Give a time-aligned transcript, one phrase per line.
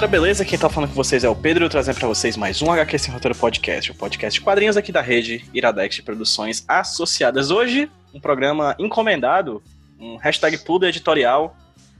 [0.00, 0.46] Galera, beleza?
[0.46, 3.12] Quem tá falando com vocês é o Pedro, trazendo para vocês mais um HQ Sem
[3.12, 7.50] Roteiro Podcast, o um podcast de quadrinhos aqui da rede Iradex de Produções Associadas.
[7.50, 9.62] Hoje, um programa encomendado,
[9.98, 11.54] um hashtag Pludo editorial,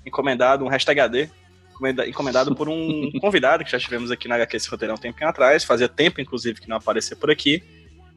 [0.06, 1.30] encomendado, um hashtag AD,
[2.08, 5.28] encomendado por um convidado que já tivemos aqui na HQ Sem Roteiro há um tempinho
[5.28, 7.62] atrás, fazia tempo, inclusive, que não aparecia por aqui,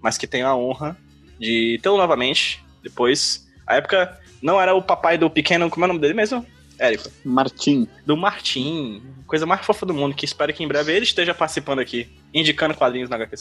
[0.01, 0.95] mas que tenho a honra
[1.37, 3.51] de tê-lo novamente, depois.
[3.67, 6.52] A época não era o papai do pequeno, como é o nome dele mesmo?
[6.77, 7.09] Érico.
[7.23, 7.87] Martim.
[8.05, 9.01] Do Martim.
[9.27, 12.75] Coisa mais fofa do mundo, que espero que em breve ele esteja participando aqui, indicando
[12.75, 13.35] quadrinhos na HQ.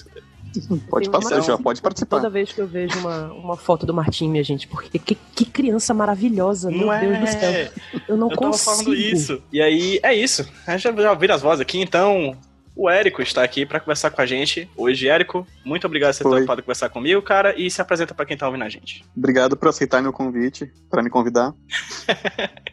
[0.88, 2.19] Pode passar, já pode participar.
[2.19, 5.44] Toda vez que eu vejo uma, uma foto do Martim, minha gente, porque que, que
[5.44, 7.00] criança maravilhosa, não meu é?
[7.00, 7.72] Deus do céu.
[8.08, 8.64] Eu não eu consigo.
[8.64, 9.42] Tava falando isso.
[9.53, 10.48] E aí, é isso.
[10.66, 12.36] A gente já, já ouviram as vozes aqui, então
[12.75, 15.08] o Érico está aqui para conversar com a gente hoje.
[15.08, 18.47] Érico, muito obrigado por ter topado conversar comigo, cara, e se apresenta para quem tá
[18.47, 19.05] ouvindo a gente.
[19.16, 21.53] Obrigado por aceitar meu convite, para me convidar.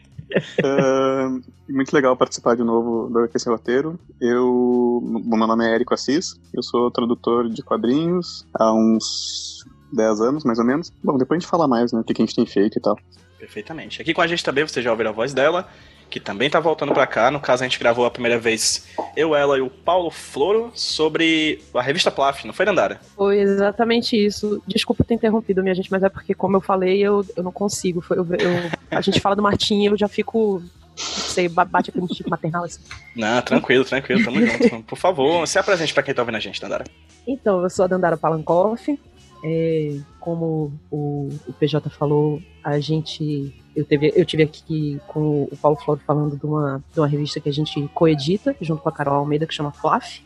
[0.64, 3.98] uh, muito legal participar de novo do Aquece Roteiro.
[4.20, 10.44] Eu, meu nome é Érico Assis, eu sou tradutor de quadrinhos há uns 10 anos,
[10.44, 10.92] mais ou menos.
[11.02, 12.96] Bom, depois a gente fala mais, né, o que a gente tem feito e tal.
[13.38, 14.02] Perfeitamente.
[14.02, 15.68] Aqui com a gente também, você já ouviu a voz dela,
[16.10, 17.30] que também tá voltando para cá.
[17.30, 21.62] No caso, a gente gravou a primeira vez, eu, ela e o Paulo Floro, sobre
[21.72, 23.00] a revista Plaf, não foi, Dandara?
[23.16, 24.62] Foi exatamente isso.
[24.66, 28.04] Desculpa ter interrompido, minha gente, mas é porque, como eu falei, eu, eu não consigo.
[28.10, 30.62] Eu, eu, a gente fala do Martim eu já fico
[30.96, 32.80] sei, bate aquele tipo maternal assim.
[33.16, 34.82] Não, tranquilo, tranquilo, tamo junto.
[34.82, 36.84] Por favor, se apresente pra quem tá ouvindo a gente, Dandara.
[37.26, 38.98] Então, eu sou a Dandara Palankoff.
[39.42, 43.54] É, como o, o, PJ falou, a gente.
[43.74, 47.40] Eu, teve, eu tive aqui com o Paulo Floro falando de uma, de uma revista
[47.40, 50.22] que a gente coedita, junto com a Carol Almeida, que chama Flaf.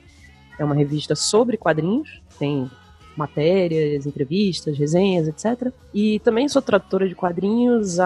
[0.59, 2.71] É uma revista sobre quadrinhos, tem
[3.17, 5.73] matérias, entrevistas, resenhas, etc.
[5.93, 7.99] E também sou tradutora de quadrinhos.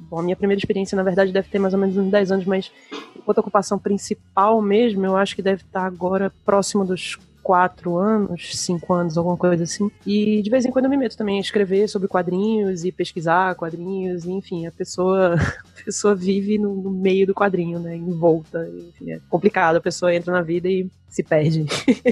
[0.00, 2.44] Bom, a minha primeira experiência, na verdade, deve ter mais ou menos uns 10 anos,
[2.44, 2.70] mas
[3.16, 8.92] enquanto ocupação principal mesmo, eu acho que deve estar agora próximo dos quatro anos, cinco
[8.92, 9.88] anos, alguma coisa assim.
[10.04, 13.54] E de vez em quando eu me meto também a escrever sobre quadrinhos e pesquisar
[13.54, 15.36] quadrinhos, e, enfim, a pessoa,
[15.80, 17.94] a pessoa vive no, no meio do quadrinho, né?
[17.94, 18.68] Envolta.
[18.88, 21.66] Enfim, é complicado, a pessoa entra na vida e se perde.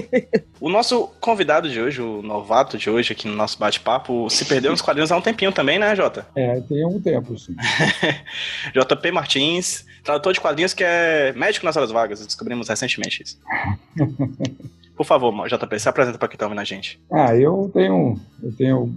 [0.57, 4.71] o nosso convidado de hoje, o novato de hoje aqui no nosso bate-papo, se perdeu
[4.71, 6.25] nos quadrinhos há um tempinho também, né, Jota?
[6.33, 7.57] É, tem um tempo, sim.
[8.73, 13.37] JP Martins, tradutor de quadrinhos que é médico nas horas vagas, descobrimos recentemente isso.
[14.95, 17.01] Por favor, JP, se apresenta para quem está ouvindo a gente.
[17.11, 18.95] Ah, eu tenho, eu tenho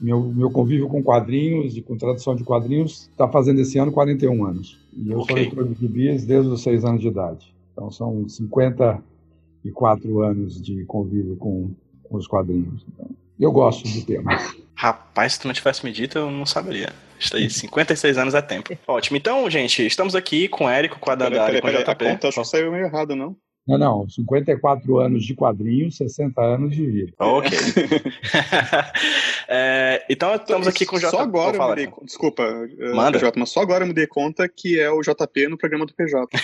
[0.00, 4.44] meu, meu convívio com quadrinhos e com tradução de quadrinhos está fazendo esse ano 41
[4.44, 4.78] anos.
[4.94, 5.36] E eu okay.
[5.36, 7.54] sou leitor de gibis desde os 6 anos de idade.
[7.72, 11.70] Então são 54 anos de convívio com,
[12.04, 12.84] com os quadrinhos.
[12.92, 13.08] Então,
[13.38, 14.38] eu gosto do tema.
[14.74, 16.92] Rapaz, se tu não tivesse me dito, eu não saberia.
[17.18, 18.76] Está aí, 56 anos é tempo.
[18.86, 19.16] Ótimo.
[19.16, 21.90] Então, gente, estamos aqui com o Érico, com a Dandara e com o JP.
[21.90, 23.34] A conta acho que saiu meio errado, não?
[23.66, 27.12] Não, não, 54 anos de quadrinho, 60 anos de vida.
[27.18, 27.50] Ok.
[29.48, 31.10] é, então estamos aqui com o JP.
[31.10, 33.18] Só agora eu me dei, desculpa, eh, Manda.
[33.18, 35.92] PJ, mas só agora eu me dei conta que é o JP no programa do
[35.94, 36.26] PJ.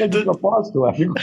[0.00, 0.06] É.
[0.08, 1.14] de propósito, amigo.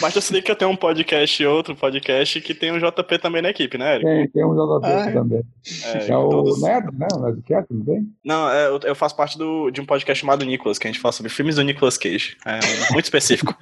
[0.00, 3.18] Mas eu sei que eu tenho um podcast e outro podcast que tem um JP
[3.18, 4.04] também na equipe, né, Eric?
[4.04, 5.12] Tem, tem um JP ah, é?
[5.12, 5.42] também.
[5.84, 6.62] É, é o todos...
[6.62, 7.08] Neto, né?
[7.14, 8.08] O Nerdcast, não tem?
[8.24, 11.00] Não, é, eu, eu faço parte do, de um podcast chamado Nicolas, que a gente
[11.00, 12.21] fala sobre filmes do Nicolas Cage.
[12.44, 13.56] É muito específico.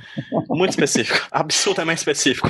[0.48, 1.26] muito específico.
[1.30, 2.48] Absolutamente específico.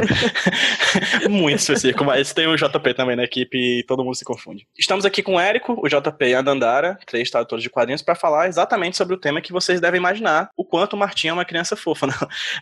[1.28, 2.04] muito específico.
[2.04, 4.66] Mas tem o JP também na equipe e todo mundo se confunde.
[4.78, 8.15] Estamos aqui com o Érico, o JP e a Dandara, três tradutores de quadrinhos, para
[8.15, 11.45] falar exatamente sobre o tema que vocês devem imaginar: o quanto o Martim é uma
[11.45, 12.07] criança fofa.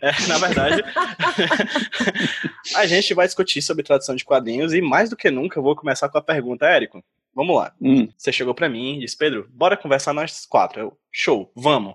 [0.02, 0.82] É, na verdade,
[2.74, 5.76] a gente vai discutir sobre tradução de quadrinhos e mais do que nunca eu vou
[5.76, 7.02] começar com a pergunta, Érico.
[7.34, 7.72] Vamos lá.
[7.80, 8.08] Hum.
[8.16, 10.80] Você chegou para mim e disse, Pedro, bora conversar nós quatro.
[10.80, 11.94] Eu, show, vamos.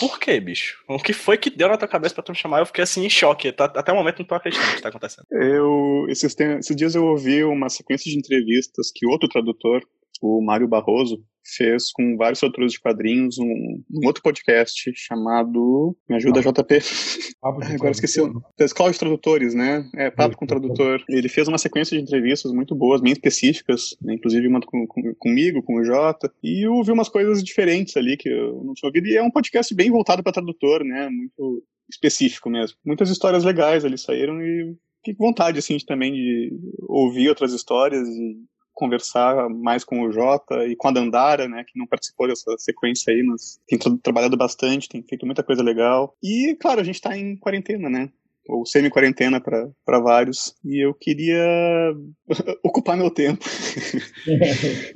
[0.00, 0.82] Por que, bicho?
[0.88, 2.60] O que foi que deu na tua cabeça pra tu me chamar?
[2.60, 3.52] Eu fiquei assim em choque.
[3.52, 5.26] Tá, até o momento não tô acreditando no que tá acontecendo.
[5.30, 6.06] Eu.
[6.08, 9.82] Esses, esses dias eu ouvi uma sequência de entrevistas que outro tradutor,
[10.20, 16.16] o Mário Barroso, fez com vários autores de quadrinhos um, um, outro podcast chamado Me
[16.16, 16.40] Ajuda.
[16.40, 16.78] JP.
[17.42, 18.20] Agora esqueci.
[18.58, 19.88] Escola de Tradutores, né?
[19.94, 21.04] É, Papo com Tradutor.
[21.08, 24.14] Ele fez uma sequência de entrevistas muito boas, bem específicas, né?
[24.14, 28.16] inclusive uma com, com, comigo, com o Jota, e eu ouvi umas coisas diferentes ali
[28.16, 31.08] que eu não tinha ouvido, e é um podcast bem voltado para tradutor, né?
[31.10, 32.78] Muito específico mesmo.
[32.84, 34.74] Muitas histórias legais ali saíram e
[35.04, 36.50] com vontade, assim, de, também de
[36.88, 38.38] ouvir outras histórias e
[38.74, 43.12] conversar mais com o Jota e com a Dandara, né, que não participou dessa sequência
[43.12, 46.14] aí, mas tem trabalhado bastante, tem feito muita coisa legal.
[46.22, 48.10] E, claro, a gente tá em quarentena, né?
[48.46, 51.94] ou semi-quarentena para vários, e eu queria
[52.62, 53.44] ocupar meu tempo.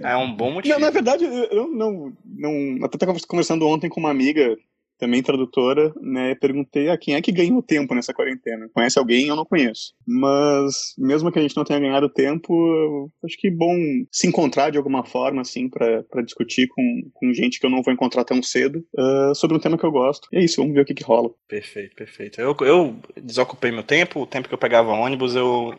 [0.01, 0.75] É um bom motivo.
[0.75, 2.85] Não, na verdade, eu não, não.
[2.85, 4.57] Até estava conversando ontem com uma amiga
[4.99, 8.69] também tradutora, né, perguntei a ah, quem é que ganhou tempo nessa quarentena.
[8.75, 9.29] Conhece alguém?
[9.29, 9.93] Eu não conheço.
[10.07, 13.77] Mas mesmo que a gente não tenha ganhado tempo, acho que é bom
[14.11, 17.93] se encontrar de alguma forma, assim, para discutir com, com gente que eu não vou
[17.93, 20.29] encontrar tão cedo uh, sobre um tema que eu gosto.
[20.33, 21.31] E é isso, vamos ver o que, que rola.
[21.49, 22.41] Perfeito, perfeito.
[22.41, 25.75] Eu, eu desocupei meu tempo, o tempo que eu pegava ônibus eu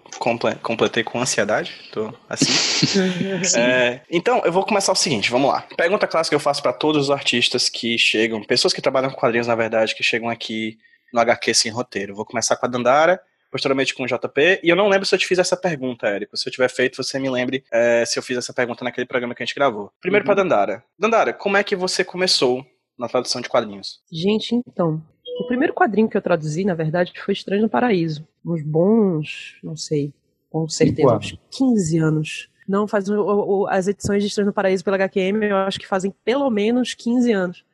[0.62, 1.74] completei com ansiedade.
[1.92, 3.00] Tô assim.
[3.60, 5.68] é, então, eu vou começar o seguinte, vamos lá.
[5.76, 9.18] Pergunta clássica que eu faço para todos os artistas que chegam, pessoas que trabalham com
[9.18, 10.78] quadrinhos, na verdade, que chegam aqui
[11.14, 12.16] no HQ sem roteiro.
[12.16, 13.20] Vou começar com a Dandara,
[13.52, 16.38] posteriormente com o JP, e eu não lembro se eu te fiz essa pergunta, Érico.
[16.38, 19.34] Se eu tiver feito, você me lembre é, se eu fiz essa pergunta naquele programa
[19.34, 19.92] que a gente gravou.
[20.00, 20.34] Primeiro uhum.
[20.34, 20.84] para Dandara.
[20.98, 22.66] Dandara, como é que você começou
[22.98, 24.00] na tradução de quadrinhos?
[24.12, 25.02] Gente, então,
[25.40, 28.28] o primeiro quadrinho que eu traduzi, na verdade, foi Estranho no Paraíso.
[28.46, 30.14] Uns bons, não sei,
[30.50, 32.50] com certeza, uns 15 anos.
[32.68, 35.88] Não, faz o, o, as edições de Estranho no Paraíso pela HQM, eu acho que
[35.88, 37.66] fazem pelo menos 15 anos.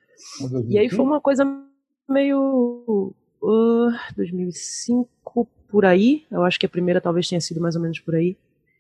[0.69, 1.45] E aí foi uma coisa
[2.09, 3.13] meio.
[3.41, 6.23] Uh, 2005 por aí.
[6.31, 8.37] Eu acho que a primeira talvez tenha sido mais ou menos por aí.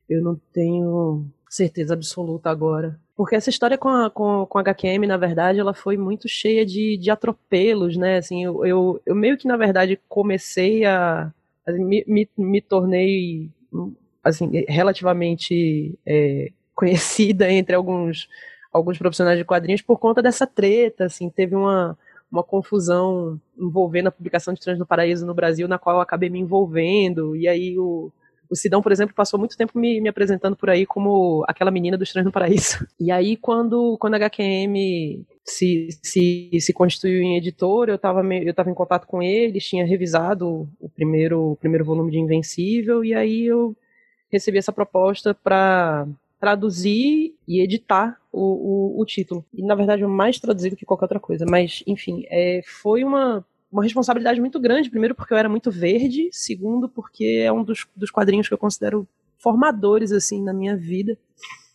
[0.09, 2.99] Eu não tenho certeza absoluta agora.
[3.15, 6.65] Porque essa história com a, com, com a HQM, na verdade, ela foi muito cheia
[6.65, 8.17] de, de atropelos, né?
[8.17, 11.31] Assim, eu, eu, eu meio que, na verdade, comecei a.
[11.65, 13.49] a me, me, me tornei
[14.23, 18.27] assim, relativamente é, conhecida entre alguns
[18.75, 21.97] alguns profissionais de quadrinhos por conta dessa treta, assim, teve uma,
[22.31, 26.29] uma confusão envolvendo a publicação de Trans no Paraíso no Brasil, na qual eu acabei
[26.29, 28.11] me envolvendo, e aí o,
[28.49, 31.97] o Sidão, por exemplo, passou muito tempo me, me apresentando por aí como aquela menina
[31.97, 32.85] dos Trans no Paraíso.
[32.99, 38.53] E aí, quando, quando a HQM se, se, se constituiu em editor, eu estava eu
[38.53, 43.13] tava em contato com eles, tinha revisado o primeiro, o primeiro volume de Invencível, e
[43.13, 43.75] aí eu
[44.31, 46.07] recebi essa proposta para
[46.39, 48.41] traduzir e editar o,
[48.97, 49.45] o, o, título.
[49.53, 51.45] E, na verdade, mais traduzido que qualquer outra coisa.
[51.49, 54.89] Mas, enfim, é, foi uma, uma responsabilidade muito grande.
[54.89, 56.29] Primeiro, porque eu era muito verde.
[56.31, 61.17] Segundo, porque é um dos, dos quadrinhos que eu considero formadores, assim, na minha vida.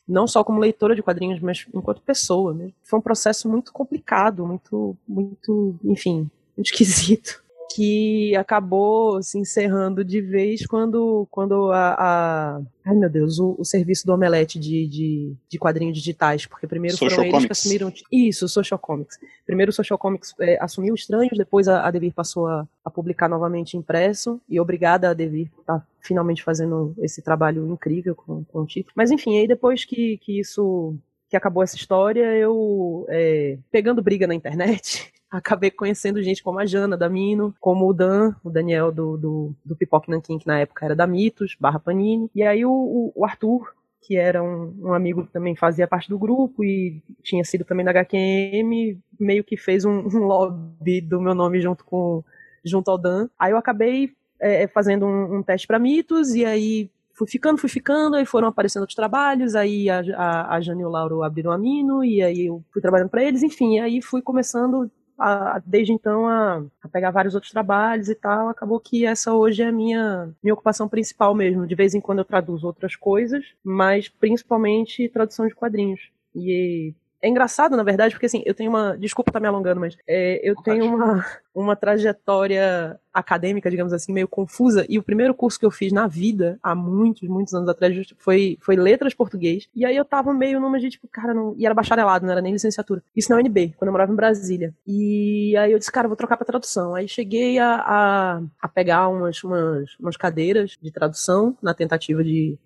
[0.07, 2.53] Não só como leitora de quadrinhos, mas enquanto pessoa.
[2.53, 2.71] Né?
[2.83, 7.43] Foi um processo muito complicado, muito, muito, enfim, muito esquisito
[7.75, 13.65] que acabou se encerrando de vez quando, quando a, a ai meu Deus, o, o,
[13.65, 17.45] serviço do Omelete de, de, de quadrinhos digitais, porque primeiro Social foram Comics.
[17.45, 19.19] eles que assumiram isso, Social Comics.
[19.47, 23.29] Primeiro o Social Comics é, assumiu Estranhos, depois a, a Devir passou a, a, publicar
[23.29, 28.43] novamente impresso, e obrigada a Devir por estar tá finalmente fazendo esse trabalho incrível com,
[28.45, 28.93] com o título.
[28.97, 30.97] Mas enfim, aí depois que, que isso
[31.29, 36.67] que acabou essa história, eu é, pegando briga na internet, acabei conhecendo gente como a
[36.67, 40.59] Jana da Mino, como o Dan, o Daniel do, do, do Pipoque Nankin, que na
[40.59, 43.73] época era da Mitos, barra Panini, e aí o, o Arthur,
[44.03, 47.85] que era um, um, amigo que também fazia parte do grupo e tinha sido também
[47.85, 52.25] da HQM, meio que fez um, um lobby do meu nome junto com
[52.65, 53.29] junto ao Dan.
[53.39, 57.69] Aí eu acabei é, fazendo um, um teste para Mitos e aí fui ficando, fui
[57.69, 61.53] ficando, aí foram aparecendo outros trabalhos, aí a, a, a Jane e o Lauro abriram
[61.53, 65.93] a Mino, e aí eu fui trabalhando para eles, enfim, aí fui começando a, desde
[65.93, 69.73] então a, a, pegar vários outros trabalhos e tal, acabou que essa hoje é a
[69.73, 71.67] minha, minha ocupação principal mesmo.
[71.67, 76.01] De vez em quando eu traduzo outras coisas, mas principalmente tradução de quadrinhos.
[76.35, 78.97] E é engraçado, na verdade, porque assim, eu tenho uma.
[78.97, 81.25] Desculpa estar tá me alongando, mas é, eu tenho uma,
[81.55, 84.87] uma trajetória acadêmica, digamos assim, meio confusa.
[84.89, 88.57] E o primeiro curso que eu fiz na vida, há muitos, muitos anos atrás, foi,
[88.61, 89.69] foi letras português.
[89.75, 91.55] E aí eu tava meio numa de tipo, cara, não.
[91.59, 93.03] E era bacharelado, não era nem licenciatura.
[93.15, 94.75] Isso na UNB, quando eu morava em Brasília.
[94.87, 96.95] E aí eu disse, cara, vou trocar pra tradução.
[96.95, 102.59] Aí cheguei a, a, a pegar umas, umas, umas cadeiras de tradução na tentativa de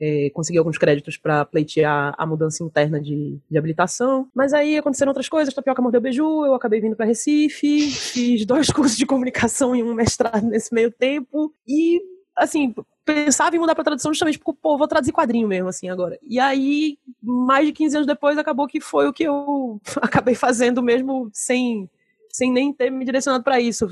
[0.00, 4.28] é, consegui alguns créditos para pleitear a mudança interna de, de, habilitação.
[4.34, 8.68] Mas aí aconteceram outras coisas, Tapioca mordeu beiju, eu acabei vindo para Recife, fiz dois
[8.72, 11.52] cursos de comunicação e um mestrado nesse meio tempo.
[11.66, 12.00] E,
[12.36, 12.74] assim,
[13.04, 16.18] pensava em mudar para tradução justamente porque, pô, vou traduzir quadrinho mesmo, assim, agora.
[16.22, 20.82] E aí, mais de 15 anos depois, acabou que foi o que eu acabei fazendo
[20.82, 21.88] mesmo sem,
[22.30, 23.86] sem nem ter me direcionado para isso.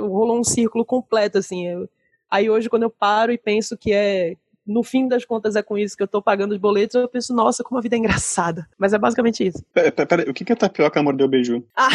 [0.00, 1.66] Rolou um círculo completo, assim.
[2.28, 5.78] Aí hoje, quando eu paro e penso que é no fim das contas é com
[5.78, 8.66] isso que eu tô pagando os boletos, eu penso, nossa, como a vida é engraçada.
[8.76, 9.64] Mas é basicamente isso.
[9.72, 11.64] Pera, pera, o que é tapioca mordeu beiju?
[11.76, 11.88] Ah.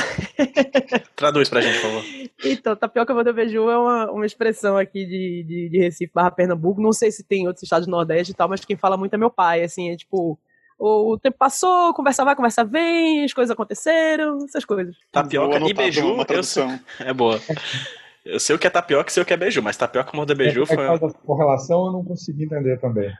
[1.16, 2.04] Traduz pra gente, por favor.
[2.46, 6.82] Então, tapioca mordeu beiju é uma, uma expressão aqui de, de, de Recife barra Pernambuco.
[6.82, 9.14] Não sei se tem em outros estados do Nordeste e tal, mas quem fala muito
[9.14, 10.40] é meu pai, assim, é tipo
[10.84, 14.96] o tempo passou, conversa vai, conversa vem, as coisas aconteceram, essas coisas.
[15.12, 16.68] Tapioca e beiju, eu sou...
[17.00, 17.40] é boa.
[18.24, 20.38] Eu sei o que é tapioca e sei o que é beiju, mas tapioca morder
[20.38, 20.86] beiju é, foi.
[20.86, 23.12] É essa correlação eu não consegui entender também.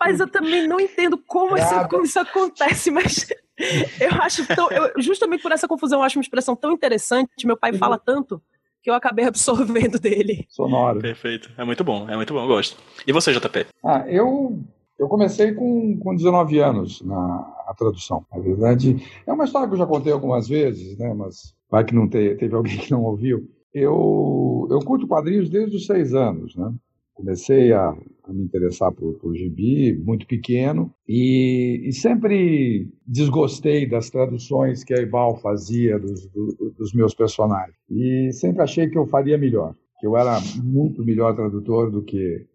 [0.00, 3.28] mas eu também não entendo como, isso, como isso acontece, mas
[4.00, 4.70] eu acho tão.
[4.70, 7.46] Eu, justamente por essa confusão, eu acho uma expressão tão interessante.
[7.46, 8.02] Meu pai fala uhum.
[8.04, 8.42] tanto
[8.82, 10.46] que eu acabei absorvendo dele.
[10.48, 11.00] Sonoro.
[11.00, 11.50] Perfeito.
[11.58, 12.78] É muito bom, é muito bom, eu gosto.
[13.06, 13.66] E você, JP?
[13.84, 14.58] Ah, eu
[14.98, 18.24] eu comecei com, com 19 anos na tradução.
[18.30, 21.14] Na verdade, é uma história que eu já contei algumas vezes, né?
[21.14, 23.48] mas vai que não te, teve alguém que não ouviu.
[23.72, 26.56] Eu, eu curto quadrinhos desde os seis anos.
[26.56, 26.74] Né?
[27.14, 34.10] Comecei a, a me interessar por, por gibi muito pequeno e, e, sempre desgostei das
[34.10, 37.76] traduções que a Ibal fazia dos, do, dos meus personagens.
[37.88, 42.46] E sempre achei que eu faria melhor, que eu era muito melhor tradutor do que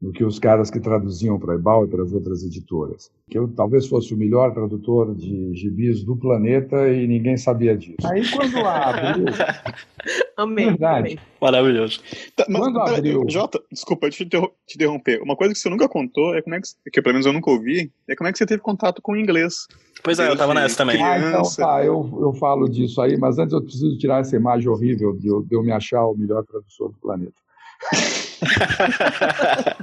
[0.00, 3.10] do que os caras que traduziam para a Ebal e para as outras editoras.
[3.30, 7.96] Que eu talvez fosse o melhor tradutor de gibis do planeta e ninguém sabia disso.
[8.04, 9.24] Aí quando abriu...
[10.36, 10.98] amei, verdade.
[10.98, 11.18] Amei.
[11.40, 12.00] Maravilhoso.
[12.34, 13.24] Tá, mas, quando pera, abriu...
[13.28, 15.22] Jota, desculpa, deixa eu te interromper.
[15.22, 17.50] Uma coisa que você nunca contou é como é que, que pelo menos eu nunca
[17.50, 19.66] ouvi, é como é que você teve contato com o inglês.
[20.04, 21.02] Pois é, eu tava nessa também.
[21.02, 24.68] Ah, então tá, eu, eu falo disso aí, mas antes eu preciso tirar essa imagem
[24.68, 27.45] horrível de eu, de eu me achar o melhor tradutor do planeta.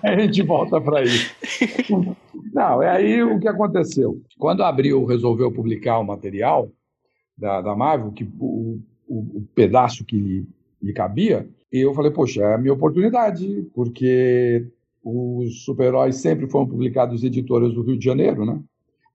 [0.04, 1.10] A gente volta para aí.
[2.54, 4.22] Não, é aí o que aconteceu.
[4.38, 6.70] Quando a Abril resolveu publicar o material
[7.38, 10.48] da, da Marvel, que, o, o, o pedaço que lhe,
[10.82, 14.68] lhe cabia, eu falei, poxa, é a minha oportunidade, porque
[15.04, 18.62] os super-heróis sempre foram publicados em editoras do Rio de Janeiro, né?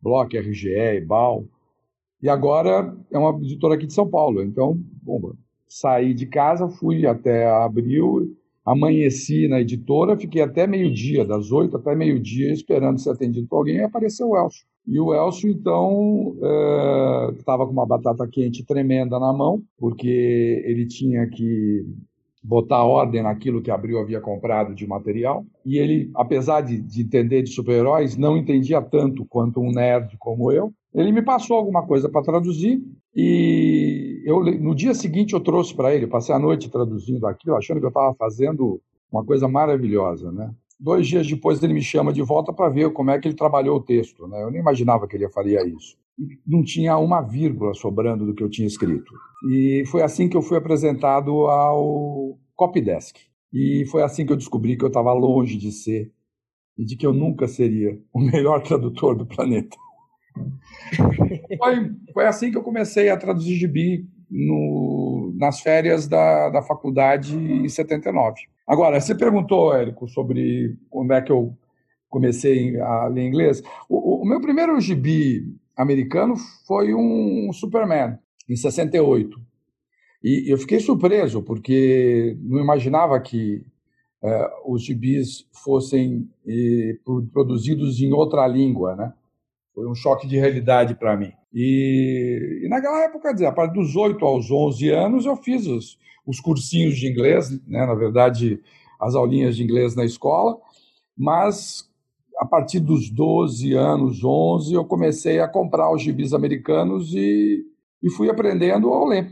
[0.02, 1.44] Block, RGE, Ebal.
[2.20, 4.42] E agora é uma editora aqui de São Paulo.
[4.42, 5.32] Então, bom,
[5.68, 8.36] saí de casa, fui até abril
[8.68, 13.76] Amanheci na editora, fiquei até meio-dia, das oito até meio-dia, esperando ser atendido por alguém,
[13.76, 14.66] e apareceu o Elcio.
[14.86, 16.34] E o Elcio, então,
[17.38, 21.86] estava é, com uma batata quente tremenda na mão, porque ele tinha que
[22.42, 25.46] botar ordem naquilo que Abril havia comprado de material.
[25.64, 30.52] E ele, apesar de, de entender de super-heróis, não entendia tanto quanto um nerd como
[30.52, 30.72] eu.
[30.94, 32.82] Ele me passou alguma coisa para traduzir
[33.14, 37.80] e eu, no dia seguinte eu trouxe para ele, passei a noite traduzindo aquilo, achando
[37.80, 38.80] que eu estava fazendo
[39.10, 40.54] uma coisa maravilhosa, né?
[40.78, 43.78] Dois dias depois ele me chama de volta para ver como é que ele trabalhou
[43.78, 44.42] o texto, né?
[44.42, 45.96] Eu nem imaginava que ele faria isso.
[46.46, 49.12] Não tinha uma vírgula sobrando do que eu tinha escrito.
[49.50, 53.16] E foi assim que eu fui apresentado ao Copydesk.
[53.52, 56.12] E foi assim que eu descobri que eu estava longe de ser
[56.76, 59.76] e de que eu nunca seria o melhor tradutor do planeta.
[61.58, 67.36] Foi, foi assim que eu comecei a traduzir gibi no, nas férias da, da faculdade
[67.36, 68.42] em 79.
[68.66, 71.56] Agora, você perguntou, Érico, sobre como é que eu
[72.08, 73.62] comecei a ler inglês.
[73.88, 76.34] O, o meu primeiro gibi americano
[76.66, 78.18] foi um Superman,
[78.48, 79.40] em 68.
[80.22, 83.64] E eu fiquei surpreso, porque não imaginava que
[84.22, 86.98] é, os gibis fossem e,
[87.32, 89.12] produzidos em outra língua, né?
[89.78, 91.30] Foi um choque de realidade para mim.
[91.54, 95.96] E, e, naquela época, dizer, a partir dos 8 aos 11 anos, eu fiz os,
[96.26, 97.86] os cursinhos de inglês, né?
[97.86, 98.60] na verdade,
[99.00, 100.58] as aulinhas de inglês na escola,
[101.16, 101.88] mas
[102.40, 107.64] a partir dos 12 anos, 11, eu comecei a comprar os gibis americanos e,
[108.02, 109.30] e fui aprendendo a ler.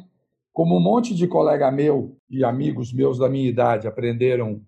[0.52, 4.62] Como um monte de colega meu e amigos meus da minha idade aprenderam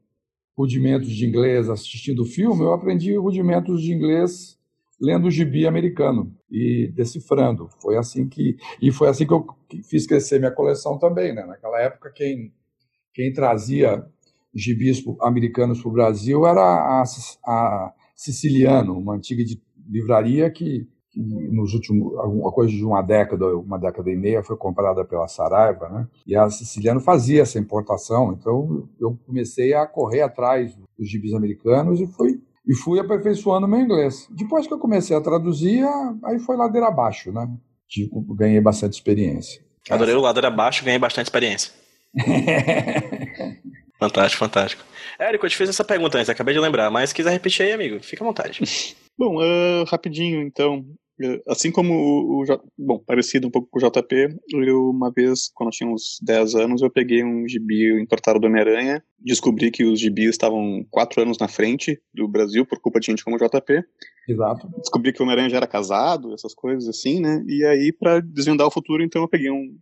[0.57, 4.58] rudimentos de inglês assistindo filme, eu aprendi rudimentos de inglês
[5.00, 7.69] lendo o gibi americano e decifrando.
[7.81, 9.47] Foi assim que e foi assim que eu
[9.88, 11.45] fiz crescer minha coleção também, né?
[11.45, 12.52] Naquela época quem
[13.14, 14.05] quem trazia
[14.55, 17.02] gibis americanos para o Brasil era a,
[17.47, 19.43] a Siciliano, uma antiga
[19.88, 24.57] livraria que, que, nos últimos alguma coisa de uma década, uma década e meia foi
[24.57, 26.09] comprada pela Saraiva, né?
[26.26, 32.00] E a Siciliano fazia essa importação, então eu comecei a correr atrás dos gibis americanos
[32.00, 34.29] e fui e fui aperfeiçoando meu inglês.
[34.31, 35.83] Depois que eu comecei a traduzir,
[36.25, 37.49] aí foi ladeira abaixo, né?
[37.89, 39.63] Tipo, ganhei bastante experiência.
[39.89, 41.73] Adorei o ladeira abaixo, ganhei bastante experiência.
[43.99, 44.85] fantástico, fantástico.
[45.19, 47.73] Érico, eu te fiz essa pergunta antes, acabei de lembrar, mas se quiser repetir aí,
[47.73, 48.61] amigo, fica à vontade.
[49.19, 50.85] Bom, uh, rapidinho então.
[51.49, 55.69] Assim como o, o, Bom, parecido um pouco com o JP, eu uma vez, quando
[55.69, 59.99] eu tinha uns 10 anos, eu peguei um gibi importado do Homem-Aranha, descobri que os
[59.99, 63.83] gibis estavam 4 anos na frente do Brasil, por culpa de gente como o JP.
[64.29, 64.69] Exato.
[64.79, 67.43] Descobri que o Homem-Aranha já era casado, essas coisas assim, né?
[67.47, 69.77] E aí, para desvendar o futuro, então eu peguei um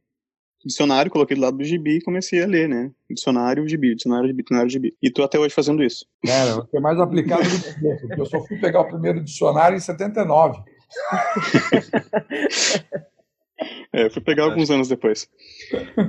[0.64, 2.90] dicionário, coloquei do lado do gibi e comecei a ler, né?
[3.11, 4.97] Dicionário, gibi, dicionário, gibi, dicionário, gibi.
[5.02, 6.05] E tô até hoje fazendo isso.
[6.25, 9.76] Cara, você é mais aplicado do que eu, eu só fui pegar o primeiro dicionário
[9.76, 10.59] em 79.
[13.93, 15.28] É, fui pegar alguns anos depois.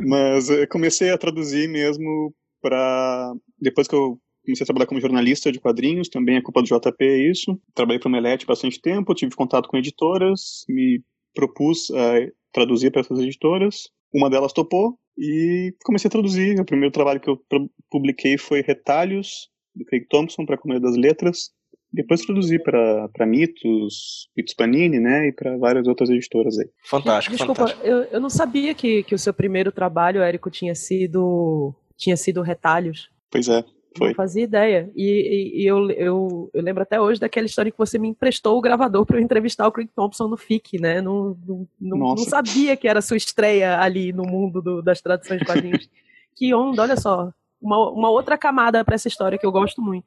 [0.05, 5.51] Mas eu comecei a traduzir mesmo para depois que eu comecei a trabalhar como jornalista
[5.51, 7.59] de quadrinhos, também é culpa do JP é isso.
[7.73, 11.01] Trabalhei para o Melete bastante tempo, tive contato com editoras, me
[11.33, 13.89] propus a traduzir para essas editoras.
[14.13, 16.59] Uma delas topou e comecei a traduzir.
[16.59, 17.41] O primeiro trabalho que eu
[17.89, 21.51] publiquei foi Retalhos, do Craig Thompson, para a Comunidade das Letras.
[21.97, 26.69] Depois traduzi para Mitos, Mitos Panini, né, e para várias outras editoras aí.
[26.83, 27.87] Fantástico, Desculpa, fantástico.
[27.87, 32.43] Eu, eu não sabia que, que o seu primeiro trabalho, Érico, tinha sido tinha sido
[32.43, 33.09] Retalhos.
[33.31, 33.65] Pois é.
[33.97, 34.09] Foi.
[34.09, 34.91] Não fazia ideia.
[34.95, 38.55] E, e, e eu, eu, eu, lembro até hoje daquela história que você me emprestou
[38.55, 41.01] o gravador para eu entrevistar o Craig Thompson no FIC, né?
[41.01, 45.39] Não, não, não, não, sabia que era sua estreia ali no mundo do, das traduções
[45.39, 45.89] de quadrinhos.
[46.37, 47.33] que onda, olha só.
[47.59, 50.05] Uma, uma outra camada para essa história que eu gosto muito.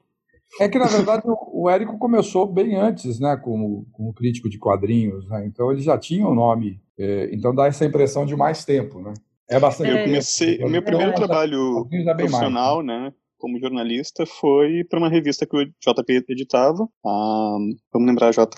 [0.58, 4.58] É que, na verdade, o, o Érico começou bem antes, né, como, como crítico de
[4.58, 5.46] quadrinhos, né?
[5.46, 6.80] Então ele já tinha o um nome.
[6.98, 9.14] É, então dá essa impressão de mais tempo, né?
[9.48, 9.90] É bastante.
[9.90, 10.62] Eu comecei.
[10.62, 13.04] O meu primeiro é, trabalho profissional, né?
[13.04, 13.12] né?
[13.40, 16.86] como jornalista foi para uma revista que o JP editava.
[17.04, 17.56] Ah,
[17.92, 18.56] vamos lembrar, J.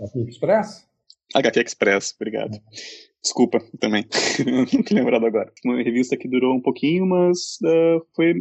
[0.00, 0.88] HQ Express?
[1.34, 2.58] HQ Express, obrigado.
[3.22, 4.06] Desculpa também,
[4.44, 5.52] não tinha lembrado agora.
[5.64, 8.34] Uma revista que durou um pouquinho, mas uh, foi.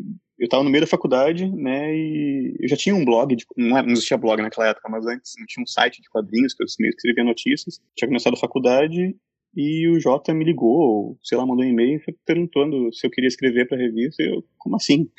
[0.44, 3.80] Eu estava no meio da faculdade, né, e eu já tinha um blog, de, não,
[3.90, 7.24] existia blog naquela época, mas antes não tinha um site de quadrinhos que eu escrevia
[7.24, 7.80] notícias.
[7.96, 9.16] Tinha começado a faculdade
[9.56, 13.70] e o Jota me ligou, sei lá, mandou um e-mail perguntando se eu queria escrever
[13.70, 14.22] para a revista.
[14.22, 15.10] E eu, como assim?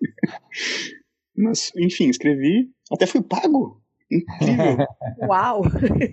[1.38, 3.80] Mas, enfim, escrevi, até fui pago.
[4.10, 4.78] Incrível.
[5.28, 5.62] Uau!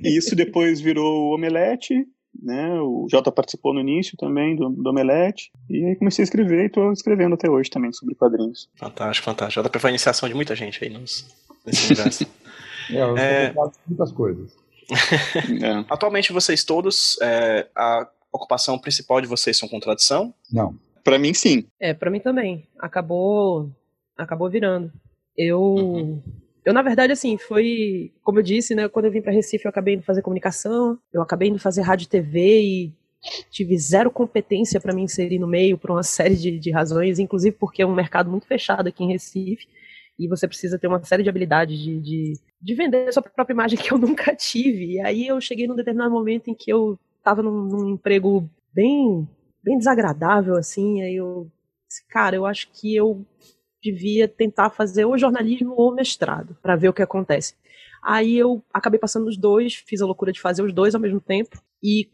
[0.03, 2.05] E isso depois virou o Omelete,
[2.41, 2.79] né?
[2.81, 5.51] O Jota participou no início também do, do Omelete.
[5.69, 8.69] E aí comecei a escrever e estou escrevendo até hoje também sobre quadrinhos.
[8.75, 9.63] Fantástico, fantástico.
[9.63, 11.27] JP foi a iniciação de muita gente aí nos,
[11.65, 12.25] nesse universo.
[12.89, 13.53] é, eu é...
[13.87, 14.55] muitas coisas.
[15.61, 15.85] é.
[15.89, 20.33] Atualmente vocês todos, é, a ocupação principal de vocês são contradição?
[20.51, 20.75] Não.
[21.03, 21.65] Para mim, sim.
[21.79, 22.67] É, para mim também.
[22.79, 23.69] Acabou,
[24.17, 24.91] acabou virando.
[25.37, 26.21] Eu, uhum.
[26.63, 28.87] Eu na verdade, assim, foi, como eu disse, né?
[28.87, 32.05] Quando eu vim para Recife, eu acabei indo fazer comunicação, eu acabei indo fazer rádio
[32.05, 32.93] e TV e
[33.49, 37.55] tive zero competência para me inserir no meio por uma série de, de razões, inclusive
[37.59, 39.67] porque é um mercado muito fechado aqui em Recife
[40.19, 43.53] e você precisa ter uma série de habilidades de, de, de vender a sua própria
[43.53, 44.93] imagem que eu nunca tive.
[44.93, 49.27] E aí eu cheguei num determinado momento em que eu estava num, num emprego bem
[49.63, 51.01] bem desagradável, assim.
[51.01, 51.49] Aí eu,
[52.09, 53.25] cara, eu acho que eu
[53.81, 57.55] devia tentar fazer ou jornalismo ou mestrado, para ver o que acontece.
[58.03, 61.19] Aí eu acabei passando os dois, fiz a loucura de fazer os dois ao mesmo
[61.19, 61.61] tempo.
[61.83, 62.09] E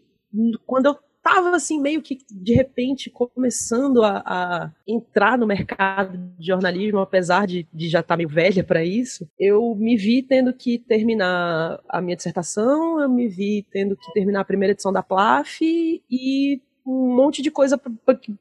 [0.66, 6.48] quando eu tava assim, meio que de repente começando a, a entrar no mercado de
[6.48, 10.54] jornalismo, apesar de, de já estar tá meio velha para isso, eu me vi tendo
[10.54, 15.04] que terminar a minha dissertação, eu me vi tendo que terminar a primeira edição da
[15.04, 17.80] PLAF e um monte de coisa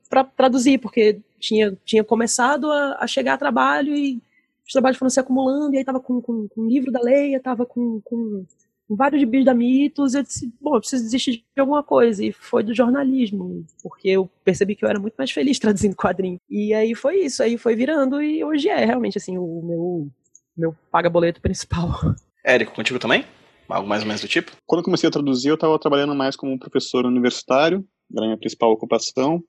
[0.08, 4.22] para traduzir, porque tinha, tinha começado a, a, chegar a trabalho e
[4.64, 7.40] os trabalhos foram se acumulando, e aí tava com, com, com o livro da Leia,
[7.40, 8.44] tava com, com,
[8.88, 12.32] vários gibis da Mitos, e eu disse, bom, eu preciso desistir de alguma coisa, e
[12.32, 16.40] foi do jornalismo, porque eu percebi que eu era muito mais feliz traduzindo quadrinho.
[16.48, 20.08] E aí foi isso, aí foi virando, e hoje é realmente, assim, o meu,
[20.56, 21.90] meu paga-boleto principal.
[22.44, 23.24] Érico, contigo também?
[23.68, 24.52] Algo mais ou menos do tipo?
[24.64, 28.38] Quando eu comecei a traduzir, eu estava trabalhando mais como professor universitário, era a minha
[28.38, 29.42] principal ocupação,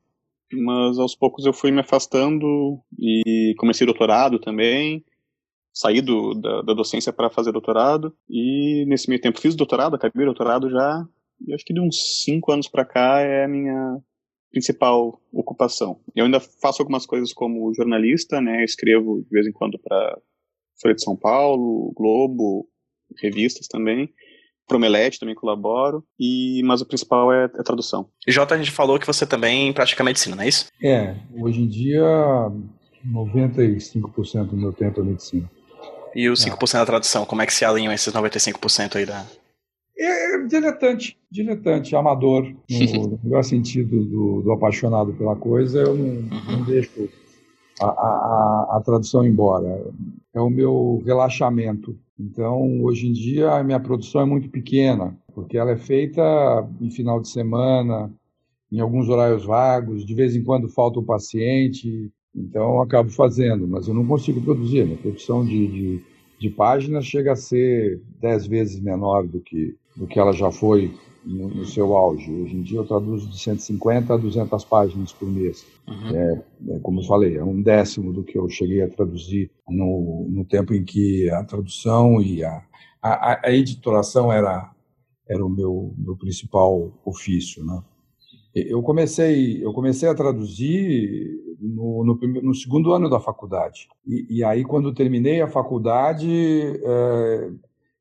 [0.52, 5.04] mas aos poucos eu fui me afastando e comecei doutorado também,
[5.74, 10.26] saí do, da, da docência para fazer doutorado, e nesse meio tempo fiz doutorado, acabei
[10.26, 11.06] doutorado já,
[11.46, 14.00] e acho que de uns cinco anos para cá é a minha
[14.50, 16.00] principal ocupação.
[16.16, 20.20] Eu ainda faço algumas coisas como jornalista, né, escrevo de vez em quando para
[20.82, 22.68] Folha de São Paulo, Globo,
[23.22, 24.12] revistas também,
[24.68, 28.10] Promelete também colaboro, e, mas o principal é, é tradução.
[28.28, 30.68] E Jota, a gente falou que você também pratica medicina, não é isso?
[30.84, 32.04] É, hoje em dia
[33.06, 35.50] 95% do meu tempo é medicina.
[36.16, 36.78] E os 5% é.
[36.80, 39.26] da tradução, como é que se alinham esses 95% aí da...
[39.98, 46.06] É, é diletante, diletante, amador, no melhor sentido do, do, apaixonado pela coisa, eu não,
[46.06, 46.52] uhum.
[46.52, 47.10] não deixo
[47.82, 49.86] a, a, a, tradução embora.
[50.38, 51.98] É o meu relaxamento.
[52.20, 56.22] Então, hoje em dia, a minha produção é muito pequena, porque ela é feita
[56.80, 58.14] em final de semana,
[58.72, 63.68] em alguns horários vagos, de vez em quando falta um paciente, então eu acabo fazendo,
[63.68, 64.86] mas eu não consigo produzir.
[64.86, 66.04] Minha produção de, de,
[66.40, 70.94] de páginas chega a ser dez vezes menor do que, do que ela já foi
[71.28, 72.32] no, no, seu auge.
[72.32, 75.66] Hoje em dia eu traduzo de 150 a 200 páginas por mês.
[75.88, 76.16] Uhum.
[76.16, 80.28] É, é, como eu falei, é um décimo do que eu cheguei a traduzir no,
[80.30, 82.64] no tempo em que a tradução e a,
[83.02, 84.72] a, a editoração era,
[85.28, 87.82] era o meu, meu principal ofício, né?
[88.56, 93.88] Eu comecei, eu comecei a traduzir no, no, no segundo ano da faculdade.
[94.04, 97.52] E, e, aí, quando terminei a faculdade, é,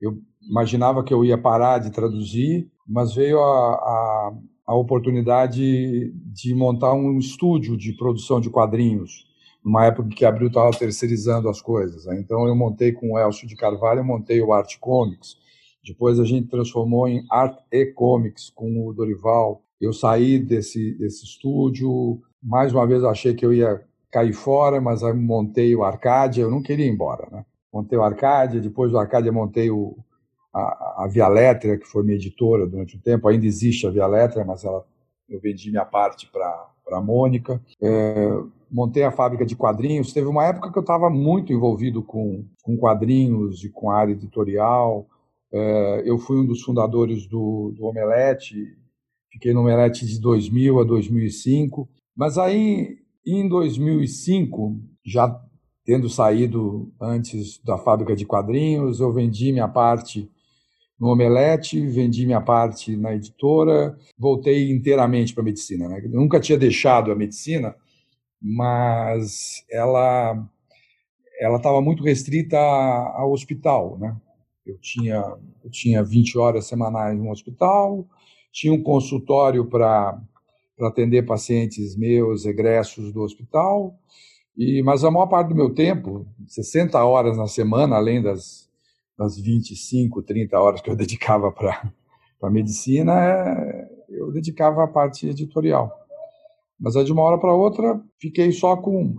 [0.00, 4.32] eu imaginava que eu ia parar de traduzir, mas veio a, a,
[4.66, 9.26] a oportunidade de montar um estúdio de produção de quadrinhos,
[9.64, 12.06] numa época que a Abril estava terceirizando as coisas.
[12.06, 12.20] Né?
[12.20, 15.36] Então, eu montei com o Elcio de Carvalho, eu montei o Art Comics.
[15.84, 19.62] Depois a gente transformou em Art e Comics com o Dorival.
[19.80, 25.02] Eu saí desse, desse estúdio, mais uma vez achei que eu ia cair fora, mas
[25.02, 27.44] aí montei o Arcádia, eu não queria ir embora, né?
[27.72, 29.96] Montei o Arcádia, depois do Arcádia montei o,
[30.58, 34.06] a, a Via Letra, que foi minha editora durante um tempo, ainda existe a Via
[34.06, 34.84] Letra, mas ela,
[35.28, 37.60] eu vendi minha parte para a Mônica.
[37.82, 38.30] É,
[38.70, 40.12] montei a fábrica de quadrinhos.
[40.12, 44.12] Teve uma época que eu estava muito envolvido com, com quadrinhos e com a área
[44.12, 45.06] editorial.
[45.52, 48.76] É, eu fui um dos fundadores do, do Omelete,
[49.36, 51.86] Fiquei no Omelete de 2000 a 2005.
[52.16, 55.38] Mas aí, em 2005, já
[55.84, 60.30] tendo saído antes da fábrica de quadrinhos, eu vendi minha parte
[60.98, 65.88] no Omelete, vendi minha parte na editora, voltei inteiramente para a medicina.
[65.88, 66.02] Né?
[66.08, 67.74] nunca tinha deixado a medicina,
[68.40, 70.48] mas ela
[71.38, 74.16] ela estava muito restrita ao hospital, né?
[74.64, 78.06] Eu tinha eu tinha 20 horas semanais no hospital,
[78.52, 80.18] tinha um consultório para
[80.80, 83.98] atender pacientes meus egressos do hospital,
[84.56, 88.65] e mas a maior parte do meu tempo, 60 horas na semana, além das,
[89.18, 91.92] das 25, 30 horas que eu dedicava para
[92.42, 95.92] a medicina, é, eu dedicava a parte editorial.
[96.78, 99.16] Mas aí, de uma hora para outra, fiquei só com,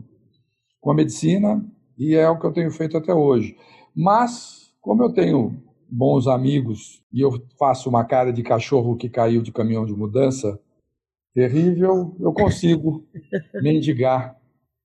[0.80, 1.66] com a medicina,
[1.98, 3.58] e é o que eu tenho feito até hoje.
[3.96, 9.42] Mas, como eu tenho bons amigos e eu faço uma cara de cachorro que caiu
[9.42, 10.60] de caminhão de mudança
[11.34, 13.06] terrível, eu consigo
[13.62, 14.38] mendigar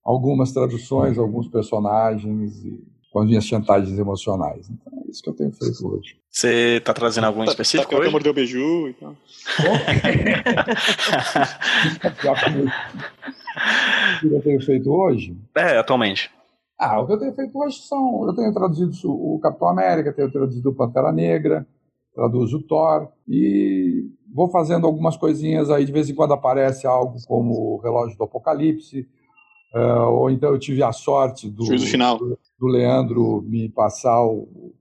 [0.03, 4.71] algumas traduções, alguns personagens e com as minhas chantagens emocionais.
[4.71, 6.17] Então é isso que eu tenho feito hoje.
[6.31, 8.11] Você está trazendo algum tá, específico tá, hoje?
[8.11, 9.11] mordeu o beiju e tal.
[14.17, 15.37] o que eu tenho feito hoje?
[15.55, 16.31] É, atualmente.
[16.79, 18.27] Ah, o que eu tenho feito hoje são.
[18.27, 21.67] Eu tenho traduzido o Capitão América, tenho traduzido o Pantera Negra,
[22.15, 25.85] traduzo o Thor e vou fazendo algumas coisinhas aí.
[25.85, 29.07] De vez em quando aparece algo como o Relógio do Apocalipse,
[29.75, 32.19] uh, ou então eu tive a sorte do, juízo final.
[32.19, 34.75] do, do Leandro me passar o,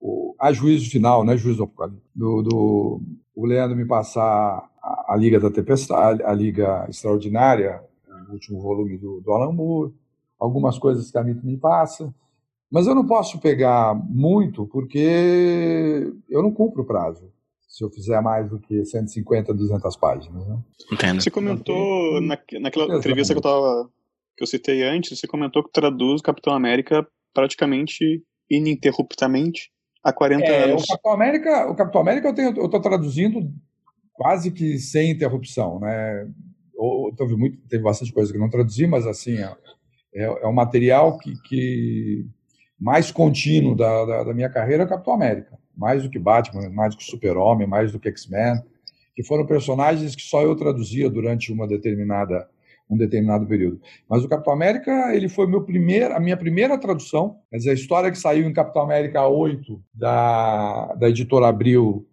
[0.00, 0.34] o.
[0.38, 2.02] A juízo final, não é juízo do Apocalipse.
[2.14, 3.00] Do,
[3.34, 7.82] o Leandro me passar a, a Liga da Tempestade, a Liga Extraordinária,
[8.28, 9.92] o último volume do, do Alan Moore
[10.38, 12.14] algumas coisas que a Mito me passa,
[12.70, 17.30] mas eu não posso pegar muito porque eu não cumpro o prazo
[17.68, 20.46] se eu fizer mais do que 150, 200 páginas.
[20.46, 20.58] Né?
[20.92, 21.20] Entendo.
[21.20, 23.90] Você comentou na, naquela entrevista que eu, tava,
[24.36, 29.70] que eu citei antes, você comentou que traduz Capitão América praticamente ininterruptamente
[30.02, 30.84] há 40 é, anos.
[30.84, 33.50] O Capitão América, o Capitão América eu tenho, eu estou traduzindo
[34.12, 36.28] quase que sem interrupção, né?
[36.74, 39.38] Ou, teve muito, teve bastante coisa que não traduzi, mas assim,
[40.14, 42.26] é, é o material que, que
[42.78, 45.58] mais contínuo da, da, da, minha carreira é Capitão América.
[45.76, 48.62] Mais do que Batman, mais do que Super-Homem, mais do que X-Men,
[49.14, 52.48] que foram personagens que só eu traduzia durante uma determinada
[52.88, 53.80] um determinado período.
[54.08, 57.74] Mas o Capitão América, ele foi meu primeiro, a minha primeira tradução, quer dizer, a
[57.74, 62.06] história que saiu em Capitão América 8 da, da editora Abril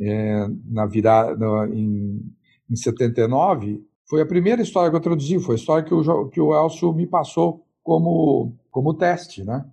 [0.00, 2.20] é, na virada em,
[2.68, 6.40] em 79, foi a primeira história que eu traduzi, foi a história que o, que
[6.40, 9.64] o Elcio me passou como, como teste, né?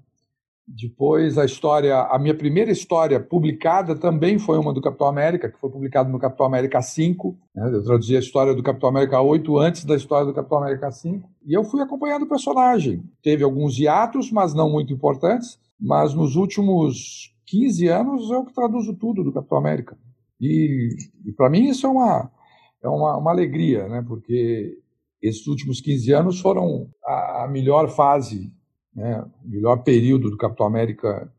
[0.72, 5.60] Depois a história, a minha primeira história publicada também foi uma do Capitão América, que
[5.60, 7.36] foi publicada no Capitão América 5.
[7.56, 7.72] Né?
[7.74, 11.28] Eu traduzi a história do Capitão América 8 antes da história do Capitão América 5.
[11.44, 13.04] E eu fui acompanhando o personagem.
[13.24, 15.60] Teve alguns hiatos, mas não muito importantes.
[15.80, 19.98] Mas nos últimos 15 anos eu que traduzo tudo do Capitão América.
[20.40, 20.90] E,
[21.26, 22.32] e para mim isso é uma,
[22.84, 24.06] é uma, uma alegria, né?
[24.08, 24.78] porque
[25.20, 28.54] esses últimos 15 anos foram a, a melhor fase,
[28.96, 29.26] né?
[29.44, 31.32] melhor período do Capitão América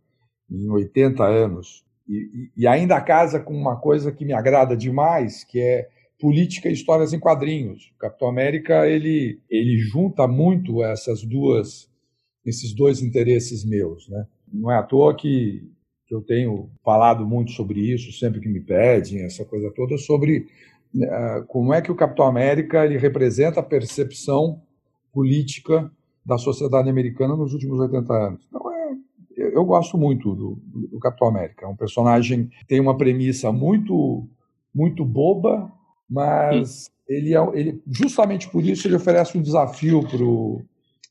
[0.50, 1.84] em 80 anos.
[2.08, 6.72] E, e, ainda casa com uma coisa que me agrada demais, que é política e
[6.72, 7.92] histórias em quadrinhos.
[7.94, 11.88] O Capitão América ele, ele junta muito essas duas,
[12.44, 14.08] esses dois interesses meus.
[14.08, 14.26] Né?
[14.52, 15.62] Não é à toa que,
[16.10, 20.48] eu tenho falado muito sobre isso, sempre que me pedem, essa coisa toda, sobre
[20.92, 21.06] né,
[21.46, 24.60] como é que o Capitão América ele representa a percepção
[25.12, 25.88] política
[26.24, 28.46] da sociedade americana nos últimos 80 anos.
[28.48, 28.90] Então, é,
[29.36, 31.64] eu gosto muito do, do, Capitão América.
[31.64, 34.26] É um personagem que tem uma premissa muito,
[34.74, 35.70] muito boba,
[36.08, 40.06] mas ele, é, ele justamente por isso ele oferece um desafio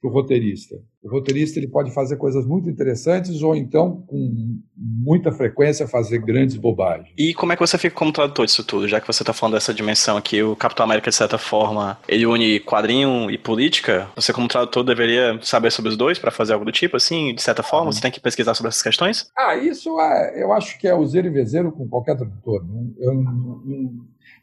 [0.01, 0.75] para o roteirista.
[1.03, 6.55] O roteirista ele pode fazer coisas muito interessantes ou então, com muita frequência, fazer grandes
[6.55, 7.13] bobagens.
[7.17, 9.55] E como é que você fica como tradutor disso tudo, já que você está falando
[9.55, 14.09] dessa dimensão aqui, o Capitão América, de certa forma, ele une quadrinho e política?
[14.15, 17.41] Você, como tradutor, deveria saber sobre os dois para fazer algo do tipo, assim, de
[17.41, 17.87] certa forma?
[17.87, 17.91] Uhum.
[17.91, 19.29] Você tem que pesquisar sobre essas questões?
[19.37, 22.65] Ah, isso é, eu acho que é o zero e vezeiro com qualquer tradutor.
[22.99, 23.23] Eu, eu,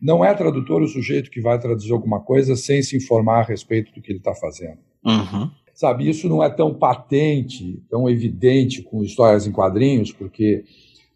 [0.01, 3.93] não é tradutor o sujeito que vai traduzir alguma coisa sem se informar a respeito
[3.93, 4.79] do que ele está fazendo.
[5.07, 5.51] Uhum.
[5.75, 10.65] Sabe, isso não é tão patente, tão evidente com histórias em quadrinhos, porque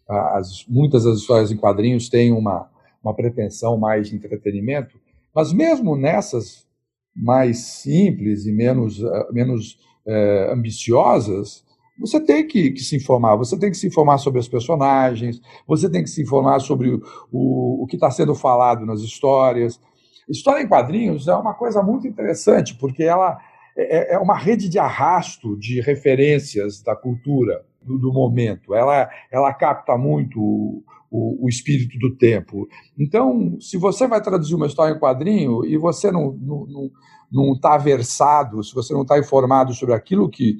[0.07, 2.69] as, muitas das histórias em quadrinhos têm uma,
[3.03, 4.99] uma pretensão mais de entretenimento,
[5.33, 6.67] mas mesmo nessas
[7.15, 11.63] mais simples e menos, eh, menos é, ambiciosas,
[11.99, 15.89] você tem que, que, se informar, você tem que se informar sobre os personagens, você
[15.89, 17.01] tem que se informar sobre o,
[17.31, 19.79] o, o que está sendo falado nas histórias.
[20.27, 23.37] História em quadrinhos é uma coisa muito interessante, porque ela,
[23.77, 28.73] é, é, é uma rede de arrasto de referências da cultura do, do momento.
[28.73, 32.67] Ela, ela capta muito o, o, o, espírito do tempo.
[32.97, 36.89] Então, se você vai traduzir uma história em quadrinho e você não está não,
[37.31, 40.57] não, não versado, se você não está informado sobre aquilo que,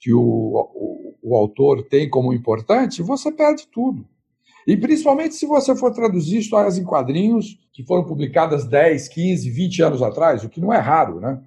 [0.00, 4.06] que o, o, o autor tem como importante, você perde tudo.
[4.66, 9.82] E principalmente se você for traduzir histórias em quadrinhos que foram publicadas 10, 15, 20
[9.82, 11.40] anos atrás, o que não é raro, né?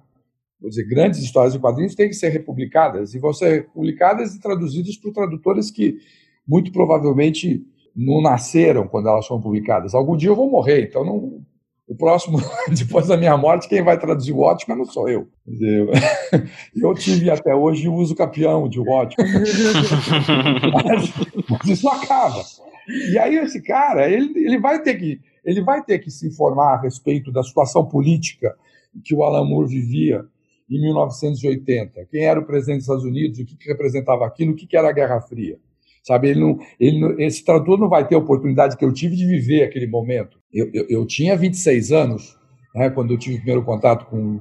[0.62, 4.40] Vou dizer, grandes histórias em quadrinhos têm que ser republicadas, e vão ser republicadas e
[4.40, 5.98] traduzidas por tradutores que
[6.46, 7.62] muito provavelmente
[7.94, 9.94] não nasceram quando elas foram publicadas.
[9.94, 11.42] Algum dia eu vou morrer, então não,
[11.86, 12.38] o próximo,
[12.70, 15.28] depois da minha morte, quem vai traduzir o Watchmen não sou eu.
[16.74, 19.30] Eu tive até hoje o uso campeão de Watchmen.
[20.72, 21.12] mas,
[21.50, 22.42] mas isso acaba.
[23.10, 26.74] E aí esse cara, ele, ele, vai ter que, ele vai ter que se informar
[26.74, 28.56] a respeito da situação política
[29.04, 30.24] que o Alan Moore vivia
[30.72, 32.06] em 1980.
[32.10, 34.76] Quem era o presidente dos Estados Unidos, o que, que representava aquilo, o que, que
[34.76, 35.58] era a Guerra Fria.
[36.02, 39.14] Sabe, ele não, ele não, esse tradutor não vai ter a oportunidade que eu tive
[39.14, 40.38] de viver aquele momento.
[40.52, 42.36] Eu, eu, eu tinha 26 anos,
[42.74, 44.40] né, quando eu tive o primeiro contato com,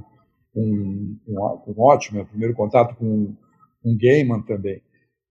[0.53, 3.35] com, com, com Ótimo, o primeiro contato com,
[3.83, 4.81] com Gaiman também.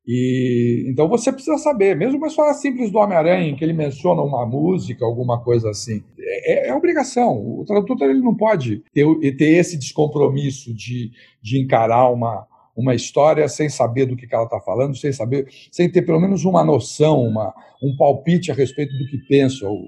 [0.07, 4.23] E então você precisa saber, mesmo uma história simples do Homem-Aranha, em que ele menciona
[4.23, 7.37] uma música, alguma coisa assim, é, é obrigação.
[7.37, 9.05] O tradutor ele não pode ter,
[9.37, 11.11] ter esse descompromisso de,
[11.43, 15.91] de encarar uma, uma história sem saber do que ela está falando, sem saber, sem
[15.91, 19.87] ter pelo menos uma noção, uma, um palpite a respeito do que pensa o,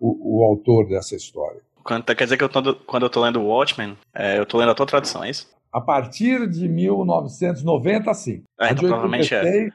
[0.00, 1.60] o, o autor dessa história.
[1.84, 4.74] Quer dizer que eu tô, quando eu estou lendo Watchmen, é, eu estou lendo a
[4.74, 5.55] tua tradução, é isso?
[5.72, 8.42] A partir de 1990, sim.
[8.60, 9.70] É, então, a, de 86, é.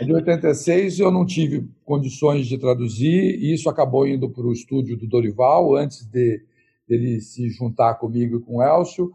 [0.00, 4.52] a de 86 eu não tive condições de traduzir, e isso acabou indo para o
[4.52, 6.42] estúdio do Dorival, antes de
[6.88, 9.12] ele se juntar comigo e com o Elcio,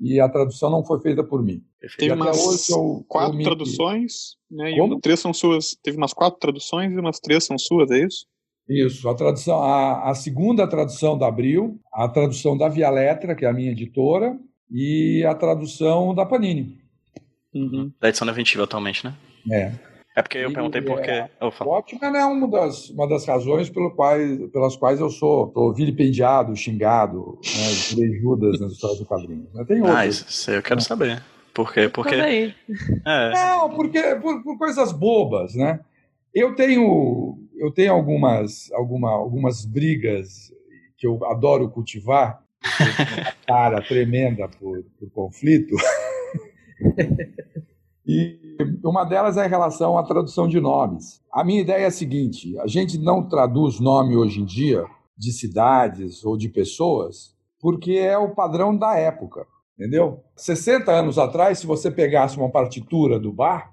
[0.00, 1.62] e a tradução não foi feita por mim.
[1.98, 3.44] Teve umas eu, quatro eu me...
[3.44, 4.72] traduções, né?
[4.72, 5.76] E uma, três são suas.
[5.82, 8.26] Teve umas quatro traduções e umas três são suas, é isso?
[8.68, 13.46] Isso, a tradução, a, a segunda tradução da Abril, a tradução da Via Letra, que
[13.46, 14.38] é a minha editora,
[14.70, 16.78] e a tradução da Panini.
[17.54, 17.92] Uhum.
[18.00, 19.14] Da edição definitiva atualmente, né?
[19.50, 19.72] É.
[20.18, 21.12] É porque eu perguntei por quê.
[21.12, 25.46] É, o Watchmen é uma das, uma das razões pelo quais, pelas quais eu sou
[25.46, 29.46] tô vilipendiado, xingado, né, de Judas nas histórias do quadrinho.
[29.68, 29.96] Tem outras.
[29.96, 31.22] Ah, isso eu quero saber.
[31.54, 31.88] Por quê?
[31.88, 32.16] Porque...
[32.16, 33.30] É.
[33.32, 35.78] Não, porque por, por, coisas bobas, né?
[36.34, 40.52] Eu tenho, eu tenho algumas, alguma, algumas brigas
[40.96, 42.42] que eu adoro cultivar
[43.46, 45.74] cara tremenda por, por conflito.
[48.06, 48.38] e
[48.84, 51.20] uma delas é em relação à tradução de nomes.
[51.32, 54.84] A minha ideia é a seguinte: a gente não traduz nome hoje em dia
[55.16, 60.22] de cidades ou de pessoas porque é o padrão da época, entendeu?
[60.36, 63.72] 60 anos atrás, se você pegasse uma partitura do Bar,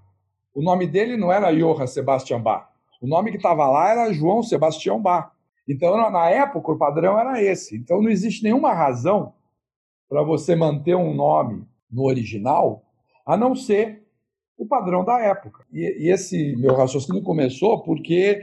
[0.53, 2.67] o nome dele não era Johann Sebastian Bach.
[3.01, 5.31] O nome que estava lá era João Sebastião Bach.
[5.67, 7.75] Então, na época, o padrão era esse.
[7.75, 9.33] Então, não existe nenhuma razão
[10.07, 12.83] para você manter um nome no original,
[13.25, 14.03] a não ser
[14.57, 15.65] o padrão da época.
[15.71, 18.41] E, e, esse meu raciocínio começou porque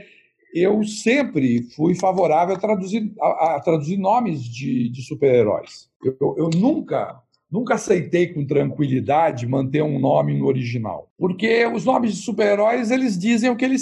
[0.53, 5.89] eu sempre fui favorável a traduzir, a, a traduzir nomes de, de super-heróis.
[6.03, 11.09] Eu, eu, nunca, nunca aceitei com tranquilidade manter um nome no original.
[11.17, 13.77] Porque os nomes de super-heróis, eles dizem o que ele,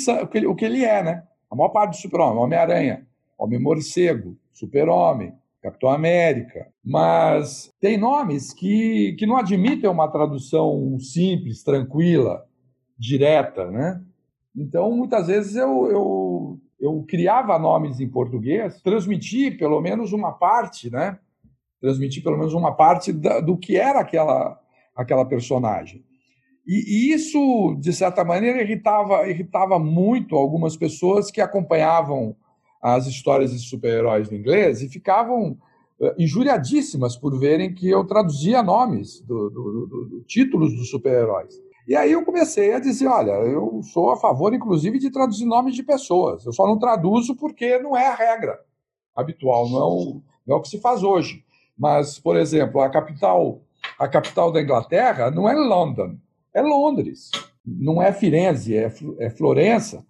[0.48, 1.24] o que, ele é, né?
[1.50, 3.06] A maior parte do super-homem, Homem-Aranha,
[3.42, 6.68] Homem-Morcego, Super-Homem, Capitão América.
[6.84, 12.46] Mas tem nomes que, que não admitem uma tradução simples, tranquila
[12.98, 14.00] direta, né?
[14.56, 20.92] Então, muitas vezes eu, eu, eu criava nomes em português, transmiti pelo menos uma parte,
[20.92, 21.18] né?
[21.80, 24.60] Transmiti pelo menos uma parte da, do que era aquela,
[24.96, 26.04] aquela personagem.
[26.68, 32.36] E, e, isso, de certa maneira, irritava, irritava muito algumas pessoas que acompanhavam
[32.82, 35.58] as histórias de super-heróis no inglês e ficavam
[36.00, 41.54] uh, injuriadíssimas por verem que eu traduzia nomes do, do, do, do títulos dos super-heróis.
[41.88, 45.76] E aí eu comecei a dizer, olha, eu sou a favor, inclusive, de traduzir nomes
[45.76, 46.46] de pessoas.
[46.46, 48.60] Eu só não traduzo porque não é a regra
[49.16, 51.44] habitual, não é o, não é o que se faz hoje.
[51.78, 53.62] Mas, por exemplo, a capital,
[53.98, 56.18] a capital da Inglaterra não é London,
[56.54, 57.32] é Londres.
[57.66, 60.06] Não é Firenze, é, é Florença.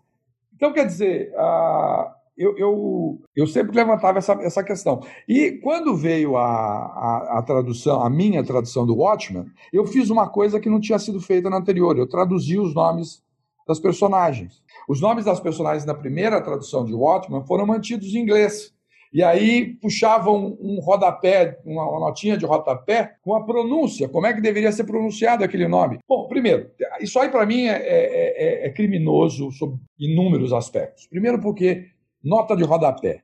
[0.56, 5.02] Então, quer dizer, a, eu, eu, eu sempre levantava essa, essa questão.
[5.28, 10.28] E quando veio a, a, a, tradução, a minha tradução do Watchmen, eu fiz uma
[10.28, 11.96] coisa que não tinha sido feita na anterior.
[11.98, 13.22] Eu traduzi os nomes
[13.68, 14.64] das personagens.
[14.90, 18.74] Os nomes das personagens na primeira tradução de Watchmen foram mantidos em inglês.
[19.14, 24.34] E aí puxavam um rodapé, uma, uma notinha de rodapé com a pronúncia, como é
[24.34, 26.00] que deveria ser pronunciado aquele nome.
[26.08, 31.08] Bom, primeiro, isso aí para mim é, é, é, é criminoso sob inúmeros aspectos.
[31.08, 31.88] Primeiro porque
[32.24, 33.24] Nota de rodapé.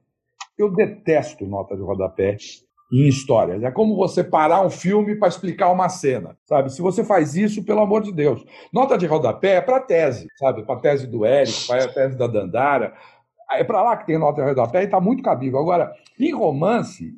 [0.58, 2.38] Eu detesto nota de rodapé
[2.92, 3.62] em histórias.
[3.64, 6.72] É como você parar um filme para explicar uma cena, sabe?
[6.72, 8.44] Se você faz isso, pelo amor de Deus.
[8.74, 10.64] Nota de rodapé é para tese, sabe?
[10.64, 12.94] Para tese do Érico, para a tese da Dandara.
[13.52, 15.60] É para lá que tem nota de rodapé e está muito cabível.
[15.60, 17.14] Agora, em romance,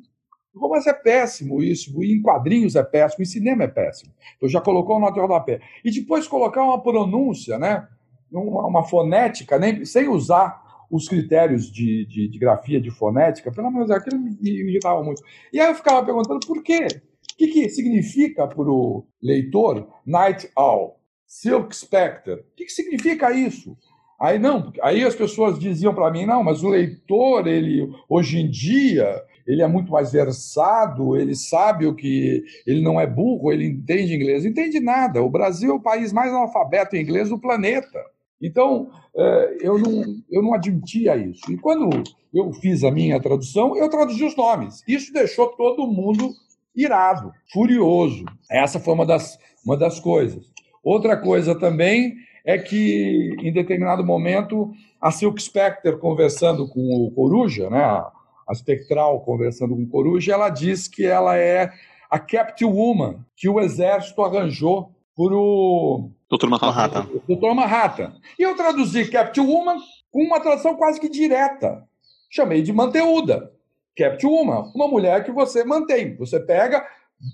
[0.54, 4.12] romance é péssimo isso, em quadrinhos é péssimo, em cinema é péssimo.
[4.36, 5.60] Então já colocou nota de rodapé.
[5.84, 7.88] E depois colocar uma pronúncia, né?
[8.30, 13.70] Uma, uma fonética, nem, sem usar os critérios de, de, de, grafia, de fonética, pelo
[13.70, 15.22] menos aquilo me, irritava muito.
[15.52, 16.86] E aí eu ficava perguntando por quê?
[17.32, 20.98] O que, que significa para o leitor Night Owl?
[21.26, 22.34] Silk Spectre?
[22.34, 23.76] O que, que significa isso?
[24.20, 28.50] Aí não, aí as pessoas diziam para mim, não, mas o leitor, ele hoje em
[28.50, 32.44] dia, ele é muito mais versado, ele sabe o que.
[32.66, 34.44] Ele não é burro, ele entende inglês.
[34.44, 35.22] Entende nada.
[35.22, 37.98] O Brasil é o país mais analfabeto em inglês do planeta.
[38.40, 41.50] Então, é, eu não, eu não admitia isso.
[41.52, 44.82] E quando eu fiz a minha tradução, eu traduzi os nomes.
[44.88, 46.30] Isso deixou todo mundo
[46.74, 48.24] irado, furioso.
[48.50, 50.44] Essa foi uma das, uma das coisas.
[50.82, 57.68] Outra coisa também é que, em determinado momento, a Silk Spectre conversando com o Coruja,
[57.68, 61.70] né, a Spectral conversando com o Coruja, ela diz que ela é
[62.10, 67.08] a Captain Woman que o exército arranjou por o Doutor Manhattan.
[67.26, 68.14] Doutor Manhattan.
[68.38, 69.78] E eu traduzi Captain Woman
[70.12, 71.84] com uma tradução quase que direta.
[72.30, 73.52] Chamei de Manteuda.
[73.98, 76.14] Captain Woman, uma mulher que você mantém.
[76.16, 76.86] Você pega,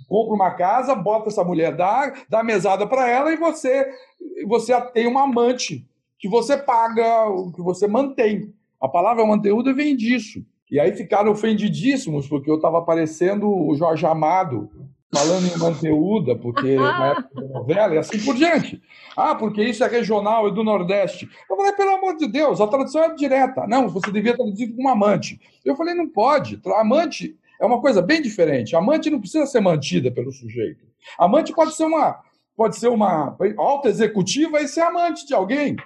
[0.09, 3.87] compra uma casa, bota essa mulher, dá, dá mesada para ela e você,
[4.47, 5.87] você tem uma amante
[6.19, 7.05] que você paga,
[7.55, 8.55] que você mantém.
[8.81, 10.43] A palavra Manteuda vem disso.
[10.71, 14.71] E aí ficaram ofendidíssimos, porque eu estava parecendo o Jorge Amado
[15.13, 18.81] falando em Manteuda, porque na época da novela, e assim por diante.
[19.17, 21.29] Ah, porque isso é regional, é do Nordeste.
[21.49, 23.67] Eu falei, pelo amor de Deus, a tradução é direta.
[23.67, 25.41] Não, você devia traduzir como amante.
[25.65, 26.61] Eu falei, não pode.
[26.77, 28.77] Amante é uma coisa bem diferente.
[28.77, 30.85] Amante não precisa ser mantida pelo sujeito.
[31.19, 32.21] Amante pode ser uma
[32.57, 35.77] pode ser uma alta executiva e ser amante de alguém.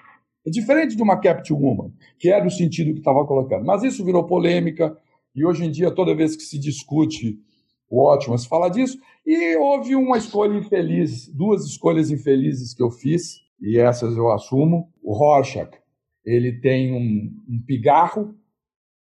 [0.46, 3.66] É diferente de uma captive woman, que era o sentido que estava colocando.
[3.66, 4.96] Mas isso virou polêmica
[5.34, 7.38] e hoje em dia toda vez que se discute
[7.98, 8.98] ótimo se fala disso.
[9.26, 14.92] E houve uma escolha infeliz, duas escolhas infelizes que eu fiz, e essas eu assumo.
[15.02, 15.70] O Rorschach,
[16.24, 18.34] ele tem um, um pigarro,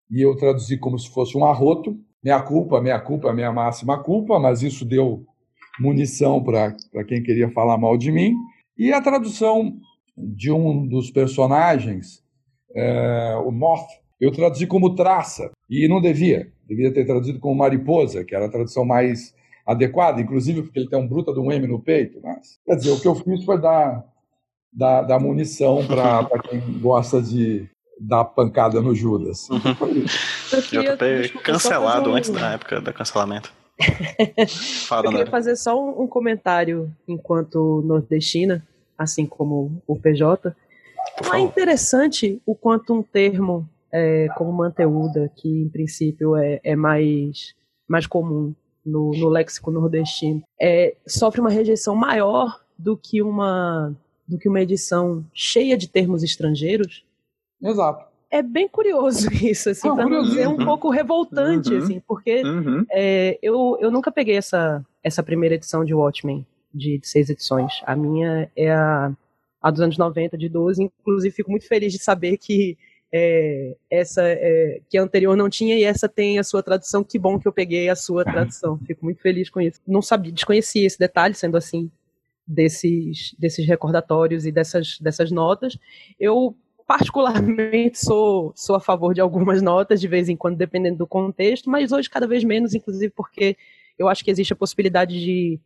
[0.09, 1.97] e eu traduzi como se fosse um arroto.
[2.23, 5.25] Minha culpa, minha culpa, minha máxima culpa, mas isso deu
[5.79, 6.75] munição para
[7.07, 8.35] quem queria falar mal de mim.
[8.77, 9.77] E a tradução
[10.17, 12.23] de um dos personagens,
[12.75, 13.87] é, o Moth,
[14.21, 16.51] eu traduzi como traça, e não devia.
[16.67, 19.33] Devia ter traduzido como mariposa, que era a tradução mais
[19.65, 22.19] adequada, inclusive porque ele tem um bruta de um M no peito.
[22.21, 24.05] Mas, quer dizer, o que eu fiz foi dar,
[24.71, 27.67] dar, dar munição para quem gosta de
[27.99, 29.49] dar pancada no Judas.
[29.49, 30.05] Uhum.
[30.05, 33.51] JP cancelado antes da época do cancelamento.
[34.87, 38.65] Fala, eu queria fazer só um, um, comentário enquanto nordestina,
[38.95, 40.55] assim como o PJ.
[41.33, 47.53] é interessante o quanto um termo é, como manteuda, que em princípio é, é mais,
[47.87, 48.53] mais comum
[48.85, 53.95] no, no léxico nordestino, é, sofre uma rejeição maior do que uma
[54.27, 57.05] do que uma edição cheia de termos estrangeiros.
[57.61, 58.05] Exato.
[58.29, 61.77] É bem curioso isso, assim, para não dizer um pouco revoltante, uhum.
[61.77, 62.85] assim, porque uhum.
[62.89, 67.81] é, eu, eu nunca peguei essa, essa primeira edição de Watchmen, de, de, seis edições.
[67.85, 69.11] A minha é a,
[69.61, 70.81] a dos anos 90, de 12.
[70.81, 72.77] Inclusive, fico muito feliz de saber que
[73.13, 77.03] é, essa é, que a anterior não tinha e essa tem a sua tradução.
[77.03, 78.79] Que bom que eu peguei a sua tradução.
[78.85, 79.81] Fico muito feliz com isso.
[79.85, 81.91] Não sabia, desconhecia esse detalhe, sendo assim,
[82.47, 85.77] desses, desses recordatórios e dessas, dessas notas.
[86.19, 86.55] Eu
[86.87, 91.69] particularmente sou, sou a favor de algumas notas, de vez em quando, dependendo do contexto,
[91.69, 93.55] mas hoje cada vez menos, inclusive porque
[93.97, 95.59] eu acho que existe a possibilidade de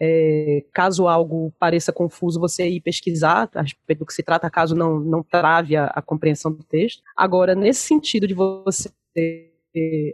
[0.00, 4.74] é, caso algo pareça confuso, você ir pesquisar a respeito do que se trata, caso
[4.74, 7.02] não, não trave a, a compreensão do texto.
[7.16, 8.90] Agora, nesse sentido de você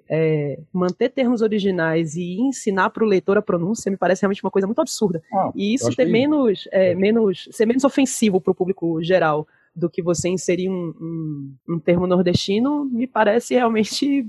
[0.09, 4.51] é, manter termos originais e ensinar para o leitor a pronúncia me parece realmente uma
[4.51, 5.23] coisa muito absurda.
[5.33, 6.13] Ah, e isso ter que...
[6.13, 10.95] menos, é, menos, ser menos ofensivo para o público geral do que você inserir um,
[11.01, 14.27] um, um termo nordestino me parece realmente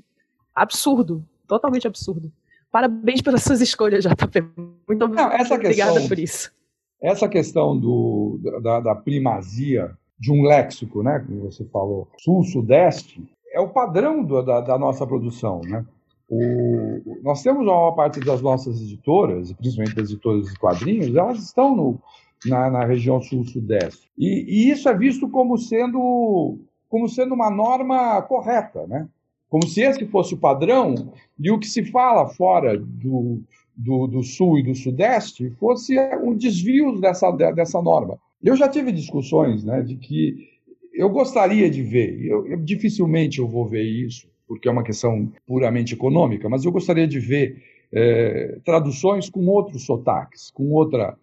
[0.55, 2.31] absurdo, totalmente absurdo.
[2.73, 4.41] Parabéns pelas suas escolhas, JP.
[4.87, 6.51] Muito Não, essa obrigada questão, por isso.
[6.99, 13.59] Essa questão do, da, da, primazia de um léxico, né, como você falou, sul-sudeste, é
[13.59, 15.61] o padrão do, da, da, nossa produção.
[15.61, 15.85] Né?
[16.27, 21.75] O, nós temos uma parte das nossas editoras, principalmente das editoras de quadrinhos, elas estão
[21.75, 21.99] no,
[22.43, 24.09] na, na região sul-sudeste.
[24.17, 26.57] E, e, isso é visto como sendo,
[26.89, 29.07] como sendo uma norma correta, né?
[29.53, 33.39] Como se esse fosse o padrão, e o que se fala fora do,
[33.77, 38.17] do, do sul e do sudeste fosse um desvio dessa, dessa norma.
[38.41, 40.49] Eu já tive discussões né, de que
[40.91, 45.31] eu gostaria de ver, eu, eu, dificilmente eu vou ver isso, porque é uma questão
[45.45, 47.61] puramente econômica, mas eu gostaria de ver
[47.93, 51.15] é, traduções com outros sotaques, com outra,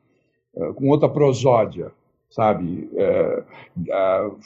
[0.54, 1.90] é, com outra prosódia,
[2.30, 2.88] sabe?
[2.94, 3.44] É,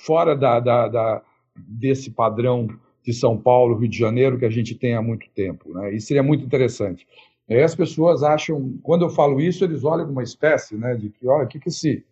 [0.07, 1.23] fora da, da, da,
[1.55, 2.67] desse padrão
[3.05, 5.73] de São Paulo, Rio de Janeiro, que a gente tem há muito tempo.
[5.75, 5.95] Né?
[5.95, 7.07] Isso seria muito interessante.
[7.49, 11.27] Aí as pessoas acham, quando eu falo isso, eles olham uma espécie né, de que,
[11.27, 12.03] olha, o que, que esse,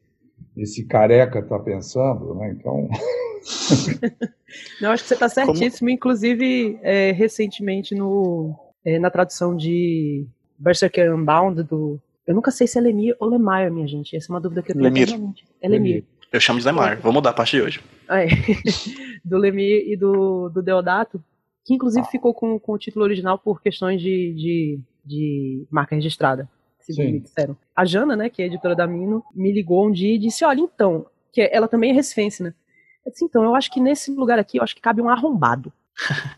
[0.57, 2.35] esse careca está pensando?
[2.35, 2.55] Né?
[2.59, 2.89] Então.
[4.81, 5.89] Não, acho que você está certíssimo.
[5.89, 5.91] Como...
[5.91, 10.27] Inclusive, é, recentemente, no, é, na tradução de
[10.59, 11.99] Berserker Unbound, do.
[12.27, 14.15] Eu nunca sei se é Lemir ou Lemire, minha gente.
[14.15, 14.85] Essa é uma dúvida que eu tenho.
[14.85, 15.35] Lemir.
[15.61, 16.05] É Lemir.
[16.33, 16.99] Eu chamo de Lemar.
[16.99, 17.81] Vou mudar a partir de hoje.
[18.09, 18.27] É.
[19.23, 21.23] do Lemir e do, do Deodato,
[21.65, 22.11] que inclusive ah.
[22.11, 26.49] ficou com, com o título original por questões de, de, de marca registrada,
[26.81, 27.55] segundo me disseram.
[27.77, 30.61] A Jana, né, que é editora da Mino, me ligou um dia e disse, olha,
[30.61, 32.55] então, que ela também é recifense, né?
[33.05, 35.71] Eu disse, então, eu acho que nesse lugar aqui, eu acho que cabe um arrombado.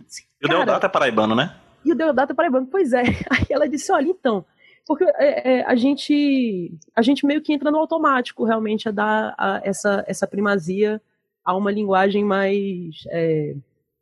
[0.04, 1.54] Disse, e o Deodato é paraibano, né?
[1.84, 3.02] E o Deodato é paraibano, pois é.
[3.30, 4.44] Aí ela disse, olha, então,
[4.86, 9.34] porque é, é, a gente a gente meio que entra no automático realmente a dar
[9.38, 11.00] a, essa, essa primazia
[11.44, 13.54] a uma linguagem mais é,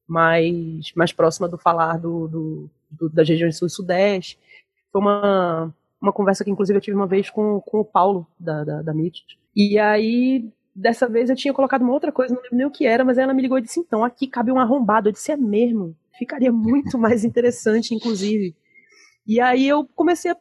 [0.07, 4.39] mais mais próxima do falar do, do, do das regiões sul e sudeste.
[4.91, 8.64] Foi uma uma conversa que inclusive eu tive uma vez com, com o Paulo da,
[8.64, 12.57] da, da MIT e aí dessa vez eu tinha colocado uma outra coisa não lembro
[12.57, 15.09] nem o que era mas ela me ligou e disse então aqui cabe um arrombado.
[15.09, 15.97] Eu disse é mesmo?
[16.18, 18.57] Ficaria muito mais interessante inclusive.
[19.24, 20.37] E aí eu comecei a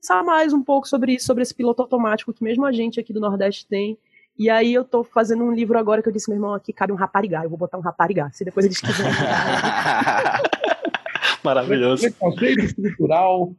[0.00, 3.12] pensar mais um pouco sobre isso, sobre esse piloto automático que mesmo a gente aqui
[3.12, 3.98] do Nordeste tem.
[4.38, 6.92] E aí eu tô fazendo um livro agora que eu disse, meu irmão, aqui cabe
[6.92, 9.12] um raparigá, eu vou botar um raparigá, se depois eles quiserem.
[11.44, 12.10] Maravilhoso.
[12.14, 13.54] Conceito estrutural,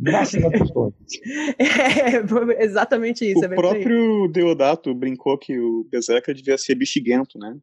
[0.00, 0.92] graças a pessoas.
[1.56, 3.40] É, exatamente isso.
[3.40, 7.56] O é próprio Deodato brincou que o Bezeca devia ser bexiguento, né?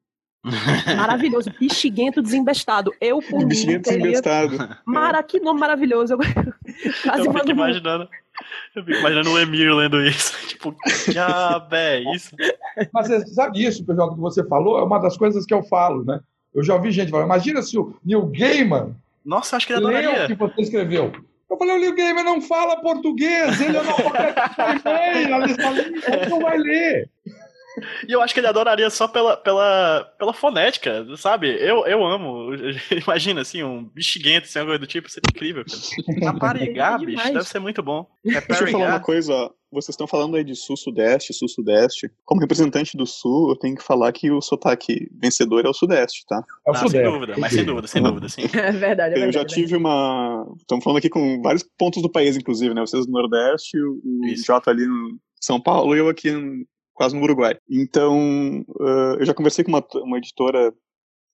[0.44, 2.92] Maravilhoso, bexiguento desembestado.
[3.00, 4.58] Eu por Bexiguento desembestado.
[4.86, 6.14] Mara, que nome maravilhoso.
[6.14, 8.10] Eu quase eu fico imaginando.
[8.76, 10.34] Eu fico imaginando o Emir lendo isso.
[10.48, 10.76] Tipo,
[11.12, 12.36] já, é isso.
[12.94, 14.80] Mas você sabe isso, PJ, que você falou?
[14.80, 16.20] É uma das coisas que eu falo, né?
[16.54, 18.96] Eu já ouvi gente falar, imagina se o Neil Gaiman.
[19.24, 20.26] Nossa, acho que ele adoraria.
[20.26, 21.12] o que você escreveu.
[21.50, 23.98] Eu falei, o Neil Gaiman não fala português, ele é não
[26.14, 27.10] ele não vai ler.
[28.08, 31.48] E eu acho que ele adoraria só pela, pela, pela fonética, sabe?
[31.48, 32.50] Eu, eu amo.
[32.92, 36.32] Imagina, assim, um bexiguento, assim, algo do tipo, seria incrível, cara.
[36.34, 38.08] Raparigar, é bicho, deve ser muito bom.
[38.26, 39.50] É Deixa eu falar uma coisa, ó.
[39.72, 42.12] Vocês estão falando aí de sul-sudeste, sul-sudeste.
[42.26, 46.26] Como representante do sul, eu tenho que falar que o sotaque vencedor é o sudeste,
[46.28, 46.44] tá?
[46.68, 46.98] É o ah, sudeste.
[46.98, 48.42] Sem dúvida, mas sem dúvida, sem dúvida, sim.
[48.42, 49.22] É verdade, é verdade.
[49.22, 50.46] Eu já tive uma.
[50.60, 52.82] Estamos falando aqui com vários pontos do país, inclusive, né?
[52.82, 54.46] Vocês no Nordeste, o Isso.
[54.46, 56.32] Jota ali no São Paulo e eu aqui
[57.02, 57.58] quase no Uruguai.
[57.68, 60.72] Então, uh, eu já conversei com uma, uma editora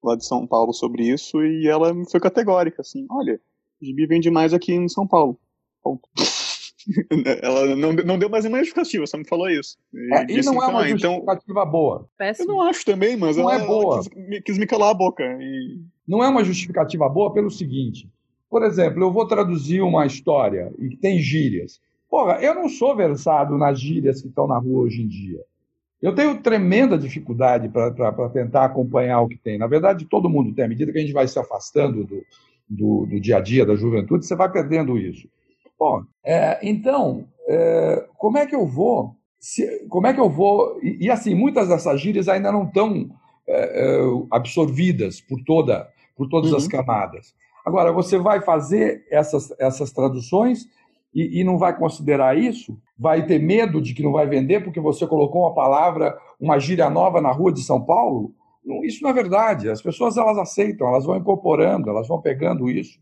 [0.01, 3.41] lá de São Paulo sobre isso e ela foi categórica, assim, olha,
[3.83, 5.37] o gibi vende mais aqui em São Paulo.
[5.83, 6.09] Ponto.
[7.43, 9.77] ela não, não deu mais nenhuma justificativa, só me falou isso.
[9.93, 12.09] E, é, e não é uma então, justificativa boa.
[12.17, 12.49] Péssimo.
[12.49, 13.97] Eu não acho também, mas não ela, é boa.
[13.97, 15.25] Ela quis, quis, me calar a boca.
[15.41, 15.81] E...
[16.07, 18.09] Não é uma justificativa boa pelo seguinte.
[18.49, 21.81] Por exemplo, eu vou traduzir uma história e tem gírias.
[22.09, 25.45] Porra, eu não sou versado nas gírias que estão na rua hoje em dia.
[26.01, 29.59] Eu tenho tremenda dificuldade para tentar acompanhar o que tem.
[29.59, 30.65] Na verdade, todo mundo tem.
[30.65, 32.23] À medida que a gente vai se afastando do,
[32.69, 35.29] do, do dia a dia, da juventude, você vai perdendo isso.
[35.79, 39.15] Bom, é, então, é, como é que eu vou?
[39.39, 40.79] Se, como é que eu vou?
[40.83, 43.09] E, e, assim, muitas dessas gírias ainda não estão
[43.47, 46.57] é, é, absorvidas por, toda, por todas uhum.
[46.57, 47.35] as camadas.
[47.65, 50.69] Agora, você vai fazer essas, essas traduções
[51.17, 52.79] e, e, não vai considerar isso?
[52.99, 56.91] Vai ter medo de que não vai vender porque você colocou uma palavra, uma gíria
[56.91, 58.35] nova na rua de São Paulo?
[58.62, 59.71] Não, isso não é verdade.
[59.71, 63.01] As pessoas elas aceitam, elas vão incorporando, elas vão pegando isso.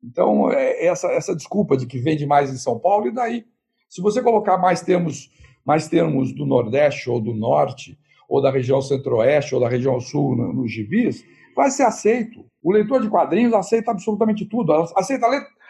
[0.00, 3.44] Então, é essa, essa desculpa de que vende mais em São Paulo, e daí?
[3.88, 5.28] Se você colocar mais termos,
[5.64, 7.98] mais termos do Nordeste ou do Norte,
[8.28, 11.24] ou da região Centro-Oeste ou da região Sul nos no gibis,
[11.56, 12.44] vai ser aceito.
[12.62, 14.72] O leitor de quadrinhos aceita absolutamente tudo.
[14.94, 15.26] Aceita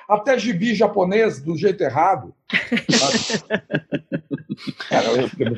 [0.09, 2.35] até gibi japonês do jeito errado.
[4.89, 5.09] Cara,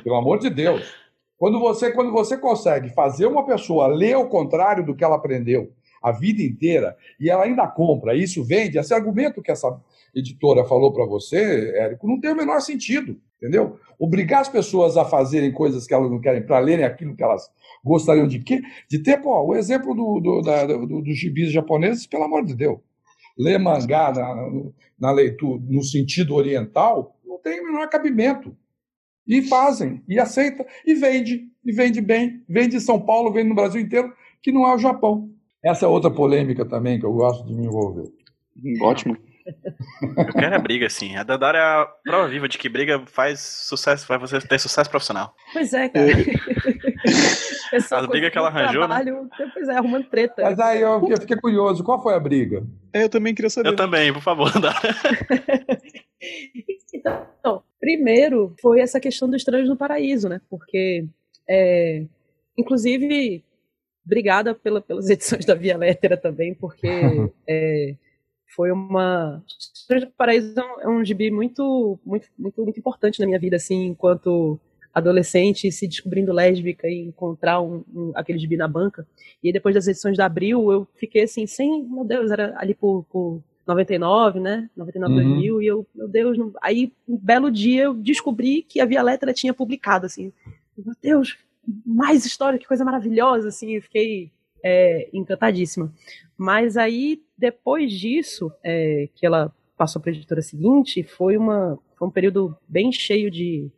[0.02, 0.92] pelo amor de Deus.
[1.38, 5.72] Quando você, quando você consegue fazer uma pessoa ler o contrário do que ela aprendeu
[6.02, 9.80] a vida inteira e ela ainda compra, isso vende, esse argumento que essa
[10.14, 13.78] editora falou para você, Érico, não tem o menor sentido, entendeu?
[13.98, 17.48] Obrigar as pessoas a fazerem coisas que elas não querem, para lerem aquilo que elas
[17.84, 22.06] gostariam de, que, de ter, pô, o exemplo do, do, da, do, dos gibis japoneses,
[22.06, 22.80] pelo amor de Deus
[23.40, 28.54] ler mangá na, na leitura no sentido oriental não tem o menor cabimento.
[29.26, 32.42] E fazem, e aceita, e vende, e vende bem.
[32.48, 34.12] Vende em São Paulo, vende no Brasil inteiro,
[34.42, 35.30] que não é o Japão.
[35.64, 38.10] Essa é outra polêmica também que eu gosto de me envolver.
[38.80, 39.16] Ótimo.
[40.16, 41.16] Eu quero a briga, sim.
[41.16, 44.90] A Dandara é a prova viva de que briga faz sucesso, faz você ter sucesso
[44.90, 45.34] profissional.
[45.52, 46.06] Pois é, cara.
[47.90, 48.86] As brigas que ela arranjou, né?
[48.86, 49.50] trabalho, né?
[49.52, 50.42] Pois é, arrumando treta.
[50.42, 52.64] Mas aí eu, eu, fiquei curioso, qual foi a briga?
[52.92, 53.68] É, eu também queria saber.
[53.68, 54.80] Eu também, por favor, Dandara.
[56.92, 60.40] então, primeiro foi essa questão do Estranhos no Paraíso, né?
[60.50, 61.06] Porque,
[61.48, 62.04] é,
[62.56, 63.44] inclusive,
[64.04, 66.88] obrigada pela, pelas edições da Via Létera também, porque
[67.48, 67.94] é,
[68.54, 69.42] foi uma.
[69.74, 73.38] Estranhos no Paraíso é um, é um gibi muito, muito, muito, muito importante na minha
[73.38, 74.58] vida, assim, enquanto
[74.92, 79.06] adolescente se descobrindo lésbica e encontrar um, um, aquele gibi na banca.
[79.42, 83.04] E depois das edições da Abril, eu fiquei assim, sem, meu Deus, era ali por,
[83.04, 84.68] por 99, né?
[84.76, 85.28] 99, uhum.
[85.34, 86.52] 2000, e eu, meu Deus, não...
[86.60, 90.32] aí um belo dia eu descobri que a Via Letra tinha publicado, assim,
[90.76, 91.38] meu Deus,
[91.86, 94.32] mais história, que coisa maravilhosa, assim, eu fiquei
[94.64, 95.92] é, encantadíssima.
[96.36, 102.08] Mas aí, depois disso, é, que ela passou para a editora seguinte, foi, uma, foi
[102.08, 103.70] um período bem cheio de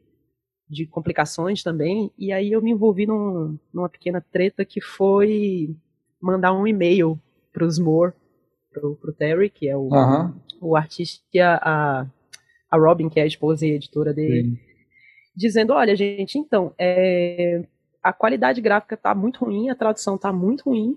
[0.72, 5.76] de complicações também, e aí eu me envolvi num, numa pequena treta que foi
[6.18, 7.20] mandar um e-mail
[7.52, 8.14] para os Moore,
[8.72, 10.34] pro, pro Terry, que é o, uhum.
[10.62, 12.06] o artista, e a,
[12.70, 14.58] a Robin, que é a esposa e editora dele, Sim.
[15.36, 17.62] dizendo, olha, gente, então, é,
[18.02, 20.96] a qualidade gráfica tá muito ruim, a tradução tá muito ruim,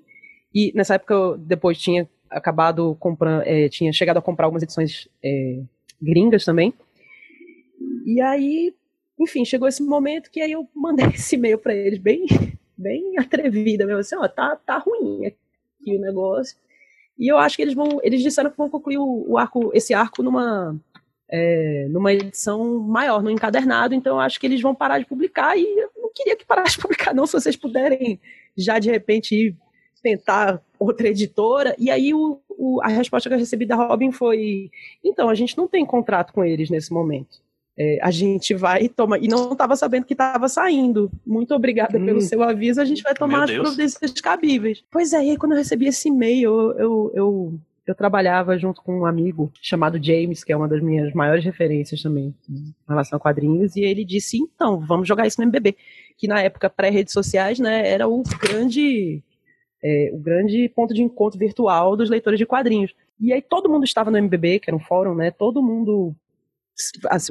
[0.54, 5.10] e nessa época eu depois tinha acabado comprando, é, tinha chegado a comprar algumas edições
[5.22, 5.62] é,
[6.02, 6.74] gringas também,
[8.06, 8.74] e aí
[9.20, 12.26] enfim, chegou esse momento que aí eu mandei esse e-mail para eles, bem,
[12.78, 16.58] bem atrevida mesmo, assim, ó, tá, tá ruim aqui o negócio.
[17.18, 19.94] E eu acho que eles vão, eles disseram que vão concluir o, o arco, esse
[19.94, 20.76] arco numa,
[21.30, 25.58] é, numa edição maior, no encadernado, então eu acho que eles vão parar de publicar
[25.58, 28.20] e eu não queria que parasse de publicar não, se vocês puderem
[28.58, 29.56] já de repente
[30.06, 31.76] tentar outra editora.
[31.80, 34.70] E aí o, o, a resposta que eu recebi da Robin foi:
[35.04, 37.42] então, a gente não tem contrato com eles nesse momento.
[37.78, 39.22] É, a gente vai tomar.
[39.22, 41.12] E não estava sabendo que estava saindo.
[41.26, 42.06] Muito obrigada hum.
[42.06, 42.80] pelo seu aviso.
[42.80, 44.84] A gente vai tomar as providências cabíveis.
[44.90, 49.00] Pois é, aí quando eu recebi esse e-mail, eu, eu, eu, eu, trabalhava junto com
[49.00, 53.20] um amigo chamado James, que é uma das minhas maiores referências também em relação a
[53.20, 55.76] quadrinhos, e ele disse: então, vamos jogar isso no MBB.
[56.18, 59.22] Que na época pré-redes sociais, né, era o grande.
[59.84, 62.96] É, o grande ponto de encontro virtual dos leitores de quadrinhos.
[63.20, 65.30] E aí todo mundo estava no MBB, que era um fórum, né?
[65.30, 66.16] Todo mundo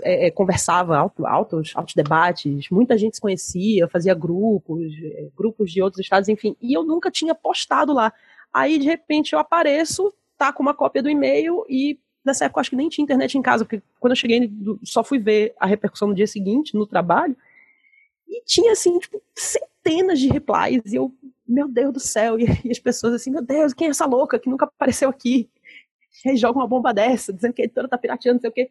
[0.03, 5.71] é, é, conversava, alto, altos, altos debates, muita gente se conhecia, fazia grupos, é, grupos
[5.71, 8.13] de outros estados, enfim, e eu nunca tinha postado lá.
[8.53, 12.61] Aí, de repente, eu apareço, tá com uma cópia do e-mail e nessa época eu
[12.63, 14.51] acho que nem tinha internet em casa, porque quando eu cheguei,
[14.83, 17.37] só fui ver a repercussão no dia seguinte, no trabalho,
[18.27, 21.15] e tinha, assim, tipo, centenas de replies, e eu,
[21.47, 24.39] meu Deus do céu, e, e as pessoas assim, meu Deus, quem é essa louca
[24.39, 25.51] que nunca apareceu aqui?
[26.25, 28.53] E aí joga uma bomba dessa, dizendo que a editora tá pirateando, não sei o
[28.53, 28.71] quê.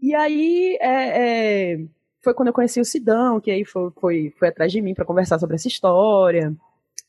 [0.00, 1.78] E aí é, é,
[2.22, 5.04] foi quando eu conheci o Sidão, que aí foi, foi, foi atrás de mim para
[5.04, 6.54] conversar sobre essa história,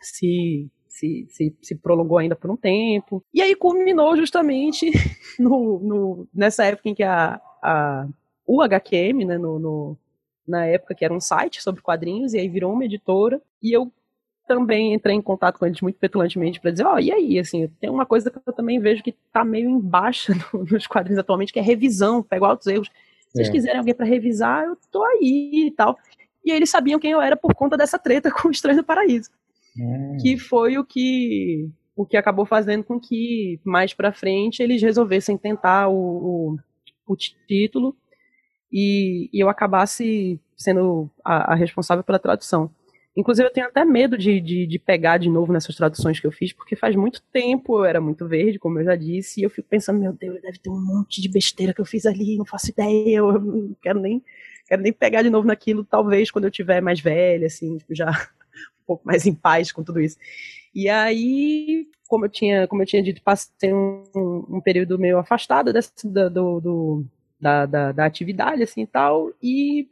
[0.01, 3.23] se, se, se, se, prolongou ainda por um tempo.
[3.33, 4.91] E aí culminou justamente
[5.39, 8.07] no, no, nessa época em que a, a,
[8.45, 9.97] o HQM, né, no, no,
[10.47, 13.91] na época, que era um site sobre quadrinhos, e aí virou uma editora, e eu
[14.49, 17.67] também entrei em contato com eles muito petulantemente para dizer, ó, oh, e aí, assim,
[17.79, 20.33] tem uma coisa que eu também vejo que tá meio embaixo
[20.71, 22.87] nos quadrinhos atualmente, que é revisão, pego altos erros.
[23.27, 23.51] Se vocês é.
[23.51, 25.95] quiserem alguém para revisar, eu tô aí e tal.
[26.43, 29.29] E eles sabiam quem eu era por conta dessa treta com o Estranho do Paraíso.
[29.79, 30.17] É.
[30.19, 35.37] Que foi o que o que acabou fazendo com que mais para frente eles resolvessem
[35.37, 36.57] tentar o, o,
[37.05, 37.95] o título
[38.71, 42.71] e, e, eu acabasse sendo a, a responsável pela tradução.
[43.15, 46.31] Inclusive, eu tenho até medo de, de, de, pegar de novo nessas traduções que eu
[46.31, 49.49] fiz, porque faz muito tempo eu era muito verde, como eu já disse, e eu
[49.49, 52.45] fico pensando, meu Deus, deve ter um monte de besteira que eu fiz ali, não
[52.45, 54.23] faço ideia, eu não quero nem,
[54.67, 58.09] quero nem pegar de novo naquilo, talvez quando eu tiver mais velha, assim, tipo, já
[58.83, 60.17] um pouco mais em paz com tudo isso.
[60.73, 65.73] E aí, como eu tinha, como eu tinha dito, passei um, um período meio afastado
[65.73, 66.29] desse, do,
[66.59, 67.05] do
[67.39, 69.89] da, da, da atividade, assim, e tal, e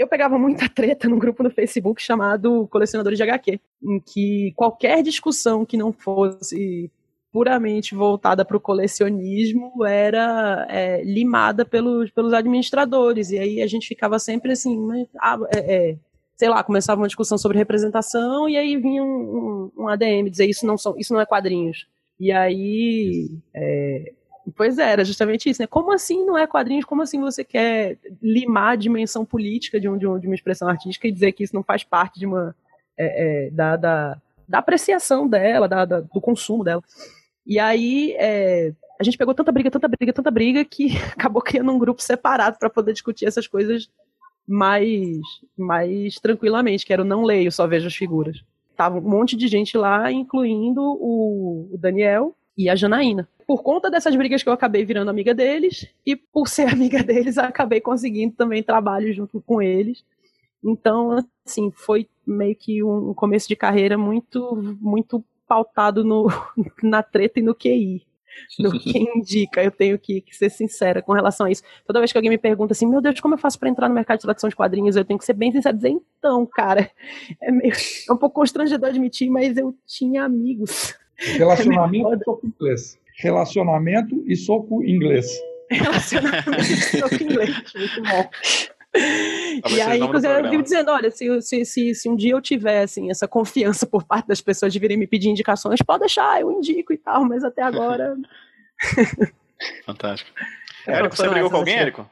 [0.00, 5.02] eu pegava muita treta num grupo no Facebook chamado Colecionadores de HQ, em que qualquer
[5.02, 6.90] discussão que não fosse
[7.30, 13.30] puramente voltada para o colecionismo era é, limada pelos, pelos administradores.
[13.30, 15.98] E aí a gente ficava sempre assim, mas, ah, é, é,
[16.34, 20.46] sei lá, começava uma discussão sobre representação e aí vinha um, um, um ADM dizer
[20.46, 21.86] isso não, são, isso não é quadrinhos.
[22.18, 24.12] E aí é,
[24.56, 25.66] Pois é, era justamente isso, né?
[25.66, 26.84] Como assim não é quadrinhos?
[26.84, 30.68] Como assim você quer limar a dimensão política de, um, de, um, de uma expressão
[30.68, 32.54] artística e dizer que isso não faz parte de uma.
[32.96, 36.82] É, é, da, da, da, apreciação dela, da, da, do consumo dela.
[37.46, 41.72] E aí é, a gente pegou tanta briga, tanta briga, tanta briga que acabou criando
[41.72, 43.88] um grupo separado para poder discutir essas coisas
[44.46, 45.18] mais,
[45.56, 48.42] mais tranquilamente, que era o não leio, só vejo as figuras.
[48.76, 53.90] Tava um monte de gente lá, incluindo o, o Daniel e a Janaína por conta
[53.90, 58.32] dessas brigas que eu acabei virando amiga deles, e por ser amiga deles, acabei conseguindo
[58.36, 60.04] também trabalho junto com eles.
[60.62, 66.28] Então, assim, foi meio que um começo de carreira muito, muito pautado no,
[66.80, 68.06] na treta e no QI.
[68.56, 71.64] No que indica, eu tenho que, que, ser sincera com relação a isso.
[71.84, 73.96] Toda vez que alguém me pergunta assim, meu Deus, como eu faço para entrar no
[73.96, 74.94] mercado de tradução de quadrinhos?
[74.94, 76.88] Eu tenho que ser bem sincera e dizer, então, cara,
[77.42, 77.72] é, meio,
[78.08, 80.94] é um pouco constrangedor admitir, mas eu tinha amigos.
[81.18, 85.26] Relacionamento é inglês relacionamento e soco inglês.
[85.70, 88.30] Relacionamento e soco inglês, muito bom.
[89.70, 92.82] E aí, inclusive, eu vivo dizendo, olha, se, se, se, se, um dia eu tiver,
[92.82, 96.50] assim, essa confiança por parte das pessoas de virem me pedir indicações, pode deixar, eu
[96.50, 98.16] indico e tal, mas até agora...
[99.86, 100.30] Fantástico.
[100.86, 102.10] Érico, você brigou com alguém, Érico?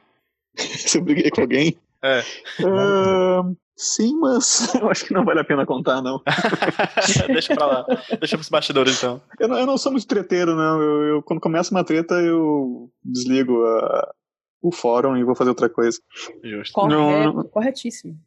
[0.55, 1.77] você briguei com alguém?
[2.01, 2.23] É.
[2.61, 6.21] Uh, sim, mas eu acho que não vale a pena contar, não.
[7.27, 7.85] Deixa pra lá.
[8.19, 9.21] Deixa pros bastidores, então.
[9.39, 10.81] Eu não, eu não sou muito treteiro, não.
[10.81, 14.13] Eu, eu, quando começa uma treta, eu desligo a,
[14.61, 15.97] o fórum e vou fazer outra coisa.
[16.43, 16.73] Justo.
[16.73, 18.19] Correto, não, corretíssimo.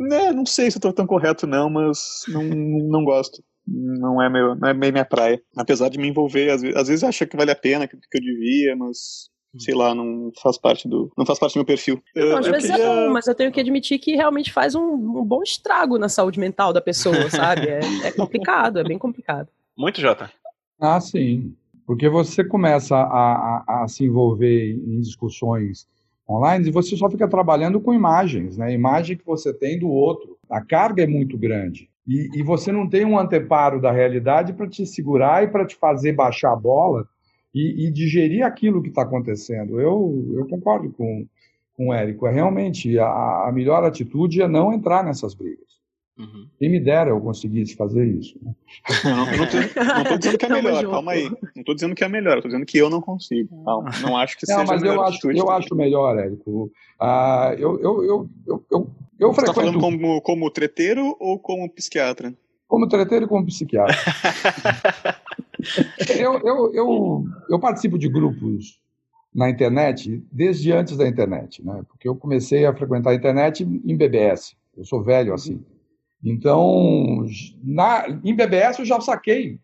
[0.00, 3.42] Né, não sei se eu tô tão correto, não, mas não, não gosto.
[3.66, 5.40] Não é, meu, não é bem minha praia.
[5.56, 8.18] Apesar de me envolver, às vezes, às vezes acho que vale a pena, que, que
[8.18, 12.02] eu devia, mas sei lá, não faz parte do, não faz parte do meu perfil.
[12.14, 12.86] Eu, às vezes é queria...
[12.86, 16.08] é bom, mas eu tenho que admitir que realmente faz um, um bom estrago na
[16.08, 17.68] saúde mental da pessoa, sabe?
[17.68, 19.48] É, é, complicado, é bem complicado.
[19.76, 20.30] Muito, Jota.
[20.80, 21.54] Ah, sim.
[21.86, 25.88] Porque você começa a, a, a se envolver em discussões
[26.28, 28.72] online e você só fica trabalhando com imagens, né?
[28.72, 30.36] Imagem que você tem do outro.
[30.50, 31.88] A carga é muito grande.
[32.06, 35.76] E, e você não tem um anteparo da realidade para te segurar e para te
[35.76, 37.06] fazer baixar a bola
[37.54, 39.80] e, e digerir aquilo que está acontecendo.
[39.80, 41.26] Eu, eu concordo com,
[41.74, 42.26] com o Érico.
[42.26, 45.68] É realmente a, a melhor atitude é não entrar nessas brigas.
[46.18, 46.48] Uhum.
[46.58, 48.36] Quem me dera eu conseguisse fazer isso.
[48.42, 48.52] Né?
[49.04, 51.30] Não, estou dizendo que é melhor, calma aí.
[51.30, 53.64] Não estou dizendo que é melhor, estou dizendo que eu não consigo.
[53.64, 53.90] Calma.
[54.02, 56.72] Não acho que não, seja mas a melhor eu acho, eu acho melhor, Érico.
[57.00, 58.90] Ah, eu, eu, eu, eu, eu,
[59.20, 62.34] eu Você está falando como, como treteiro ou como psiquiatra?
[62.66, 63.94] Como treteiro e como psiquiatra.
[66.18, 68.80] eu, eu, eu, eu participo de grupos
[69.34, 71.82] na internet desde antes da internet, né?
[71.88, 74.56] Porque eu comecei a frequentar a internet em BBS.
[74.76, 75.62] Eu sou velho assim.
[76.24, 77.24] Então,
[77.62, 79.58] na, em BBS eu já saquei,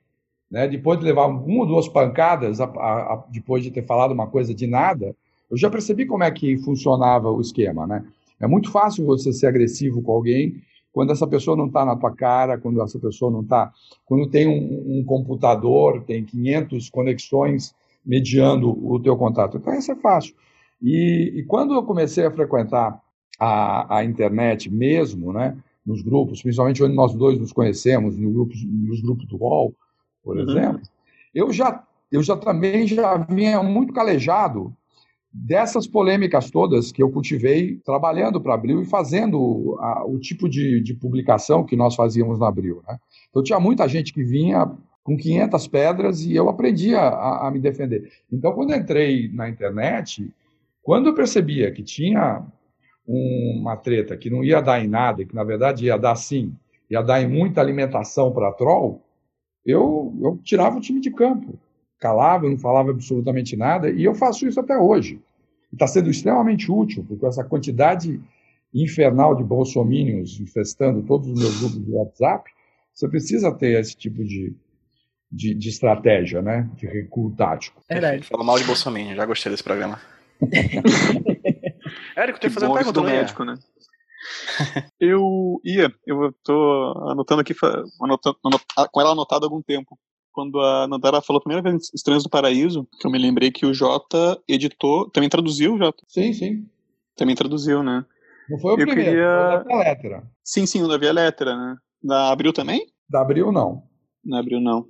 [0.50, 0.68] né?
[0.68, 4.26] Depois de levar uma ou duas pancadas, a, a, a, depois de ter falado uma
[4.26, 5.14] coisa de nada,
[5.50, 8.04] eu já percebi como é que funcionava o esquema, né?
[8.40, 10.62] É muito fácil você ser agressivo com alguém
[10.94, 13.72] quando essa pessoa não está na tua cara, quando essa pessoa não está,
[14.06, 17.74] quando tem um, um, computador, tem 500 conexões
[18.06, 19.56] mediando o teu contato.
[19.56, 20.36] Então, isso é fácil.
[20.80, 23.02] E, e quando eu comecei a frequentar
[23.40, 28.64] a, a, internet mesmo, né, nos grupos, principalmente onde nós dois nos conhecemos, no grupos,
[28.64, 29.74] nos grupos do UOL,
[30.22, 30.48] por uhum.
[30.48, 30.82] exemplo,
[31.34, 31.82] eu já,
[32.12, 34.72] eu já também já vinha muito calejado
[35.36, 40.80] dessas polêmicas todas que eu cultivei trabalhando para Abril e fazendo a, o tipo de,
[40.80, 42.80] de, publicação que nós fazíamos na Abril.
[42.86, 42.96] Né?
[43.28, 44.70] Então tinha muita gente que vinha
[45.02, 48.12] com 500 pedras e eu aprendia a, a me defender.
[48.32, 50.32] Então, quando entrei na internet,
[50.82, 52.46] quando eu percebia que tinha
[53.06, 56.54] uma treta que não ia dar em nada, que na verdade ia dar sim,
[56.88, 59.02] ia dar em muita alimentação para troll,
[59.66, 61.58] eu, eu tirava o time de campo.
[62.04, 65.18] Calava, não falava absolutamente nada, e eu faço isso até hoje.
[65.72, 68.20] Está sendo extremamente útil, porque essa quantidade
[68.74, 72.50] infernal de bolsominions infestando todos os meus grupos de WhatsApp,
[72.92, 74.54] você precisa ter esse tipo de,
[75.32, 76.68] de, de estratégia, né?
[76.76, 77.82] De recuo tático.
[77.88, 78.26] É verdade.
[78.26, 79.98] Fala mal de Bolsonaro, já gostei desse programa.
[82.14, 83.54] Érico, tem que fazer uma pergunta do médico, né?
[85.00, 87.54] eu ia, eu tô anotando aqui,
[87.98, 89.98] anotando, anotando, com ela anotado há algum tempo.
[90.34, 93.64] Quando a Nandara falou a primeira vez Estranhos do Paraíso, que eu me lembrei que
[93.64, 96.02] o Jota editou, também traduziu, Jota?
[96.08, 96.66] Sim, sim.
[97.16, 98.04] Também traduziu, né?
[98.50, 99.62] Não foi o eu primeiro, queria...
[99.62, 100.22] foi da Letra.
[100.42, 101.76] Sim, sim, o da Via Letra, né?
[102.02, 102.84] Da Abril também?
[103.08, 103.84] Da Abril, não.
[104.24, 104.86] Da Abril, não.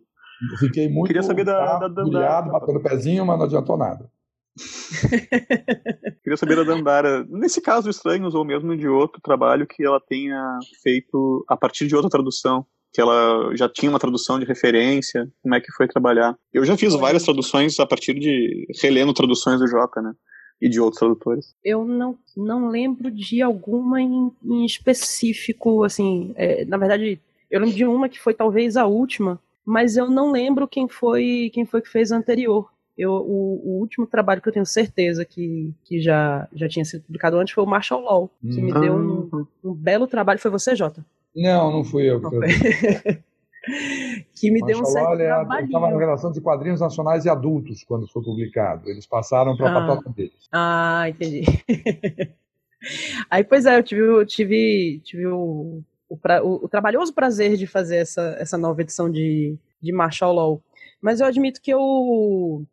[0.51, 2.43] Eu fiquei muito queria saber da, da, da, da...
[2.43, 4.11] batendo o pezinho, mas não adiantou nada.
[6.23, 10.59] Queria saber da Dandara, nesse caso Estranhos ou mesmo de outro trabalho que ela tenha
[10.83, 12.65] feito a partir de outra tradução,
[12.95, 16.37] que ela já tinha uma tradução de referência, como é que foi trabalhar.
[16.53, 20.13] Eu já fiz várias traduções a partir de relendo traduções do Joca, né?
[20.63, 21.57] E de outros tradutores.
[21.65, 27.21] Eu não, não lembro de alguma em, em específico, assim, é, na verdade,
[27.51, 31.51] eu lembro de uma que foi talvez a última, mas eu não lembro quem foi
[31.53, 32.71] quem foi que fez a anterior.
[32.97, 37.03] Eu, o, o, último trabalho que eu tenho certeza que, que já, já tinha sido
[37.03, 39.47] publicado antes foi o Marshall Law, que me deu um, ah.
[39.65, 40.39] um, belo trabalho.
[40.39, 41.05] Foi você, Jota?
[41.35, 42.21] Não, não fui eu.
[42.21, 42.49] Não foi.
[44.35, 45.67] que me deu um certo trabalho.
[45.67, 48.89] Estava na relação de quadrinhos nacionais e adultos quando foi publicado.
[48.89, 49.87] Eles passaram para a ah.
[49.87, 50.49] patota deles.
[50.53, 51.43] Ah, entendi.
[53.31, 57.67] Aí, pois é, eu tive, eu tive, tive o, o, o, o, trabalhoso prazer de
[57.67, 60.63] fazer essa, essa nova edição de, de Marshall Law.
[61.01, 62.65] Mas eu admito que eu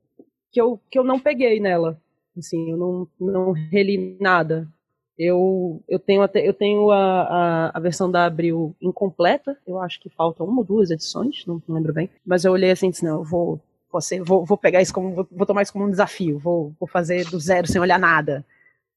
[0.52, 2.00] que eu, que eu não peguei nela.
[2.38, 4.68] Assim, eu não, não reli nada.
[5.18, 10.00] Eu, eu tenho, até, eu tenho a, a, a, versão da Abril incompleta, eu acho
[10.00, 12.10] que faltam uma ou duas edições, não, não lembro bem.
[12.26, 15.14] Mas eu olhei assim e disse, não, eu vou, você, vou, vou pegar isso como,
[15.14, 18.46] vou, vou tomar isso como um desafio, vou, vou fazer do zero sem olhar nada.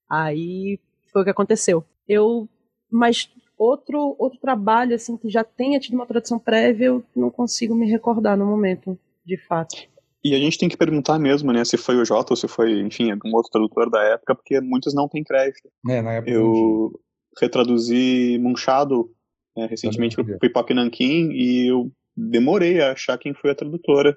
[0.08, 0.78] Aí
[1.12, 1.84] foi o que aconteceu.
[2.08, 2.48] Eu,
[2.90, 7.74] mas outro, outro trabalho assim que já tenha tido uma tradução prévia, eu não consigo
[7.74, 9.76] me recordar no momento, de fato.
[10.24, 12.80] E a gente tem que perguntar mesmo, né, se foi o Jota ou se foi,
[12.80, 15.68] enfim, algum outro tradutor da época, porque muitos não têm crédito.
[15.88, 16.90] É, na época eu
[17.38, 19.10] retraduzi Munchado
[19.56, 24.16] né, recentemente para o Pipoque Nankin e eu demorei a achar quem foi a tradutora.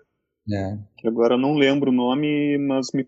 [0.52, 0.78] É.
[1.06, 3.06] Agora eu não lembro o nome, mas me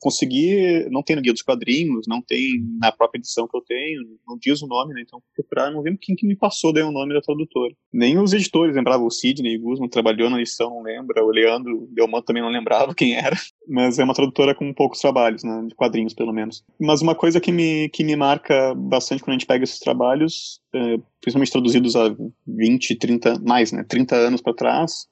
[0.00, 0.88] consegui.
[0.90, 4.38] Não tem no Guia dos Quadrinhos, não tem na própria edição que eu tenho, não
[4.38, 5.02] diz o nome, né?
[5.02, 7.74] Então procurar, não lembro quem que me passou daí o nome da tradutora.
[7.92, 12.26] Nem os editores lembravam, o Sidney Guzman trabalhou na edição, não lembra, o Leandro Delmanto
[12.26, 13.36] também não lembrava quem era,
[13.68, 15.64] mas é uma tradutora com poucos trabalhos, né?
[15.66, 16.64] De quadrinhos, pelo menos.
[16.80, 20.60] Mas uma coisa que me, que me marca bastante quando a gente pega esses trabalhos,
[20.74, 22.14] é, principalmente traduzidos há
[22.46, 23.84] 20, 30, mais, né?
[23.88, 25.06] 30 anos para trás,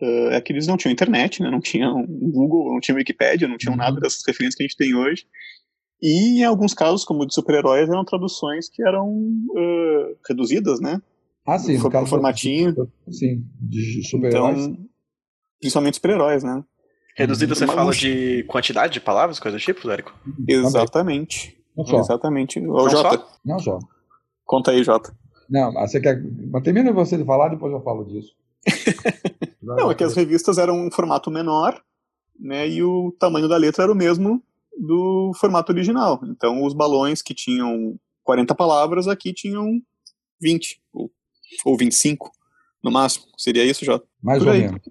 [0.00, 1.50] uh, é que eles não tinham internet, né?
[1.50, 3.78] não tinham Google, não tinham Wikipedia, não tinham uhum.
[3.78, 5.26] nada dessas referências que a gente tem hoje.
[6.02, 11.00] E em alguns casos, como de super-heróis, eram traduções que eram uh, reduzidas, né?
[11.46, 12.74] Ah, sim, no caso formatinho.
[13.10, 14.66] sim, de super-heróis.
[14.66, 14.86] Então,
[15.60, 16.62] principalmente super-heróis, né?
[17.16, 20.12] Reduzida você fala de quantidade de palavras, coisa do tipo, Érico?
[20.46, 21.56] Exatamente.
[21.74, 22.60] Não Exatamente.
[22.60, 23.24] Ô, Jota.
[23.44, 23.78] Não só.
[24.44, 25.16] Conta aí, Jota.
[25.48, 26.22] Não, você quer.
[26.50, 28.34] Mas termina você de falar, depois eu falo disso.
[29.74, 31.80] Não, é que as revistas eram um formato menor,
[32.38, 34.42] né, e o tamanho da letra era o mesmo
[34.76, 36.20] do formato original.
[36.24, 39.80] Então, os balões que tinham 40 palavras aqui tinham
[40.40, 41.10] 20, ou,
[41.64, 42.30] ou 25
[42.82, 43.26] no máximo.
[43.36, 44.06] Seria isso, Jota?
[44.22, 44.62] Mais Por ou aí.
[44.62, 44.82] menos.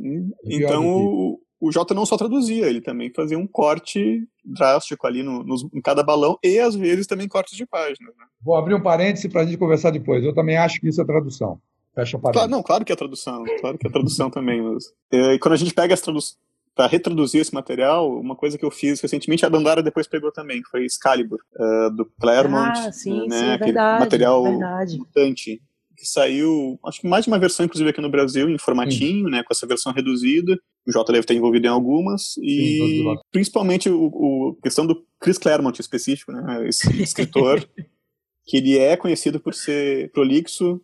[0.43, 5.43] Então, o, o Jota não só traduzia, ele também fazia um corte drástico ali no,
[5.43, 8.15] no, em cada balão e, às vezes, também cortes de páginas.
[8.17, 8.25] Né?
[8.41, 10.23] Vou abrir um parêntese para a gente conversar depois.
[10.23, 11.59] Eu também acho que isso é tradução.
[11.95, 12.33] Fecha parênteses.
[12.33, 14.61] Claro, não, claro que é tradução, claro que é tradução também.
[14.61, 16.37] Mas, é, e quando a gente pega as traduções
[16.75, 20.61] para retraduzir esse material, uma coisa que eu fiz recentemente, a Dandara depois pegou também,
[20.69, 22.77] foi Excalibur, uh, do Claremont.
[22.77, 24.97] Ah, sim, né, sim, é verdade, material verdade.
[24.97, 25.61] mutante,
[25.95, 29.41] que saiu, acho que mais de uma versão, inclusive, aqui no Brasil, em formatinho, né,
[29.41, 30.59] com essa versão reduzida.
[30.85, 35.37] O Jota deve ter envolvido em algumas, e sim, principalmente o, o, questão do Chris
[35.37, 37.65] Claremont específico, né, esse escritor,
[38.45, 40.79] que ele é conhecido por ser prolixo,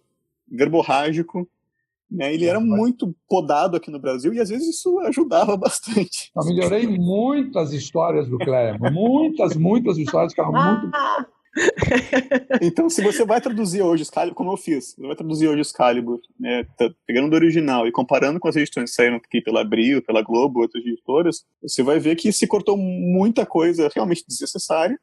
[0.51, 1.47] verborrágico
[2.09, 2.33] Né?
[2.33, 6.31] Ele era muito podado aqui no Brasil e às vezes isso ajudava bastante.
[6.35, 10.91] Eu melhorei muitas histórias do Claremont, muitas, muitas histórias que eram muito
[12.61, 16.19] então, se você vai traduzir hoje Excalibur, como eu fiz, você vai traduzir hoje Excalibur,
[16.39, 20.01] né, tá pegando do original e comparando com as edições que saíram aqui pela Abril,
[20.01, 24.97] pela Globo, outras editoras, você vai ver que se cortou muita coisa realmente desnecessária,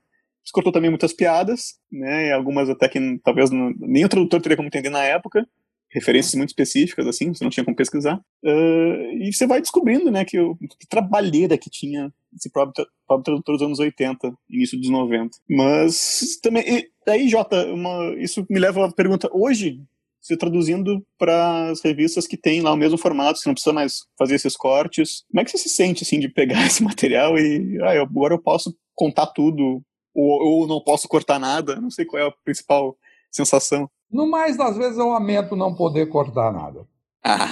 [0.53, 4.69] cortou também muitas piadas, né, algumas até que talvez não, nem o tradutor teria como
[4.69, 5.47] entender na época,
[5.91, 8.21] referências muito específicas, assim, você não tinha como pesquisar.
[8.45, 13.25] Uh, e você vai descobrindo, né, que, o, que trabalheira que tinha esse próprio, próprio
[13.25, 15.39] tradutor dos anos 80, início dos 90.
[15.49, 19.81] Mas também, aí, Jota, uma, isso me leva à pergunta, hoje,
[20.21, 24.07] você traduzindo para as revistas que tem lá o mesmo formato, você não precisa mais
[24.19, 27.79] fazer esses cortes, como é que você se sente, assim, de pegar esse material e,
[27.83, 29.81] ah, agora eu posso contar tudo,
[30.19, 32.97] ou, ou não posso cortar nada, não sei qual é a principal
[33.31, 33.89] sensação.
[34.11, 36.87] No mais das vezes eu lamento não poder cortar nada.
[37.23, 37.47] Ah.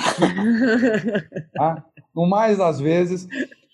[1.60, 1.82] ah,
[2.14, 3.28] no mais das vezes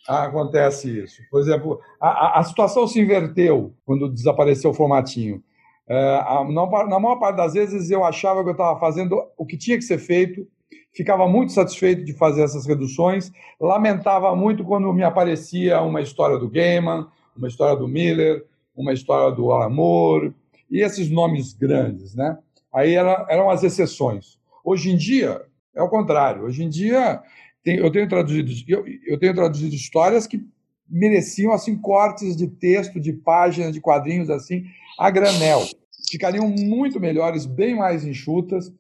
[0.07, 1.23] acontece isso.
[1.31, 5.43] Por exemplo, a, a situação se inverteu quando desapareceu o formatinho.
[5.89, 9.47] É, a, na, na maior parte das vezes eu achava que eu estava fazendo o
[9.47, 10.47] que tinha que ser feito,
[10.95, 13.31] ficava muito satisfeito de fazer essas reduções,
[13.61, 18.45] lamentava muito quando me aparecia uma história do Gaiman, uma história do Miller,
[18.75, 20.35] uma história do Amor,
[20.71, 22.39] e esses nomes grandes, né?
[22.73, 24.39] Aí era, eram as exceções.
[24.65, 25.43] Hoje em dia,
[25.75, 26.45] é o contrário.
[26.45, 27.21] Hoje em dia,
[27.63, 30.43] tem, eu, tenho traduzido, eu, eu tenho traduzido histórias que
[30.89, 34.65] mereciam assim cortes de texto, de páginas, de quadrinhos assim,
[34.99, 35.63] a granel.
[36.11, 38.73] Ficariam muito melhores, bem mais enxutas,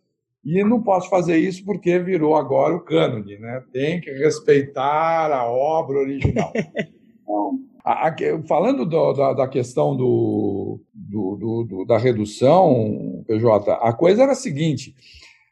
[0.45, 3.62] e não posso fazer isso porque virou agora o cânone, né?
[3.72, 6.53] Tem que respeitar a obra original.
[7.22, 8.16] Então, a, a,
[8.47, 14.37] falando do, da, da, questão do, do, do, da redução, PJ, a coisa era a
[14.37, 14.95] seguinte: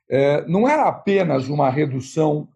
[0.09, 2.49] é, não era apenas uma redução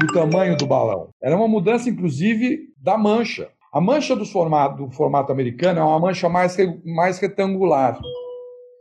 [0.00, 3.50] do tamanho do balão, era uma mudança, inclusive, da mancha.
[3.72, 8.00] A mancha do formato, do formato americano é uma mancha mais, mais retangular.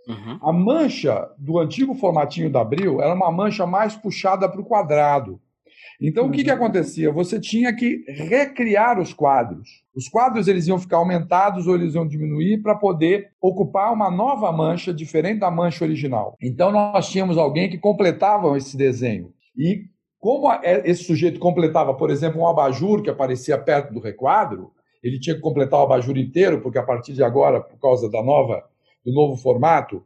[0.07, 0.37] Uhum.
[0.41, 5.39] A mancha do antigo formatinho da Abril era uma mancha mais puxada para o quadrado.
[6.03, 6.57] Então, o que, que uhum.
[6.57, 7.09] acontecia?
[7.13, 9.85] Você tinha que recriar os quadros.
[9.95, 14.51] Os quadros eles iam ficar aumentados ou eles iam diminuir para poder ocupar uma nova
[14.51, 16.35] mancha diferente da mancha original.
[16.41, 19.33] Então, nós tínhamos alguém que completava esse desenho.
[19.57, 19.85] E
[20.19, 25.17] como é, esse sujeito completava, por exemplo, um abajur que aparecia perto do requadro, ele
[25.17, 28.61] tinha que completar o abajur inteiro, porque a partir de agora, por causa da nova,
[29.05, 30.03] do novo formato,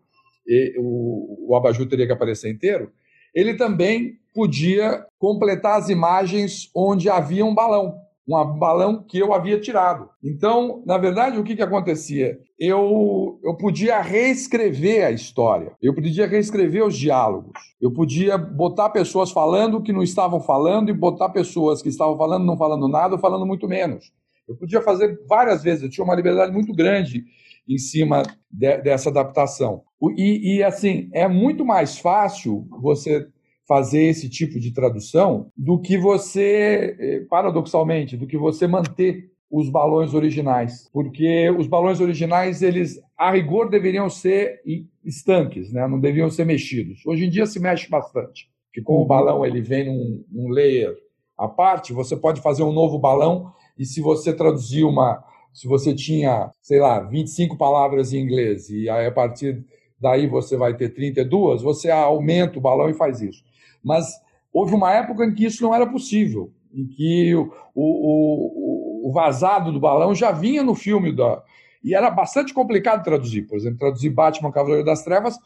[0.77, 2.91] o, o abajur teria que aparecer inteiro.
[3.33, 7.95] Ele também podia completar as imagens onde havia um balão,
[8.29, 10.07] um balão que eu havia tirado.
[10.23, 12.37] Então, na verdade, o que, que acontecia?
[12.59, 19.31] Eu, eu podia reescrever a história, eu podia reescrever os diálogos, eu podia botar pessoas
[19.31, 23.19] falando que não estavam falando e botar pessoas que estavam falando não falando nada ou
[23.19, 24.11] falando muito menos.
[24.47, 27.23] Eu podia fazer várias vezes, eu tinha uma liberdade muito grande
[27.67, 28.21] em cima
[28.51, 29.81] de, dessa adaptação.
[30.15, 33.27] E, e, assim, é muito mais fácil você
[33.67, 39.69] fazer esse tipo de tradução do que você, eh, paradoxalmente, do que você manter os
[39.69, 44.61] balões originais, porque os balões originais eles a rigor deveriam ser
[45.03, 45.87] estanques, né?
[45.87, 47.05] Não deveriam ser mexidos.
[47.05, 50.95] Hoje em dia se mexe bastante, porque como o balão ele vem num, num layer
[51.37, 55.93] à parte, você pode fazer um novo balão e se você traduzir uma, se você
[55.93, 59.63] tinha, sei lá, 25 palavras em inglês e aí a partir
[59.99, 63.46] daí você vai ter 32, você aumenta o balão e faz isso.
[63.87, 64.21] Mas
[64.51, 69.71] houve uma época em que isso não era possível, em que o, o, o vazado
[69.71, 71.41] do balão já vinha no filme da.
[71.81, 73.43] E era bastante complicado traduzir.
[73.43, 75.39] Por exemplo, traduzir Batman Cavaleiro das Trevas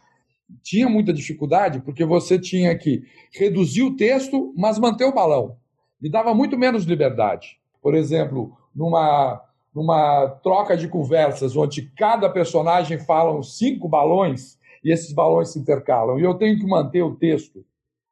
[0.63, 5.55] tinha muita dificuldade, porque você tinha que reduzir o texto, mas manter o balão.
[6.01, 7.59] E dava muito menos liberdade.
[7.81, 9.41] Por exemplo, numa,
[9.73, 16.19] numa troca de conversas onde cada personagem fala cinco balões e esses balões se intercalam,
[16.19, 17.63] e eu tenho que manter o texto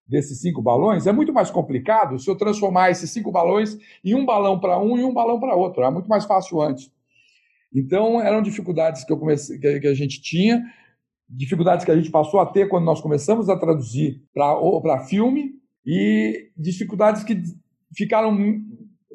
[0.10, 4.26] desses cinco balões, é muito mais complicado se eu transformar esses cinco balões em um
[4.26, 5.84] balão para um e um balão para outro.
[5.84, 6.91] É muito mais fácil antes.
[7.74, 10.64] Então, eram dificuldades que, eu comecei, que a gente tinha,
[11.30, 15.53] dificuldades que a gente passou a ter quando nós começamos a traduzir para filme
[15.86, 17.39] e dificuldades que
[17.95, 18.36] ficaram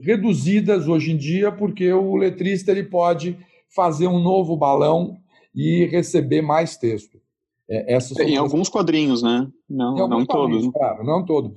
[0.01, 3.37] reduzidas hoje em dia porque o letrista ele pode
[3.75, 5.17] fazer um novo balão
[5.53, 7.24] e receber mais texto.
[7.69, 9.49] É, em alguns quadrinhos, né?
[9.69, 10.69] Não, não em todos.
[10.69, 11.51] Claro, não todos.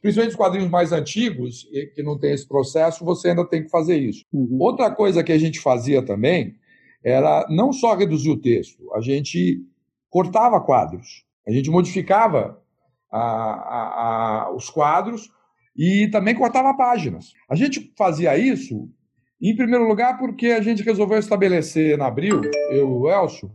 [0.00, 3.96] Principalmente os quadrinhos mais antigos, que não tem esse processo, você ainda tem que fazer
[3.96, 4.24] isso.
[4.32, 4.58] Uhum.
[4.60, 6.56] Outra coisa que a gente fazia também
[7.04, 9.60] era não só reduzir o texto, a gente
[10.10, 12.60] cortava quadros, a gente modificava
[13.10, 15.30] a, a, a, os quadros
[15.76, 17.32] e também cortava páginas.
[17.48, 18.88] A gente fazia isso,
[19.40, 22.40] em primeiro lugar, porque a gente resolveu estabelecer na Abril,
[22.70, 23.50] eu e o Elcio,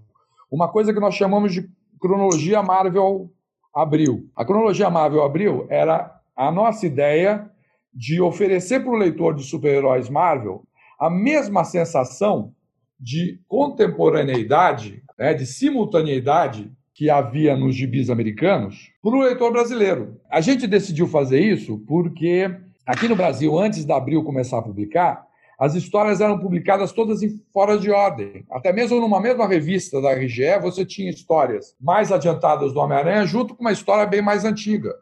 [0.49, 1.69] uma coisa que nós chamamos de
[1.99, 3.31] cronologia Marvel
[3.73, 4.29] Abril.
[4.35, 7.49] A cronologia Marvel Abril era a nossa ideia
[7.93, 10.63] de oferecer para o leitor de super-heróis Marvel
[10.99, 12.53] a mesma sensação
[12.99, 20.19] de contemporaneidade, né, de simultaneidade que havia nos gibis americanos para o leitor brasileiro.
[20.29, 22.49] A gente decidiu fazer isso porque
[22.85, 25.26] aqui no Brasil, antes da Abril começar a publicar,
[25.57, 28.45] as histórias eram publicadas todas em fora de ordem.
[28.51, 33.55] Até mesmo numa mesma revista da RGE, você tinha histórias mais adiantadas do Homem-Aranha junto
[33.55, 34.93] com uma história bem mais antiga.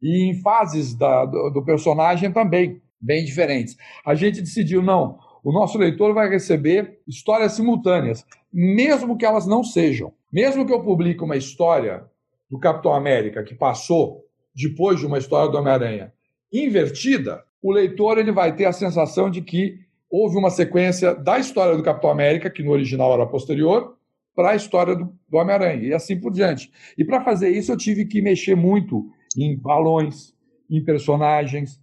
[0.00, 3.76] E em fases da, do, do personagem também, bem diferentes.
[4.04, 9.62] A gente decidiu, não, o nosso leitor vai receber histórias simultâneas, mesmo que elas não
[9.62, 10.12] sejam.
[10.32, 12.04] Mesmo que eu publique uma história
[12.50, 16.12] do Capitão América que passou depois de uma história do Homem-Aranha
[16.50, 21.76] invertida, o leitor ele vai ter a sensação de que houve uma sequência da história
[21.76, 23.96] do Capitão América, que no original era posterior,
[24.34, 26.70] para a história do, do Homem-Aranha, e assim por diante.
[26.96, 30.34] E para fazer isso, eu tive que mexer muito em balões,
[30.70, 31.80] em personagens.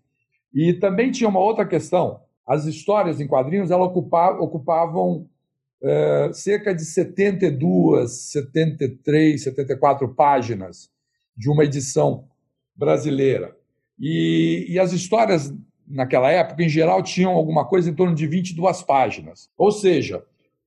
[0.53, 5.29] E também tinha uma outra questão: as histórias em quadrinhos elas ocupavam, ocupavam
[5.83, 10.89] é, cerca de 72, 73, 74 páginas
[11.35, 12.27] de uma edição
[12.75, 13.55] brasileira.
[13.99, 15.53] E, e as histórias
[15.87, 19.49] naquela época, em geral, tinham alguma coisa em torno de 22 páginas.
[19.57, 20.23] Ou seja,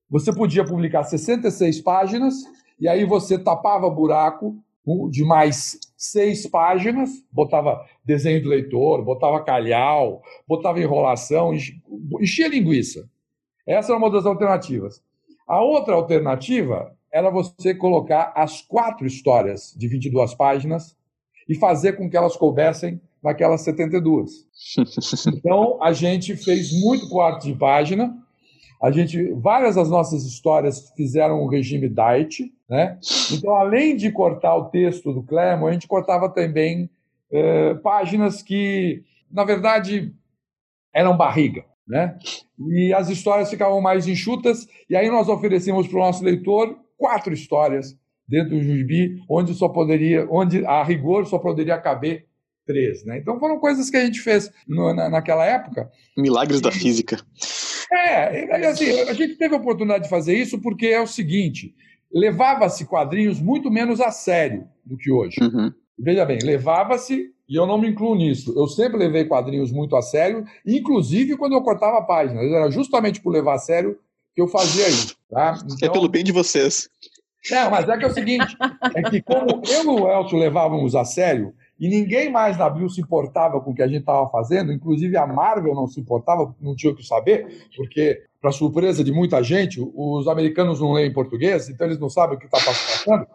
[0.09, 2.35] você podia publicar 66 páginas
[2.79, 4.57] e aí você tapava buraco
[5.11, 11.53] de mais seis páginas, botava desenho do leitor, botava calhau, botava enrolação,
[12.19, 13.07] enchia linguiça.
[13.67, 15.03] Essa era uma das alternativas.
[15.47, 20.95] A outra alternativa era você colocar as quatro histórias de 22 páginas
[21.47, 24.47] e fazer com que elas coubessem naquelas 72.
[25.27, 28.15] Então, a gente fez muito quarto de página.
[28.81, 32.97] A gente, várias das nossas histórias fizeram o regime Diet, né?
[33.31, 36.89] Então, além de cortar o texto do Claremont, a gente cortava também
[37.31, 40.13] eh, páginas que, na verdade,
[40.93, 42.17] eram barriga, né?
[42.69, 47.33] E as histórias ficavam mais enxutas, e aí nós oferecemos para o nosso leitor quatro
[47.33, 47.97] histórias
[48.27, 52.28] dentro do gibi, onde só poderia, onde a rigor só poderia caber
[52.69, 53.17] três, né?
[53.17, 55.89] Então foram coisas que a gente fez no, na, naquela época.
[56.15, 57.17] Milagres da física.
[57.91, 61.73] É, assim, a gente teve a oportunidade de fazer isso porque é o seguinte:
[62.13, 65.37] levava-se quadrinhos muito menos a sério do que hoje.
[65.41, 65.73] Uhum.
[65.97, 70.01] Veja bem, levava-se, e eu não me incluo nisso, eu sempre levei quadrinhos muito a
[70.03, 72.45] sério, inclusive quando eu cortava páginas.
[72.51, 73.97] Era justamente por levar a sério
[74.35, 75.17] que eu fazia isso.
[75.27, 75.57] Tá?
[75.65, 76.87] Então, é pelo bem de vocês.
[77.49, 78.55] Não, mas é que é o seguinte:
[78.93, 82.89] é que como eu e o Elcio levávamos a sério, e ninguém mais na Abril
[82.89, 86.53] se importava com o que a gente estava fazendo, inclusive a Marvel não se importava,
[86.59, 91.13] não tinha o que saber, porque, para surpresa de muita gente, os americanos não leem
[91.13, 93.25] português, então eles não sabem o que está passando.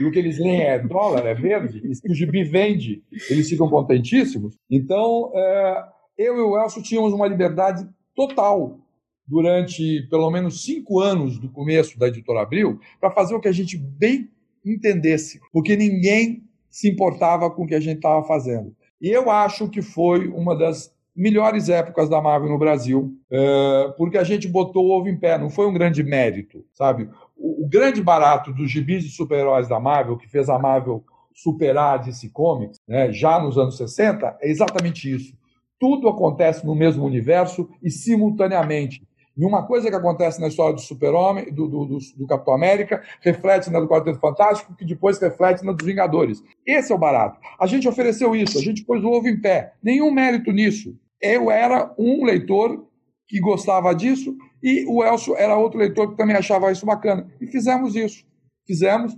[0.00, 3.68] E o que eles leem é dólar, é verde, e o gibi vende, eles ficam
[3.68, 4.56] contentíssimos.
[4.70, 5.84] Então, é,
[6.18, 8.78] eu e o Elcio tínhamos uma liberdade total
[9.26, 13.52] durante pelo menos cinco anos do começo da editora Abril para fazer o que a
[13.52, 14.30] gente bem
[14.64, 16.45] entendesse, porque ninguém
[16.76, 18.76] se importava com o que a gente estava fazendo.
[19.00, 24.18] E eu acho que foi uma das melhores épocas da Marvel no Brasil, é, porque
[24.18, 27.08] a gente botou o ovo em pé, não foi um grande mérito, sabe?
[27.34, 31.02] O grande barato dos gibis de super-heróis da Marvel, que fez a Marvel
[31.34, 35.34] superar a DC Comics, né, já nos anos 60, é exatamente isso.
[35.80, 39.02] Tudo acontece no mesmo universo e simultaneamente.
[39.36, 43.02] E uma coisa que acontece na história do Super-Homem, do, do, do, do, Capitão América,
[43.20, 46.42] reflete na do Quarteto Fantástico, que depois reflete na dos Vingadores.
[46.66, 47.38] Esse é o barato.
[47.60, 49.74] A gente ofereceu isso, a gente pôs o ovo em pé.
[49.82, 50.96] Nenhum mérito nisso.
[51.20, 52.86] Eu era um leitor
[53.28, 57.30] que gostava disso e o Elcio era outro leitor que também achava isso bacana.
[57.38, 58.24] E fizemos isso.
[58.66, 59.14] Fizemos.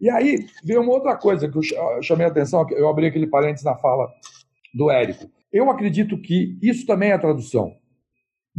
[0.00, 3.64] E aí veio uma outra coisa que eu chamei a atenção, eu abri aquele parênteses
[3.64, 4.08] na fala
[4.74, 5.30] do Érico.
[5.52, 7.79] Eu acredito que isso também é tradução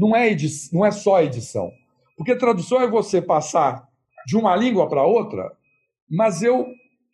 [0.01, 0.35] não é,
[0.73, 1.71] não é só edição.
[2.17, 3.87] Porque tradução é você passar
[4.25, 5.51] de uma língua para outra,
[6.09, 6.65] mas eu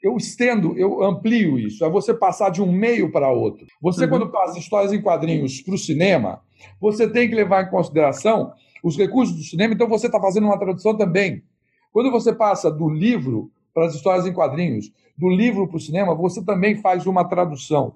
[0.02, 1.84] eu estendo, eu amplio isso.
[1.84, 3.66] É você passar de um meio para outro.
[3.82, 4.10] Você, uhum.
[4.12, 6.40] quando passa histórias em quadrinhos para o cinema,
[6.80, 10.58] você tem que levar em consideração os recursos do cinema, então você está fazendo uma
[10.58, 11.44] tradução também.
[11.92, 16.14] Quando você passa do livro para as histórias em quadrinhos, do livro para o cinema,
[16.14, 17.96] você também faz uma tradução.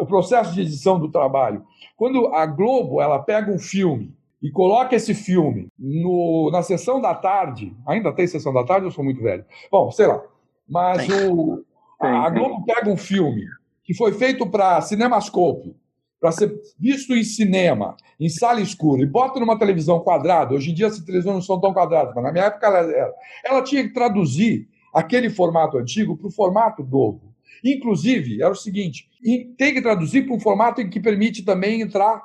[0.00, 1.64] O processo de edição do trabalho.
[1.96, 7.14] Quando a Globo ela pega um filme e coloca esse filme no, na sessão da
[7.14, 9.44] tarde, ainda tem sessão da tarde, eu sou muito velho.
[9.70, 10.22] Bom, sei lá.
[10.68, 11.64] Mas o,
[11.98, 13.44] A Globo pega um filme
[13.82, 15.74] que foi feito para Cinemascope,
[16.20, 20.54] para ser visto em cinema, em sala escura, e bota numa televisão quadrada.
[20.54, 23.14] Hoje em dia as televisões não são tão quadradas, mas na minha época ela era.
[23.44, 27.34] Ela tinha que traduzir aquele formato antigo para o formato novo.
[27.74, 29.08] Inclusive, era o seguinte:
[29.56, 32.22] tem que traduzir para um formato que permite também entrar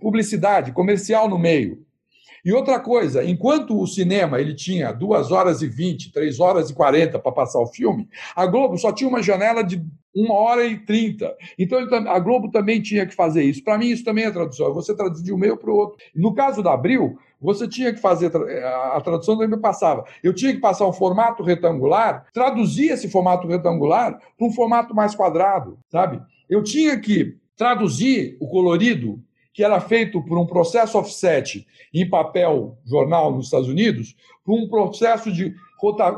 [0.00, 1.84] publicidade, comercial no meio.
[2.44, 6.74] E outra coisa, enquanto o cinema ele tinha 2 horas e 20, 3 horas e
[6.74, 10.78] 40 para passar o filme, a Globo só tinha uma janela de 1 hora e
[10.78, 11.36] 30.
[11.58, 13.64] Então a Globo também tinha que fazer isso.
[13.64, 14.72] Para mim, isso também é tradução.
[14.72, 15.98] Você traduzir de um meio para o outro.
[16.14, 20.04] No caso da Abril, você tinha que fazer a tradução também passava.
[20.22, 25.14] Eu tinha que passar um formato retangular, traduzir esse formato retangular para um formato mais
[25.14, 26.20] quadrado, sabe?
[26.48, 29.20] Eu tinha que traduzir o colorido
[29.52, 34.14] que era feito por um processo offset em papel jornal nos Estados Unidos,
[34.44, 35.52] para um processo de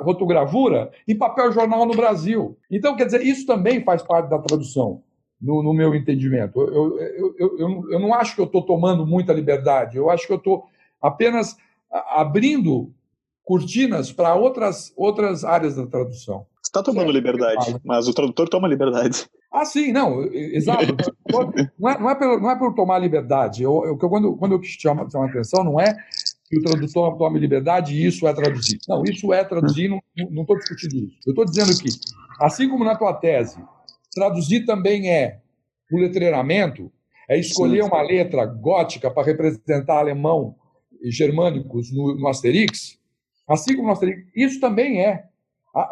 [0.02, 2.58] rotogravura em papel jornal no Brasil.
[2.70, 5.02] Então, quer dizer, isso também faz parte da tradução,
[5.40, 6.60] no, no meu entendimento.
[6.60, 10.32] Eu, eu, eu, eu não acho que eu estou tomando muita liberdade, eu acho que
[10.34, 10.66] eu estou
[11.00, 11.56] apenas
[11.90, 12.92] abrindo
[13.44, 16.46] cortinas para outras, outras áreas da tradução.
[16.62, 19.26] Você está tomando liberdade, mas o tradutor toma liberdade.
[19.52, 20.94] Ah, sim, não, exato.
[21.28, 23.64] não, é, não, é por, não é por tomar liberdade.
[23.64, 25.92] Eu, eu, quando, quando eu chamo, chamo a atenção, não é
[26.48, 28.78] que o tradutor tome liberdade e isso é traduzir.
[28.88, 31.16] Não, isso é traduzir, não estou discutindo isso.
[31.26, 31.88] Eu estou dizendo que,
[32.40, 33.58] assim como na tua tese,
[34.14, 35.40] traduzir também é
[35.90, 36.92] o letreiramento,
[37.28, 40.54] é escolher uma letra gótica para representar alemão
[41.04, 42.98] germânicos no, no Asterix,
[43.48, 45.30] assim como no Asterix, isso também é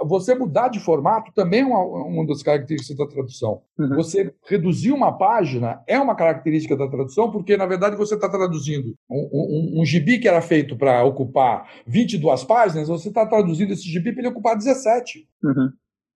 [0.04, 3.62] você mudar de formato também é uma, uma das características da tradução.
[3.78, 3.94] Uhum.
[3.94, 8.96] Você reduzir uma página é uma característica da tradução, porque, na verdade, você está traduzindo
[9.08, 13.88] um, um, um, gibi que era feito para ocupar 22 páginas, você está traduzindo esse
[13.88, 15.28] gibi para ele ocupar 17.
[15.44, 15.70] Uhum.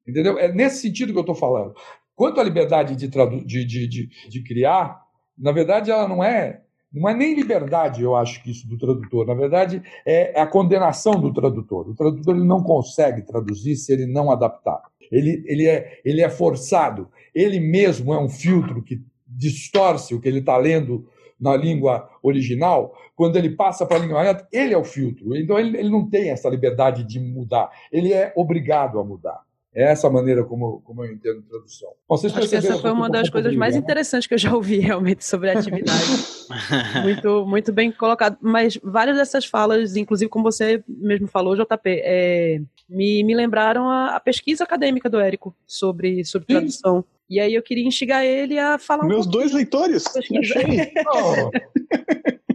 [0.08, 0.38] Entendeu?
[0.38, 1.74] É nesse sentido que eu estou falando.
[2.16, 5.00] Quanto à liberdade de, de, de, de, de criar,
[5.38, 6.62] na verdade, ela não é
[6.92, 9.26] não é nem liberdade, eu acho que isso do tradutor.
[9.26, 11.88] Na verdade, é a condenação do tradutor.
[11.88, 14.82] O tradutor ele não consegue traduzir se ele não adaptar.
[15.10, 17.08] Ele, ele, é, ele é forçado.
[17.34, 21.08] Ele mesmo é um filtro que distorce o que ele está lendo
[21.40, 22.94] na língua original.
[23.16, 25.34] Quando ele passa para a língua reta, ele é o filtro.
[25.36, 27.70] Então, ele, ele não tem essa liberdade de mudar.
[27.90, 29.40] Ele é obrigado a mudar.
[29.74, 31.88] É essa maneira como, como eu entendo tradução.
[32.06, 35.24] Vocês Acho que essa foi uma das coisas mais interessantes que eu já ouvi realmente
[35.24, 36.02] sobre a atividade.
[37.02, 38.36] muito, muito bem colocado.
[38.42, 44.16] Mas várias dessas falas, inclusive como você mesmo falou, JP, é, me, me lembraram a,
[44.16, 47.02] a, pesquisa acadêmica do Érico sobre, sobre tradução.
[47.30, 50.04] E aí eu queria instigar ele a falar Meus um dois leitores?
[50.14, 50.92] Achei.
[51.14, 51.50] oh.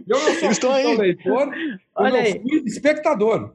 [0.06, 0.96] Eu não sou Estão aí.
[0.96, 1.50] leitor,
[1.96, 2.40] olha eu aí.
[2.40, 3.54] fui espectador.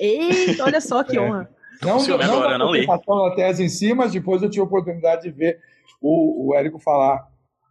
[0.00, 1.48] Eita, olha só que é.
[1.84, 2.08] Honra.
[2.08, 2.86] Não, não, agora, não li.
[2.88, 5.60] a tese em si, mas depois eu tive a oportunidade de ver
[6.00, 7.28] o, o Érico falar,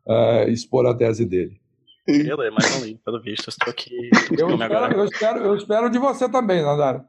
[0.08, 1.60] uh, expor a tese dele.
[2.08, 3.50] Eu ler, mas não li, pelo visto.
[3.50, 4.10] Estou aqui.
[4.38, 7.06] Eu espero, eu, espero, eu espero de você também, Nandara.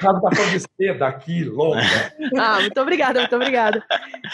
[0.00, 1.80] Captação de seda aqui, longa.
[2.38, 3.84] ah, muito obrigada, muito obrigada.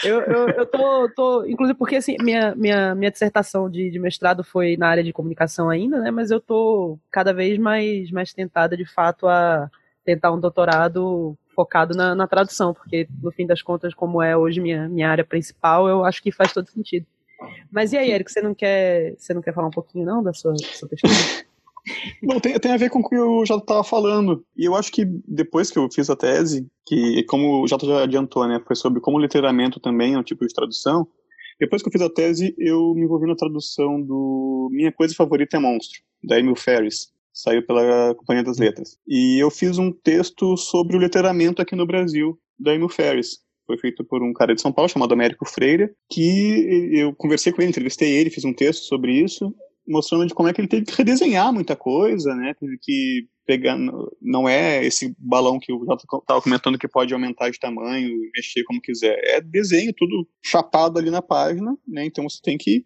[0.03, 4.43] Eu, eu, eu tô, tô, inclusive porque assim, minha, minha, minha dissertação de, de mestrado
[4.43, 6.11] foi na área de comunicação ainda, né?
[6.11, 9.69] Mas eu tô cada vez mais, mais tentada, de fato, a
[10.03, 14.59] tentar um doutorado focado na, na, tradução, porque no fim das contas, como é hoje
[14.59, 17.05] minha, minha área principal, eu acho que faz todo sentido.
[17.71, 20.33] Mas e aí, Eric, você não quer, você não quer falar um pouquinho não da
[20.33, 21.43] sua, da sua pesquisa?
[22.21, 24.45] Não, tem, tem a ver com o que o Jota estava falando.
[24.55, 28.03] E eu acho que depois que eu fiz a tese, que como o Jota já
[28.03, 31.05] adiantou, né, foi sobre como letreiramento também é um tipo de tradução.
[31.59, 35.57] Depois que eu fiz a tese, eu me envolvi na tradução do Minha Coisa Favorita
[35.57, 38.97] é Monstro, da Emil Ferris saiu pela Companhia das Letras.
[39.07, 43.39] E eu fiz um texto sobre o letramento aqui no Brasil, da Emil Ferris.
[43.65, 47.61] Foi feito por um cara de São Paulo chamado Américo Freire, que eu conversei com
[47.61, 49.53] ele, entrevistei ele, fiz um texto sobre isso,
[49.87, 52.53] mostrando de como é que ele teve que redesenhar muita coisa, né?
[52.59, 53.77] Teve que pegar,
[54.21, 58.63] não é esse balão que o Jota estava comentando que pode aumentar de tamanho, mexer
[58.63, 59.17] como quiser.
[59.23, 62.05] É desenho, tudo chapado ali na página, né?
[62.05, 62.85] Então você tem que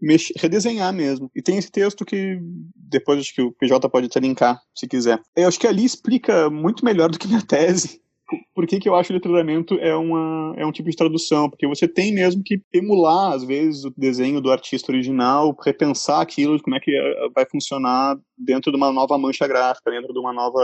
[0.00, 1.30] mexer, redesenhar mesmo.
[1.34, 2.38] E tem esse texto que
[2.74, 5.20] depois acho que o PJ pode até linkar, se quiser.
[5.36, 8.00] Eu acho que ali explica muito melhor do que minha tese
[8.54, 11.48] por que, que eu acho que o letramento é, uma, é um tipo de tradução,
[11.48, 16.60] porque você tem mesmo que emular, às vezes, o desenho do artista original, repensar aquilo,
[16.62, 20.32] como é que eh, vai funcionar dentro de uma nova mancha gráfica, dentro de uma
[20.32, 20.60] nova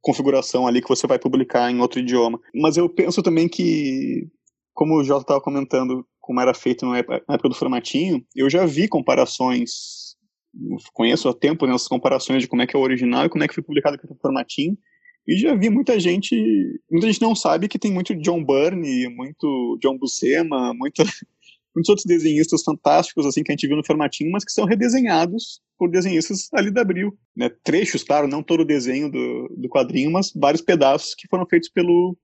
[0.00, 2.38] configuração ali que você vai publicar em outro idioma.
[2.54, 4.26] Mas eu penso também que,
[4.74, 8.88] como o Jota estava comentando, como era feito na época do formatinho, eu já vi
[8.88, 10.16] comparações,
[10.94, 13.42] conheço há tempo né, as comparações de como é que é o original e como
[13.42, 14.78] é que foi publicado aqui no formatinho,
[15.26, 16.34] E já vi muita gente.
[16.90, 21.02] Muita gente não sabe que tem muito John Byrne, muito John Buscema, muito,
[21.74, 25.60] muitos outros desenhistas fantásticos assim que a gente viu no formatinho, mas que são redesenhados
[25.76, 27.18] por desenhistas ali da Abril.
[27.36, 27.50] Né?
[27.64, 31.68] Trechos, claro, não todo o desenho do, do quadrinho, mas vários pedaços que foram feitos
[31.68, 32.16] pelo.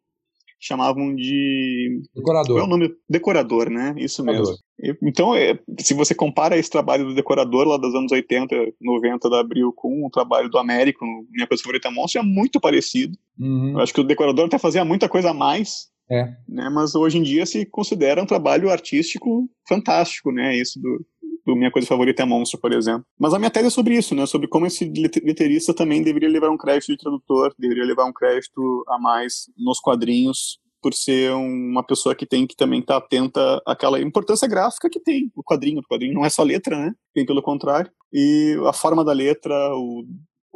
[0.59, 2.03] Chamavam de.
[2.15, 2.57] Decorador.
[2.57, 2.95] Qual é o nome?
[3.09, 3.95] Decorador, né?
[3.97, 4.57] Isso Decorador.
[4.79, 4.99] mesmo.
[5.03, 9.41] Então, é, se você compara esse trabalho do decorador lá dos anos 80, 90 da
[9.41, 13.17] Abril com o trabalho do Américo, Minha Coisa Favorita Monstro, é muito parecido.
[13.39, 13.73] Uhum.
[13.73, 16.25] Eu acho que o decorador até fazia muita coisa a mais, é.
[16.49, 20.57] Né, mas hoje em dia se considera um trabalho artístico fantástico, né?
[20.57, 21.18] Isso do, do
[21.57, 23.05] Minha Coisa Favorita é Monstro, por exemplo.
[23.19, 24.27] Mas a minha tese é sobre isso, né?
[24.27, 28.85] Sobre como esse leterista também deveria levar um crédito de tradutor, deveria levar um crédito
[28.89, 33.63] a mais nos quadrinhos, por ser uma pessoa que tem que também estar tá atenta
[33.67, 35.81] àquela importância gráfica que tem o quadrinho.
[35.81, 36.95] O quadrinho não é só letra, né?
[37.15, 37.91] Bem pelo contrário.
[38.13, 40.05] E a forma da letra, o,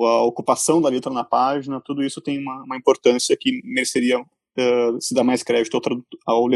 [0.00, 5.00] a ocupação da letra na página, tudo isso tem uma, uma importância que mereceria uh,
[5.00, 6.46] se dar mais crédito ao, ao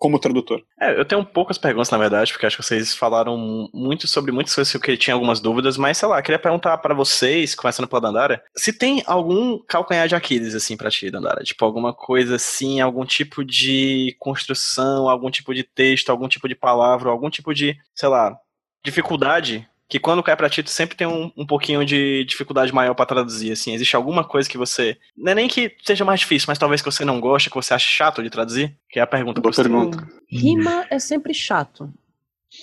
[0.00, 0.62] como tradutor.
[0.80, 4.54] É, eu tenho poucas perguntas, na verdade, porque acho que vocês falaram muito sobre muitas
[4.54, 8.00] coisas que eu tinha algumas dúvidas, mas sei lá, queria perguntar para vocês, começando pela
[8.00, 11.44] Dandara, se tem algum calcanhar de Aquiles, assim, pra ti, Dandara?
[11.44, 16.54] Tipo, alguma coisa assim, algum tipo de construção, algum tipo de texto, algum tipo de
[16.54, 18.34] palavra, algum tipo de, sei lá,
[18.82, 22.94] dificuldade que quando cai pra ti, tu sempre tem um, um pouquinho de dificuldade maior
[22.94, 23.74] para traduzir, assim.
[23.74, 24.96] Existe alguma coisa que você.
[25.16, 27.74] Não é nem que seja mais difícil, mas talvez que você não goste, que você
[27.74, 28.78] acha chato de traduzir?
[28.88, 29.40] Que é a pergunta.
[29.40, 30.08] Boa pergunta.
[30.30, 31.92] Rima é sempre chato.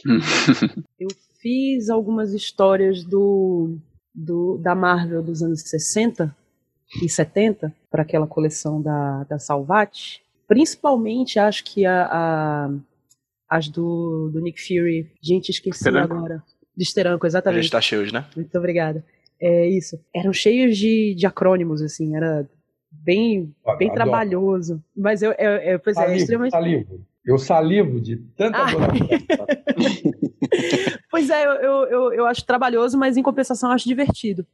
[0.98, 1.10] Eu
[1.42, 3.78] fiz algumas histórias do,
[4.16, 6.34] do da Marvel dos anos 60
[7.04, 10.22] e 70 para aquela coleção da, da Salvat.
[10.48, 12.70] Principalmente, acho que a, a
[13.50, 15.12] as do, do Nick Fury.
[15.22, 16.42] Gente, esqueci agora
[16.78, 17.60] de Steranko, exatamente.
[17.60, 18.26] A gente tá cheio, né?
[18.36, 19.04] Muito obrigada.
[19.42, 20.00] É isso.
[20.16, 22.48] Eram cheios de, de acrônimos, assim, era
[22.92, 24.82] bem, bem trabalhoso.
[24.96, 26.52] Mas eu, eu, eu pois salivo, é, extremamente.
[26.52, 27.02] Salivo.
[27.26, 28.68] Eu salivo de tanta ah.
[31.12, 34.46] Pois é, eu, eu, eu acho trabalhoso, mas em compensação eu acho divertido.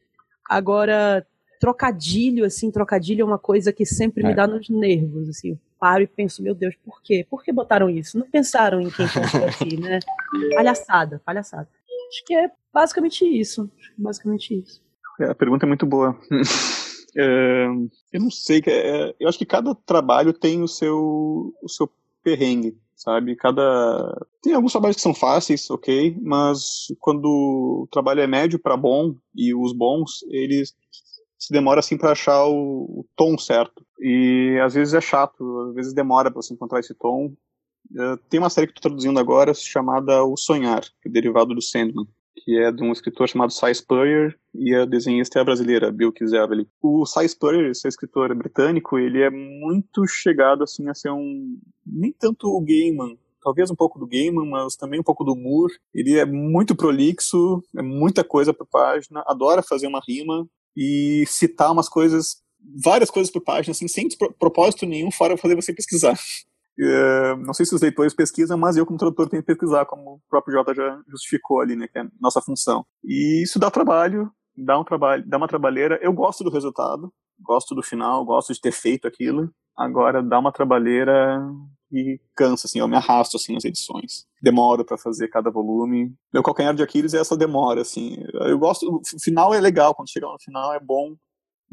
[0.50, 1.26] Agora,
[1.60, 4.28] trocadilho, assim, trocadilho é uma coisa que sempre é.
[4.28, 5.52] me dá nos nervos, assim.
[5.52, 7.26] Eu paro e penso, meu Deus, por quê?
[7.30, 8.18] Por que botaram isso?
[8.18, 10.00] Não pensaram em quem pensou aqui, né?
[10.56, 11.68] Palhaçada, palhaçada.
[12.14, 13.70] Acho que é basicamente isso.
[13.98, 14.84] Basicamente isso.
[15.20, 16.16] É, a pergunta é muito boa.
[17.18, 17.66] é,
[18.12, 21.90] eu não sei, é, eu acho que cada trabalho tem o seu, o seu
[22.24, 23.36] perrengue, sabe?
[23.36, 28.78] Cada tem alguns trabalhos que são fáceis, ok, mas quando o trabalho é médio para
[28.78, 30.74] bom e os bons, eles
[31.40, 35.76] se demora assim para achar o, o, tom certo e às vezes é chato, às
[35.76, 37.34] vezes demora para você encontrar esse tom
[37.94, 41.62] Uh, tem uma série que estou traduzindo agora chamada O Sonhar, que é derivado do
[41.62, 45.92] Sandman, que é de um escritor chamado Cy Spurrier e a desenhista é a brasileira,
[45.92, 46.68] Bill Kizaveli.
[46.82, 52.12] O Cy Spurrier, esse escritor britânico, ele é muito chegado assim a ser um nem
[52.12, 55.74] tanto o Gaiman, talvez um pouco do Gaiman, mas também um pouco do Moore.
[55.94, 61.72] Ele é muito prolixo, é muita coisa por página, adora fazer uma rima e citar
[61.72, 62.42] umas coisas,
[62.84, 64.08] várias coisas por página, assim, sem
[64.40, 66.18] propósito nenhum, fora fazer você pesquisar.
[66.80, 70.16] Uh, não sei se os leitores pesquisam, mas eu, como tradutor, tenho que pesquisar, como
[70.16, 72.86] o próprio Jota já justificou ali, né, que é nossa função.
[73.04, 76.00] E isso dá trabalho, dá um trabalho, dá uma trabalheira.
[76.02, 79.50] Eu gosto do resultado, gosto do final, gosto de ter feito aquilo.
[79.78, 81.40] Agora dá uma trabalheira
[81.92, 84.26] e cansa, assim, eu me arrasto, assim, nas edições.
[84.42, 86.14] Demoro para fazer cada volume.
[86.34, 88.18] Meu calcanhar de Aquiles é essa demora, assim.
[88.34, 91.16] Eu gosto, o final é legal, quando chega no final é bom,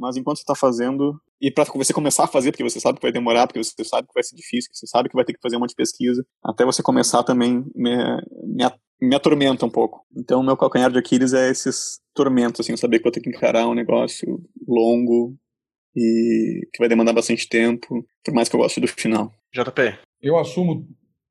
[0.01, 3.02] mas enquanto você está fazendo, e para você começar a fazer, porque você sabe que
[3.02, 5.35] vai demorar, porque você sabe que vai ser difícil, que você sabe que vai ter
[5.35, 7.97] que fazer um monte de pesquisa, até você começar também me,
[8.44, 8.64] me,
[9.01, 10.01] me atormenta um pouco.
[10.16, 13.68] Então, meu calcanhar de Aquiles é esses tormentos, assim, saber que vou ter que encarar
[13.68, 15.36] um negócio longo
[15.94, 19.31] e que vai demandar bastante tempo, por mais que eu goste do final.
[19.52, 19.98] JP.
[20.22, 20.86] Eu assumo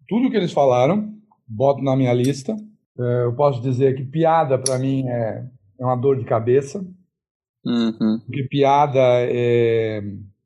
[0.07, 1.11] tudo que eles falaram,
[1.47, 2.55] boto na minha lista.
[2.99, 5.43] É, eu posso dizer que piada, para mim, é,
[5.79, 6.85] é uma dor de cabeça
[7.65, 8.19] Uhum.
[8.25, 10.01] Porque piada, é,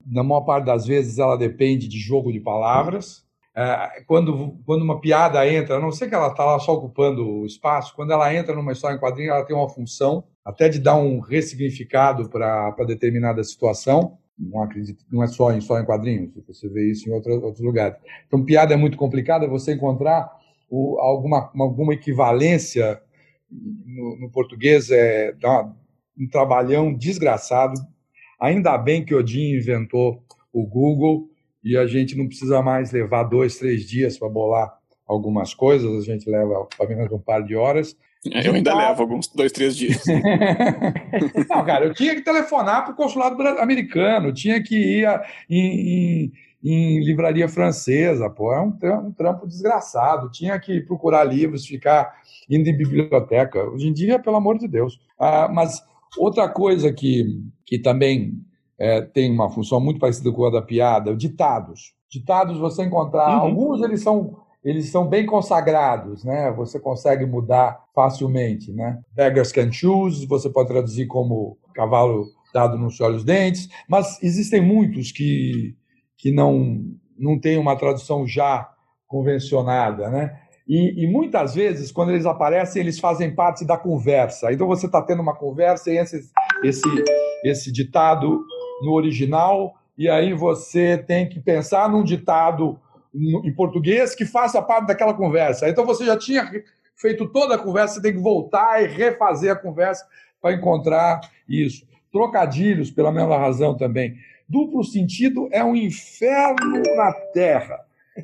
[0.05, 3.23] na maior parte das vezes, ela depende de jogo de palavras.
[3.55, 7.27] É, quando, quando uma piada entra, a não sei que ela está lá só ocupando
[7.27, 10.79] o espaço, quando ela entra numa história em quadrinho, ela tem uma função até de
[10.79, 14.17] dar um ressignificado para determinada situação.
[14.37, 17.63] Não acredito, não é só em, só em quadrinhos, você vê isso em outro, outros
[17.63, 17.95] lugares.
[18.25, 20.27] Então, piada é muito complicada você encontrar
[20.67, 22.99] o, alguma, alguma equivalência
[23.51, 25.71] no, no português, é, dá,
[26.17, 27.79] um trabalhão desgraçado.
[28.39, 31.29] Ainda bem que o Odin inventou o Google
[31.63, 34.77] e a gente não precisa mais levar dois, três dias para bolar
[35.07, 37.95] algumas coisas, a gente leva apenas um par de horas.
[38.31, 40.03] É, eu ainda levo alguns dois, três dias.
[41.49, 46.31] Não, cara, eu tinha que telefonar para o consulado americano, tinha que ir a, em,
[46.31, 46.31] em,
[46.63, 50.31] em, livraria francesa, pô, é um trampo, um trampo, desgraçado.
[50.31, 52.13] Tinha que procurar livros, ficar
[52.49, 53.61] indo em biblioteca.
[53.69, 54.99] Hoje em dia, pelo amor de Deus.
[55.19, 55.83] Ah, mas
[56.17, 57.25] outra coisa que,
[57.65, 58.33] que também
[58.79, 61.93] é, tem uma função muito parecida com a da piada, ditados.
[62.09, 63.47] Ditados você encontrar, uhum.
[63.47, 66.49] alguns eles são eles são bem consagrados, né?
[66.53, 69.01] Você consegue mudar facilmente, né?
[69.11, 75.11] Beggars can choose, você pode traduzir como cavalo dado nos olhos dentes, mas existem muitos
[75.11, 75.75] que,
[76.17, 76.81] que não,
[77.17, 78.69] não têm uma tradução já
[79.05, 80.39] convencionada, né?
[80.67, 84.51] E, e, muitas vezes, quando eles aparecem, eles fazem parte da conversa.
[84.51, 86.21] Então você está tendo uma conversa e esse,
[86.63, 87.03] esse,
[87.43, 88.45] esse ditado
[88.81, 92.79] no original, e aí você tem que pensar num ditado
[93.13, 95.69] em português que faça parte daquela conversa.
[95.69, 96.49] Então você já tinha
[96.95, 100.05] feito toda a conversa, você tem que voltar e refazer a conversa
[100.41, 101.85] para encontrar isso.
[102.11, 104.15] Trocadilhos, pela mesma razão também.
[104.47, 107.79] Duplo sentido é um inferno na Terra.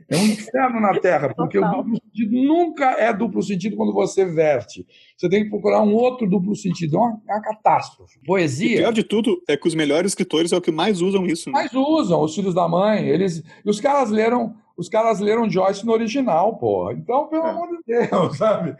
[0.07, 1.79] É um inferno na Terra, porque Total.
[1.79, 4.85] o duplo sentido nunca é duplo sentido quando você verte.
[5.17, 6.97] Você tem que procurar um outro duplo sentido.
[6.97, 8.19] É uma, é uma catástrofe.
[8.25, 8.75] Poesia.
[8.75, 11.49] O pior de tudo é que os melhores escritores é o que mais usam isso.
[11.49, 11.53] Né?
[11.53, 13.07] Mais usam, os filhos da mãe.
[13.07, 16.93] Eles, e os caras leram os caras leram Joyce no original, porra.
[16.93, 17.49] Então, pelo é.
[17.49, 18.77] amor de Deus, sabe?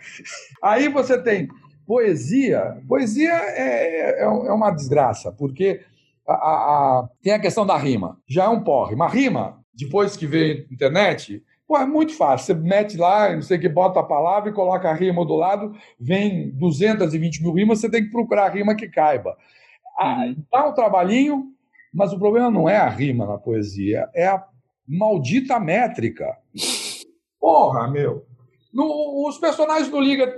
[0.64, 1.50] Aí você tem
[1.86, 2.82] poesia.
[2.88, 5.82] Poesia é, é, é uma desgraça, porque
[6.26, 8.18] a, a, a, tem a questão da rima.
[8.26, 8.96] Já é um porre.
[8.96, 12.48] Uma rima, depois que veio a internet, pô, é muito fácil.
[12.48, 15.36] Você mete lá, não sei o que, bota a palavra e coloca a rima do
[15.36, 19.38] lado, vem 220 mil rimas, você tem que procurar a rima que caiba.
[19.98, 20.44] Ah, uhum.
[20.52, 21.48] dá um trabalhinho,
[21.94, 24.44] mas o problema não é a rima na poesia, é a
[24.88, 26.38] maldita métrica.
[27.40, 28.26] Porra, meu.
[28.74, 30.32] No, os personagens do Liga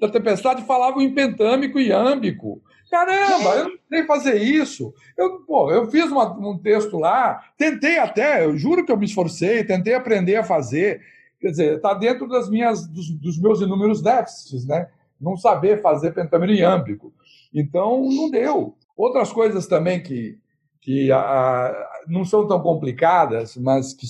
[0.00, 2.60] da Tempestade falavam em pentâmico e âmbico.
[2.90, 4.94] Caramba, eu não sei fazer isso.
[5.16, 9.06] Eu, pô, eu fiz uma, um texto lá, tentei até, eu juro que eu me
[9.06, 11.00] esforcei, tentei aprender a fazer.
[11.40, 14.88] Quer dizer, está dentro das minhas, dos, dos, meus inúmeros déficits, né?
[15.20, 17.12] Não saber fazer pentâmico e âmbico.
[17.52, 18.76] Então, não deu.
[18.96, 20.38] Outras coisas também que,
[20.80, 21.74] que a,
[22.06, 24.06] não são tão complicadas, mas que,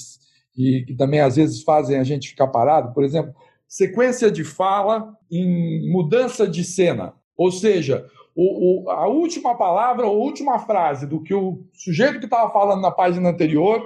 [0.53, 2.93] que, que, também às vezes fazem a gente ficar parado.
[2.93, 3.35] Por exemplo,
[3.67, 7.15] sequência de fala em mudança de cena.
[7.37, 8.07] Ou seja,
[8.37, 12.83] o, o, a última palavra, a última frase do que o sujeito que estava falando
[12.83, 13.83] na página anterior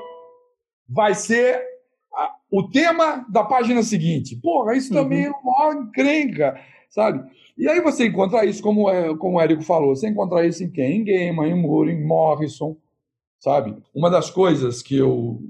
[0.89, 1.63] vai ser
[2.13, 4.35] a, o tema da página seguinte.
[4.35, 5.05] Porra, isso uhum.
[5.05, 7.25] também é uma encrenca, sabe?
[7.57, 10.71] E aí você encontra isso, como, é, como o Érico falou, você encontra isso em
[10.71, 10.97] quem?
[10.97, 12.77] Em Gaiman, em Moore, em Morrison,
[13.39, 13.77] sabe?
[13.95, 15.41] Uma das coisas que eu,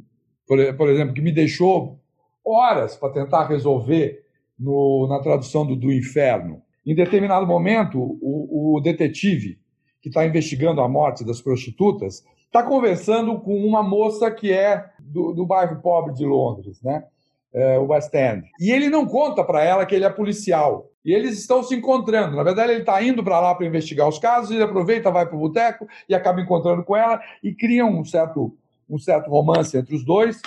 [0.47, 1.99] por, por exemplo, que me deixou
[2.45, 4.27] horas para tentar resolver
[4.59, 6.63] no, na tradução do, do Inferno.
[6.85, 9.59] Em determinado momento, o, o detetive
[10.01, 15.33] que está investigando a morte das prostitutas está conversando com uma moça que é do,
[15.33, 17.05] do bairro pobre de Londres, né?
[17.53, 18.47] É, West End.
[18.61, 20.89] E ele não conta para ela que ele é policial.
[21.05, 22.37] E eles estão se encontrando.
[22.37, 25.37] Na verdade, ele está indo para lá para investigar os casos, ele aproveita, vai para
[25.37, 28.57] o boteco e acaba encontrando com ela e cria um certo,
[28.89, 30.41] um certo romance entre os dois.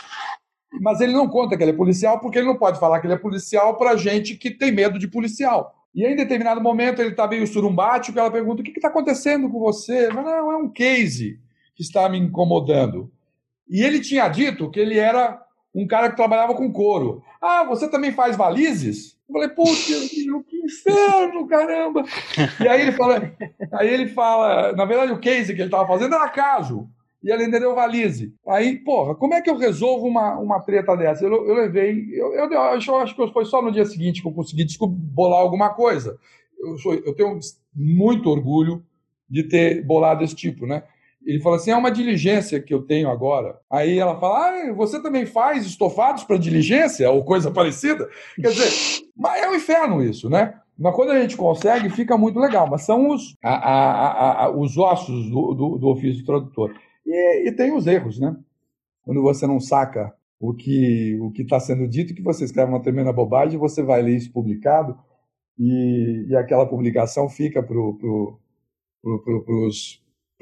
[0.81, 3.13] Mas ele não conta que ele é policial porque ele não pode falar que ele
[3.13, 5.73] é policial para gente que tem medo de policial.
[5.93, 9.49] E aí, em determinado momento, ele está meio surumbático, ela pergunta: o que está acontecendo
[9.49, 10.09] com você?
[10.09, 11.39] Mas não, é um case
[11.75, 13.11] que está me incomodando.
[13.69, 15.41] E ele tinha dito que ele era
[15.73, 17.23] um cara que trabalhava com couro.
[17.41, 19.17] Ah, você também faz valizes?
[19.27, 22.03] Eu falei, putz, que inferno, caramba!
[22.59, 23.33] E aí ele fala,
[23.73, 26.87] aí ele fala, na verdade o case que ele estava fazendo era caso.
[27.23, 28.33] E ele entendeu valise.
[28.45, 31.23] Aí, porra, como é que eu resolvo uma, uma treta dessa?
[31.23, 34.27] Eu, eu levei, eu, eu, eu, acho, acho que foi só no dia seguinte que
[34.27, 36.19] eu consegui bolar alguma coisa.
[36.59, 37.39] Eu, sou, eu tenho
[37.73, 38.83] muito orgulho
[39.29, 40.83] de ter bolado esse tipo, né?
[41.25, 43.57] Ele fala assim: é uma diligência que eu tenho agora.
[43.71, 48.09] Aí ela fala: ah, você também faz estofados para diligência ou coisa parecida?
[48.35, 50.55] Quer dizer, mas é um inferno isso, né?
[50.77, 52.67] Mas quando a gente consegue, fica muito legal.
[52.69, 56.73] Mas são os, a, a, a, os ossos do, do, do ofício tradutor.
[57.05, 58.35] E, e, tem os erros, né?
[59.03, 63.13] Quando você não saca o que o está sendo dito, que você escreve uma tremenda
[63.13, 64.97] bobagem, você vai ler isso publicado
[65.57, 68.39] e, e aquela publicação fica para pro,
[69.01, 69.69] pro, pro,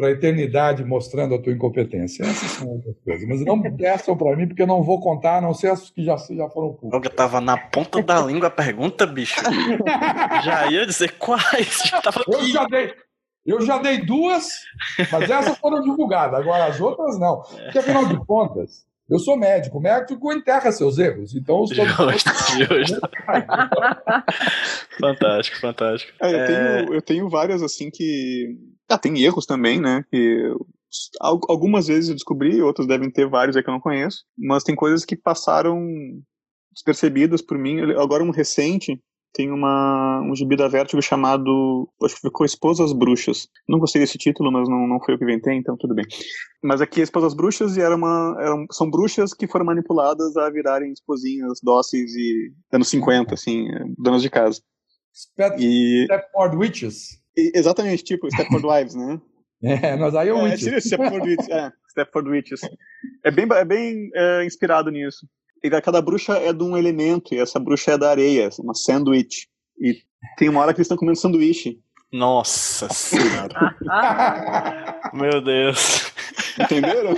[0.01, 2.23] para a eternidade mostrando a tua incompetência.
[2.23, 3.27] Essas são outras coisas.
[3.27, 6.03] Mas não peçam para mim, porque eu não vou contar, a não ser as que
[6.03, 7.11] já, já foram públicas.
[7.11, 9.39] Eu tava na ponta da língua a pergunta, bicho.
[10.43, 11.83] já ia dizer quais.
[11.85, 12.93] Já eu, já dei,
[13.45, 14.47] eu já dei duas,
[15.11, 16.39] mas essas foram divulgadas.
[16.39, 17.41] Agora as outras não.
[17.41, 21.35] Porque, afinal de contas, Eu sou médico, o médico enterra seus erros.
[21.35, 23.01] Então, os justo, justo.
[24.97, 26.13] fantástico, fantástico.
[26.21, 26.45] É, eu, é...
[26.45, 28.55] Tenho, eu tenho várias assim que.
[28.89, 30.05] Ah, tem erros também, né?
[30.09, 30.53] Que
[31.21, 34.75] algumas vezes eu descobri, outras devem ter vários aí que eu não conheço, mas tem
[34.75, 35.85] coisas que passaram
[36.71, 37.81] despercebidas por mim.
[37.97, 38.97] Agora um recente
[39.33, 43.47] tem uma, um gibi da Vertigo chamado, acho que ficou Esposas Bruxas.
[43.67, 46.05] Não gostei desse título, mas não, não foi eu que inventei, então tudo bem.
[46.63, 50.49] Mas aqui é Esposas Bruxas e era uma, eram, são bruxas que foram manipuladas a
[50.49, 53.67] virarem esposinhas dóceis e anos 50, assim,
[53.97, 54.61] donas de casa.
[55.57, 56.05] e...
[56.05, 57.21] Stepford Witches.
[57.37, 59.21] E, exatamente, tipo Stepford Wives, né?
[59.63, 60.67] É, nós aí é o Witches.
[60.67, 62.61] É, Stepford Witches, é, Stepford Witches.
[63.23, 65.27] É bem, é bem é, inspirado nisso.
[65.63, 69.47] E cada bruxa é de um elemento, e essa bruxa é da areia, uma sandwich.
[69.79, 70.01] E
[70.37, 71.79] tem uma hora que eles estão comendo sanduíche.
[72.11, 73.75] Nossa senhora.
[75.13, 76.11] Meu Deus.
[76.59, 77.15] Entenderam?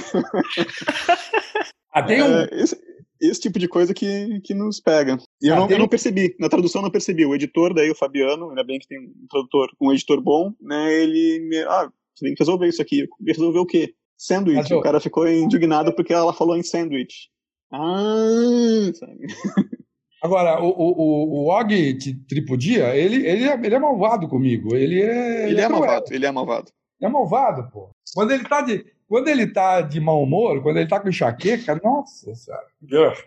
[1.92, 2.38] Ah, tem um...
[2.38, 2.80] É, esse,
[3.20, 5.18] esse, tipo de coisa que, que nos pega.
[5.42, 6.36] E eu, ah, não, eu não percebi.
[6.40, 7.26] Na tradução eu não percebi.
[7.26, 10.94] O editor, daí o Fabiano, ainda bem que tem um tradutor, um editor bom, né?
[10.94, 11.58] Ele me.
[11.64, 13.08] Ah, você tem que resolver isso aqui.
[13.26, 13.96] Resolver o quê?
[14.18, 14.74] Sanduíche.
[14.74, 17.33] O cara ficou indignado porque ela falou em sanduíche.
[17.74, 19.28] Ah, sabe?
[20.24, 21.98] Agora, o, o, o Og
[22.30, 24.76] Tripudia, ele, ele, é, ele é malvado comigo.
[24.76, 25.50] Ele é.
[25.50, 26.72] Ele, é, é malvado, ele é malvado.
[27.02, 27.90] É malvado, pô.
[28.14, 31.80] Quando ele tá de, quando ele tá de mau humor, quando ele tá com enxaqueca,
[31.84, 33.18] nossa senhora.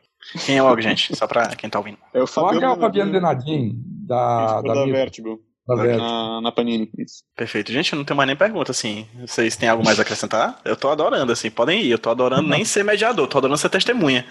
[0.46, 1.14] Quem é o Og, gente?
[1.14, 1.98] Só pra quem tá ouvindo.
[2.14, 5.40] É o Fabiano, o Og é o Fabiano Denadin, da, da, da Vertigo.
[5.68, 6.90] Na, na Panini.
[6.96, 7.24] Isso.
[7.36, 7.72] Perfeito.
[7.72, 9.06] Gente, eu não tenho mais nem pergunta, assim.
[9.20, 10.60] Vocês têm algo mais a acrescentar?
[10.64, 11.50] Eu tô adorando, assim.
[11.50, 11.90] Podem ir.
[11.90, 14.24] Eu tô adorando nem ser mediador, tô adorando ser testemunha.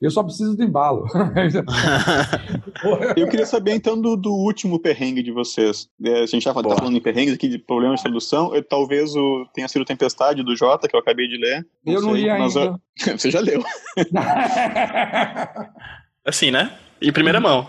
[0.00, 1.06] Eu só preciso de embalo.
[3.16, 5.88] eu queria saber, então, do, do último perrengue de vocês.
[6.04, 8.54] É, a gente já tá falando em perrengues aqui, de problemas de tradução.
[8.54, 11.66] Eu, talvez o, tenha sido Tempestade, do Jota, que eu acabei de ler.
[11.84, 12.60] Não eu sei, não li ainda.
[12.60, 12.78] Eu...
[13.18, 13.62] Você já leu.
[16.24, 16.72] assim, né?
[17.00, 17.68] Em primeira mão.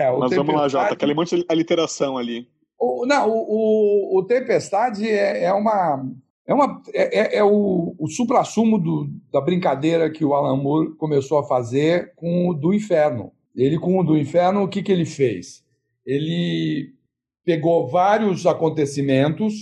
[0.00, 2.48] É, Mas vamos lá, Jota, aquele monte de aliteração ali.
[2.78, 6.02] O, não, o, o, o Tempestade é, é, uma.
[6.46, 11.38] É, uma, é, é, é o, o supra-sumo da brincadeira que o Alan Moore começou
[11.38, 13.30] a fazer com o do Inferno.
[13.54, 15.62] Ele, com o do Inferno, o que, que ele fez?
[16.06, 16.94] Ele
[17.44, 19.52] pegou vários acontecimentos,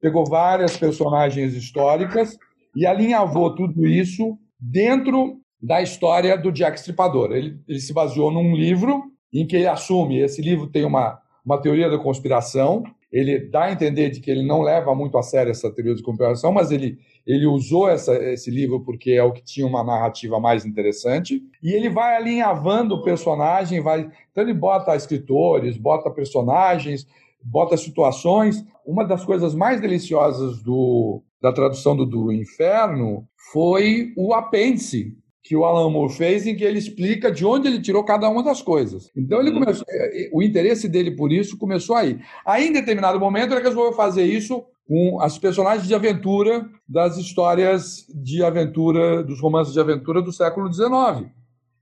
[0.00, 2.38] pegou várias personagens históricas
[2.76, 7.32] e alinhavou tudo isso dentro da história do Jack Stripador.
[7.32, 11.60] Ele, ele se baseou num livro em que ele assume, esse livro tem uma, uma
[11.60, 12.82] teoria da conspiração,
[13.12, 16.02] ele dá a entender de que ele não leva muito a sério essa teoria da
[16.02, 20.38] conspiração, mas ele, ele usou essa, esse livro porque é o que tinha uma narrativa
[20.38, 27.06] mais interessante, e ele vai alinhavando o personagem, vai, então ele bota escritores, bota personagens,
[27.42, 28.64] bota situações.
[28.86, 35.56] Uma das coisas mais deliciosas do, da tradução do, do Inferno foi o apêndice, que
[35.56, 38.60] o Alan Moore fez, em que ele explica de onde ele tirou cada uma das
[38.60, 39.10] coisas.
[39.16, 39.60] Então ele uhum.
[39.60, 42.18] começou, é, é, o interesse dele por isso começou aí.
[42.44, 48.06] Aí, em determinado momento, ele resolveu fazer isso com as personagens de aventura das histórias
[48.08, 51.30] de aventura, dos romances de aventura do século XIX.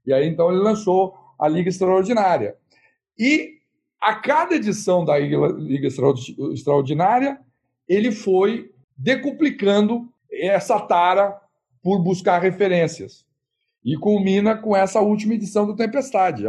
[0.05, 2.55] E aí, então, ele lançou a Liga Extraordinária.
[3.17, 3.59] E
[4.01, 7.39] a cada edição da Liga Extraordinária,
[7.87, 11.35] ele foi decuplicando essa tara
[11.81, 13.27] por buscar referências
[13.83, 16.45] e culmina com essa última edição do Tempestade.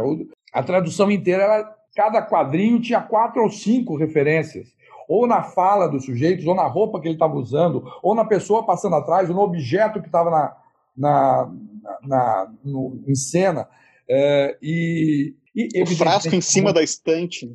[0.53, 4.67] A, tradução inteira, ela, cada quadrinho tinha quatro ou cinco referências,
[5.07, 8.65] ou na fala dos sujeitos, ou na roupa que ele estava usando, ou na pessoa
[8.65, 10.57] passando atrás, ou no objeto que estava na,
[10.95, 11.51] na,
[12.03, 13.67] na, no, em cena.
[14.09, 17.49] É, e, e, o frasco em cima da estante.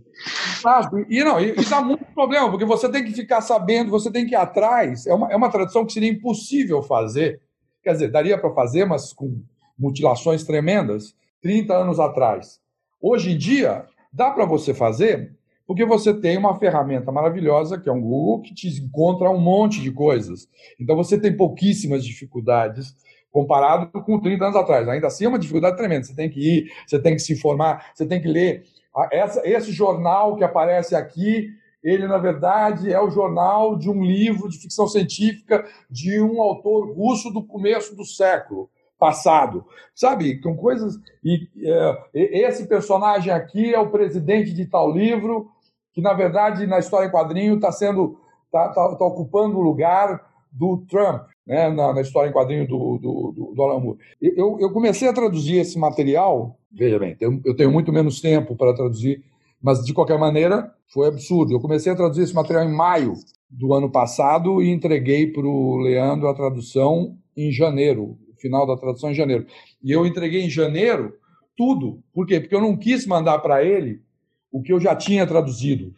[0.61, 0.99] Frasco.
[1.09, 4.27] E não, e, e dá muito problema, porque você tem que ficar sabendo, você tem
[4.27, 5.07] que ir atrás.
[5.07, 7.41] É uma, é uma tradução que seria impossível fazer.
[7.83, 9.43] Quer dizer, daria para fazer, mas com
[9.79, 12.61] mutilações tremendas 30 anos atrás.
[13.01, 15.37] Hoje em dia, dá para você fazer
[15.67, 19.81] porque você tem uma ferramenta maravilhosa, que é um Google, que te encontra um monte
[19.83, 20.49] de coisas.
[20.79, 22.95] Então você tem pouquíssimas dificuldades
[23.33, 24.89] comparado com 30 anos atrás.
[24.89, 26.05] Ainda assim é uma dificuldade tremenda.
[26.05, 28.65] Você tem que ir, você tem que se informar, você tem que ler.
[29.11, 31.51] Essa, esse jornal que aparece aqui,
[31.83, 36.95] ele, na verdade, é o jornal de um livro de ficção científica de um autor
[36.95, 39.65] russo do começo do século passado,
[39.95, 40.41] sabe?
[40.41, 40.97] Com coisas.
[41.23, 45.49] E é, esse personagem aqui é o presidente de tal livro,
[45.93, 48.19] que na verdade na história em quadrinho está sendo.
[48.47, 52.99] está tá, tá ocupando o lugar do Trump, né, na, na, história em quadrinho do,
[52.99, 53.99] do, do, do Alan Moore.
[54.21, 58.57] Eu, eu comecei a traduzir esse material, veja bem, eu, eu tenho muito menos tempo
[58.57, 59.23] para traduzir,
[59.61, 61.53] mas de qualquer maneira foi absurdo.
[61.53, 63.15] Eu comecei a traduzir esse material em maio
[63.51, 69.11] do ano passado e entreguei para o Leandro a tradução em janeiro, final da tradução
[69.11, 69.47] em janeiro.
[69.83, 71.15] E eu entreguei em janeiro
[71.57, 72.03] tudo.
[72.13, 72.41] Por quê?
[72.41, 74.03] Porque eu não quis mandar para ele
[74.53, 75.95] o que eu já tinha traduzido.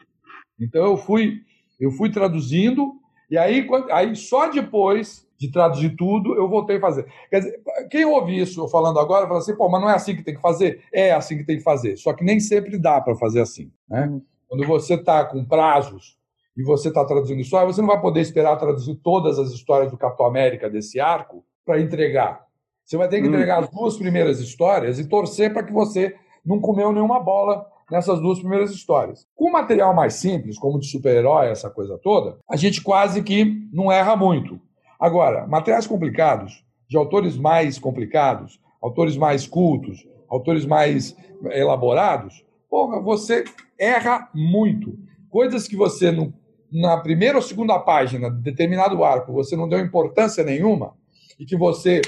[0.58, 1.40] Então eu fui,
[1.78, 2.94] eu fui traduzindo
[3.30, 7.06] e aí, aí só depois de traduzir tudo eu voltei a fazer.
[7.30, 10.16] Quer dizer, quem ouve isso eu falando agora fala assim, pô, mas não é assim
[10.16, 10.82] que tem que fazer?
[10.92, 11.96] É assim que tem que fazer.
[11.96, 13.70] Só que nem sempre dá para fazer assim.
[13.88, 14.06] Né?
[14.06, 14.22] Uhum.
[14.48, 16.18] Quando você está com prazos
[16.56, 19.98] e você está traduzindo história, você não vai poder esperar traduzir todas as histórias do
[19.98, 22.46] Capitão América desse arco para entregar.
[22.82, 23.30] Você vai ter que hum.
[23.34, 28.18] entregar as duas primeiras histórias e torcer para que você não comeu nenhuma bola nessas
[28.20, 29.26] duas primeiras histórias.
[29.36, 33.92] Com material mais simples, como de super-herói, essa coisa toda, a gente quase que não
[33.92, 34.58] erra muito.
[34.98, 41.14] Agora, materiais complicados, de autores mais complicados, autores mais cultos, autores mais
[41.50, 43.44] elaborados, porra, você
[43.78, 44.98] erra muito.
[45.28, 46.32] Coisas que você, no,
[46.72, 50.96] na primeira ou segunda página de determinado arco, você não deu importância nenhuma,
[51.38, 52.00] e que você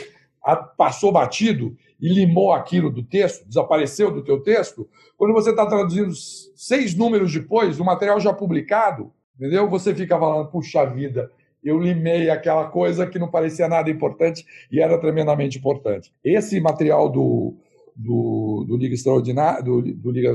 [0.77, 6.13] passou batido e limou aquilo do texto, desapareceu do teu texto, quando você está traduzindo
[6.15, 9.69] seis números depois, o material já publicado, entendeu?
[9.69, 11.31] Você fica falando, puxa vida,
[11.63, 16.11] eu limei aquela coisa que não parecia nada importante e era tremendamente importante.
[16.25, 17.55] Esse material do,
[17.95, 20.35] do, do Liga Extraordinária, do, do Liga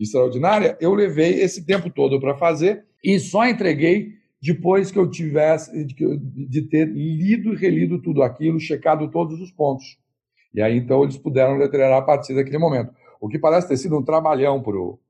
[0.00, 4.14] Extraordinária, eu levei esse tempo todo para fazer e só entreguei
[4.46, 9.98] depois que eu tivesse de ter lido e relido tudo aquilo, checado todos os pontos.
[10.54, 12.92] E aí então eles puderam letrear a partir daquele momento.
[13.20, 15.00] O que parece ter sido um trabalhão para o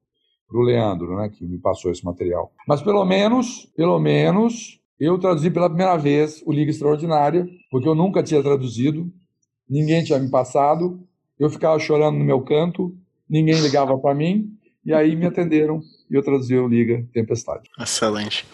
[0.62, 2.50] Leandro, né, que me passou esse material.
[2.66, 7.94] Mas pelo menos, pelo menos, eu traduzi pela primeira vez o Liga Extraordinária, porque eu
[7.94, 9.12] nunca tinha traduzido,
[9.68, 10.98] ninguém tinha me passado,
[11.38, 12.96] eu ficava chorando no meu canto,
[13.28, 14.48] ninguém ligava para mim,
[14.82, 17.68] e aí me atenderam e eu traduzi o Liga Tempestade.
[17.78, 18.46] Excelente.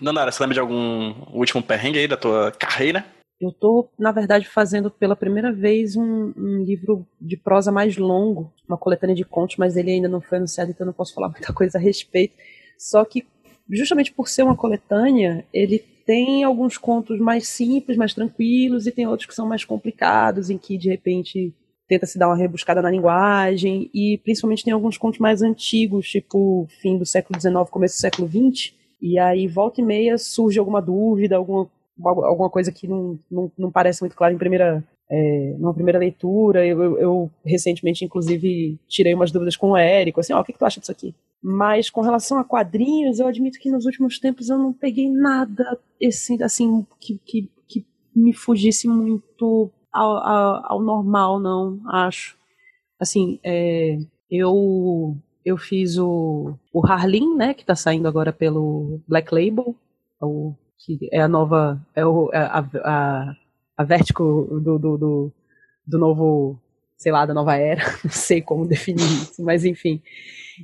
[0.00, 3.04] Nanara, você lembra de algum último perrengue aí da tua carreira?
[3.40, 8.50] Eu estou, na verdade, fazendo pela primeira vez um, um, livro de prosa mais longo,
[8.66, 11.52] uma coletânea de contos, mas ele ainda não foi anunciado, então não posso falar muita
[11.52, 12.34] coisa a respeito.
[12.78, 13.26] Só que,
[13.70, 19.06] justamente por ser uma coletânea, ele tem alguns contos mais simples, mais tranquilos, e tem
[19.06, 21.52] outros que são mais complicados, em que, de repente,
[21.86, 26.66] tenta se dar uma rebuscada na linguagem, e principalmente tem alguns contos mais antigos, tipo
[26.80, 30.80] fim do século XIX, começo do século XX, e aí, volta e meia, surge alguma
[30.80, 31.68] dúvida, alguma,
[32.02, 36.66] alguma coisa que não, não, não parece muito clara em primeira, é, numa primeira leitura.
[36.66, 40.44] Eu, eu, eu, recentemente, inclusive, tirei umas dúvidas com o Érico, assim, ó, oh, o
[40.44, 41.14] que, que tu acha disso aqui?
[41.42, 45.78] Mas com relação a quadrinhos, eu admito que nos últimos tempos eu não peguei nada
[46.02, 52.36] assim, assim que, que, que me fugisse muito ao, ao, ao normal, não, acho.
[52.98, 53.98] Assim, é,
[54.30, 55.16] eu
[55.46, 59.76] eu fiz o, o Harlin, né, que está saindo agora pelo Black Label,
[60.20, 63.36] o, que é a nova, é o, é a, a,
[63.78, 65.32] a do, do, do,
[65.86, 66.60] do novo,
[66.96, 70.02] sei lá, da nova era, não sei como definir isso, mas enfim.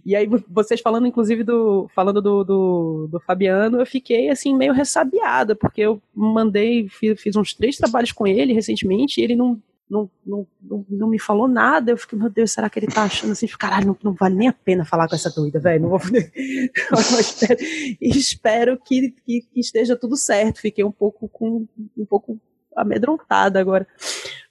[0.04, 4.72] E aí, vocês falando, inclusive, do, falando do, do, do, Fabiano, eu fiquei, assim, meio
[4.72, 9.62] ressabiada, porque eu mandei, fiz, fiz uns três trabalhos com ele recentemente, e ele não,
[9.92, 11.90] não, não, não, não, me falou nada.
[11.90, 13.46] Eu fiquei, meu Deus, será que ele tá achando assim?
[13.46, 15.82] Caralho, não, não vale nem a pena falar com essa doida, velho.
[15.82, 16.00] Não vou
[17.20, 17.58] espero,
[18.00, 20.62] espero que, que, que, esteja tudo certo.
[20.62, 22.40] Fiquei um pouco com um pouco
[22.74, 23.86] amedrontada agora.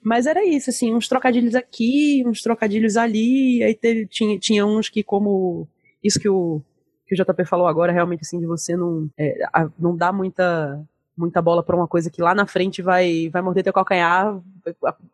[0.00, 3.64] Mas era isso, assim, uns trocadilhos aqui, uns trocadilhos ali.
[3.64, 5.66] Aí teve, tinha, tinha uns que, como
[6.04, 6.62] isso que o,
[7.04, 9.34] que o JP falou agora, realmente, assim, de você não, é,
[9.76, 10.80] não dá muita
[11.16, 14.40] muita bola para uma coisa que lá na frente vai, vai morder teu calcanhar,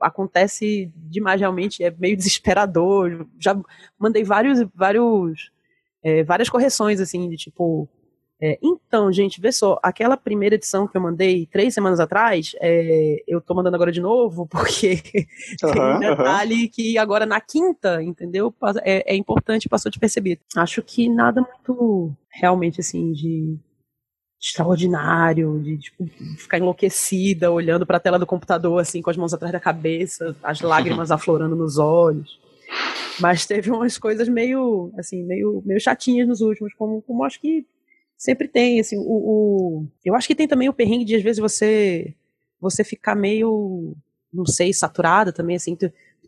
[0.01, 3.27] acontece demais realmente, é meio desesperador.
[3.39, 3.59] Já
[3.99, 5.51] mandei vários, vários,
[6.03, 7.89] é, várias correções assim de tipo,
[8.41, 13.17] é, então gente, vê só, aquela primeira edição que eu mandei três semanas atrás, é,
[13.27, 15.03] eu tô mandando agora de novo porque
[15.63, 16.71] uhum, tem um detalhe uhum.
[16.73, 18.55] que agora na quinta, entendeu?
[18.83, 20.39] É, é importante, passou de perceber.
[20.57, 23.59] Acho que nada muito realmente assim de
[24.41, 26.07] extraordinário, de tipo,
[26.37, 30.37] ficar enlouquecida olhando para a tela do computador assim com as mãos atrás da cabeça,
[30.43, 32.39] as lágrimas aflorando nos olhos.
[33.21, 37.67] Mas teve umas coisas meio assim, meio meio chatinhas nos últimos, como, como acho que
[38.17, 41.41] sempre tem assim, o, o, eu acho que tem também o perrengue de às vezes
[41.41, 42.15] você
[42.61, 43.97] você ficar meio
[44.33, 45.77] não sei, saturada também assim,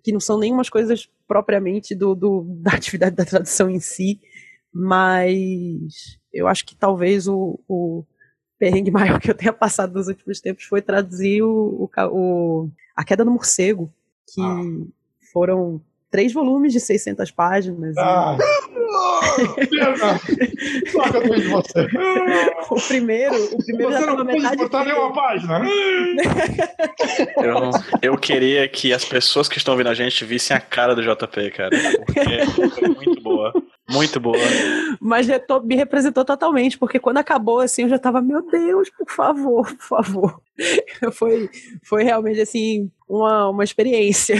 [0.03, 4.21] que não são nenhumas coisas propriamente do, do da atividade da tradução em si,
[4.73, 8.05] mas eu acho que talvez o, o
[8.59, 13.05] perrengue maior que eu tenha passado nos últimos tempos foi traduzir o, o, o A
[13.05, 13.93] Queda do Morcego,
[14.33, 14.63] que ah.
[15.33, 15.81] foram
[16.11, 17.97] três volumes de 600 páginas.
[17.97, 18.37] Ah.
[20.91, 21.89] Só que eu tenho de você.
[22.71, 25.61] O primeiro, o primeiro Você já não tava metade botar nenhuma página.
[27.43, 27.71] Eu,
[28.01, 31.51] eu queria que as pessoas que estão ouvindo a gente vissem a cara do JP,
[31.51, 31.71] cara.
[32.07, 33.53] Porque foi muito boa.
[33.91, 34.37] Muito boa.
[35.01, 35.27] Mas
[35.65, 39.85] me representou totalmente, porque quando acabou, assim, eu já tava, meu Deus, por favor, por
[39.85, 40.43] favor.
[41.13, 41.49] Foi,
[41.83, 44.37] foi realmente, assim, uma, uma experiência.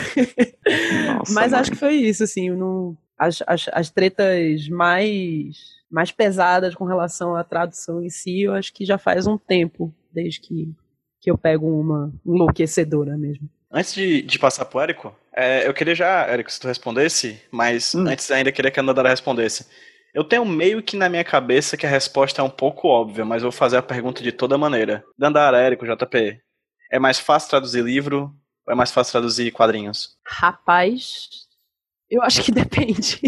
[1.17, 1.61] Nossa, Mas mãe.
[1.61, 5.57] acho que foi isso, assim, não, as, as, as tretas mais,
[5.91, 9.95] mais pesadas com relação à tradução em si, eu acho que já faz um tempo,
[10.13, 10.75] desde que,
[11.21, 13.49] que eu pego uma enlouquecedora mesmo.
[13.73, 17.95] Antes de, de passar pro Érico, é, eu queria já, Érico, se tu respondesse, mas
[17.95, 18.07] Hum.
[18.09, 19.67] antes ainda queria que a Nandara respondesse.
[20.13, 23.43] Eu tenho meio que na minha cabeça que a resposta é um pouco óbvia, mas
[23.45, 25.05] eu vou fazer a pergunta de toda maneira.
[25.17, 26.41] Dandara, Érico, JP,
[26.91, 28.35] é mais fácil traduzir livro
[28.67, 30.17] ou é mais fácil traduzir quadrinhos?
[30.27, 31.29] Rapaz,
[32.11, 33.21] eu acho que depende.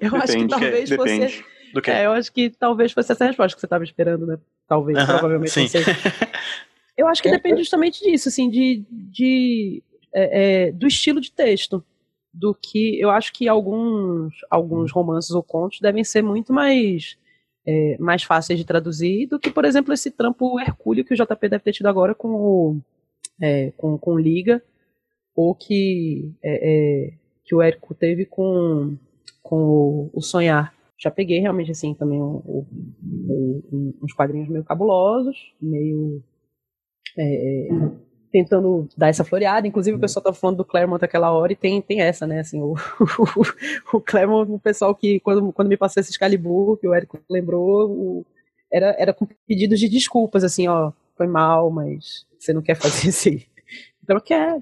[0.00, 1.18] eu acho que Depende, talvez fosse.
[1.18, 1.44] Depende.
[1.74, 1.90] Do que?
[1.90, 4.38] É, eu acho que talvez fosse essa resposta que você estava esperando, né?
[4.68, 5.62] Talvez, Aham, provavelmente sim.
[5.62, 5.84] não sei.
[7.00, 9.82] Eu acho que É, depende justamente disso, assim, de, de
[10.12, 11.84] é, é, do estilo de texto,
[12.32, 17.16] do que eu acho que alguns alguns romances ou contos devem ser muito mais
[17.66, 21.48] é, mais fáceis de traduzir do que, por exemplo, esse trampo hercúleo que o JP
[21.48, 22.76] deve ter tido agora com o
[23.40, 24.62] é, com, com Liga
[25.34, 27.12] ou que é, é,
[27.44, 28.96] que o Érico teve com
[29.42, 30.74] com o, o Sonhar.
[30.98, 32.64] Já peguei realmente assim também um-
[34.02, 36.22] uns quadrinhos meio cabulosos, meio
[37.18, 37.90] é, é,
[38.32, 39.66] tentando dar essa floreada.
[39.66, 42.40] Inclusive, o pessoal tava falando do Claremont aquela hora e tem, tem essa, né?
[42.40, 42.74] Assim, o,
[43.92, 47.90] o Claremont, o pessoal que, quando, quando me passou esse Excalibur, que o Érico lembrou,
[47.90, 48.26] o-
[48.72, 53.08] era, era com pedidos de desculpas, assim, ó, foi mal, mas você não quer fazer
[53.08, 53.42] isso aí.
[54.02, 54.60] Então, quer.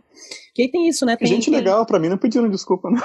[0.55, 1.17] Que aí tem isso, né?
[1.17, 2.91] Tem, Gente tem- legal, pra mim não pediram desculpa.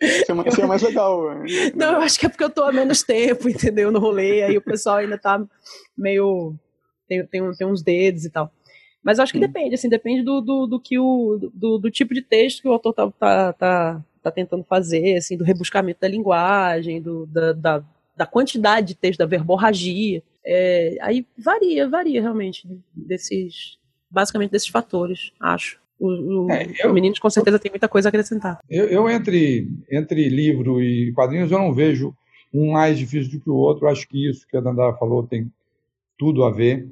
[0.00, 1.34] Isso é mais, isso é mais legal.
[1.34, 1.44] né?
[1.74, 3.90] Não, eu acho que é porque eu tô há menos tempo, entendeu?
[3.90, 5.42] No rolê, aí o pessoal ainda tá
[5.96, 6.54] meio.
[7.08, 8.52] Tem, tem, tem uns dedos e tal.
[9.02, 9.42] Mas eu acho que Hum.
[9.42, 11.38] depende, assim, depende do, do, do que o.
[11.54, 15.36] Do, do tipo de texto que o autor tá, tá, tá, tá tentando fazer, assim,
[15.36, 17.84] do rebuscamento da linguagem, do, da, da,
[18.16, 20.22] da quantidade de texto, da verborragia.
[20.44, 23.78] É, aí varia, varia realmente desses.
[24.10, 25.78] Basicamente desses fatores, acho.
[26.00, 26.08] O,
[26.46, 28.58] o, É, eu- o Meninos com certeza tem muita coisa a acrescentar.
[28.70, 32.14] Eu, eu entre, entre livro e quadrinhos, eu não vejo
[32.54, 33.84] um mais difícil do que o outro.
[33.86, 35.52] Eu acho que isso que a Dandara falou tem
[36.18, 36.88] tudo a ver.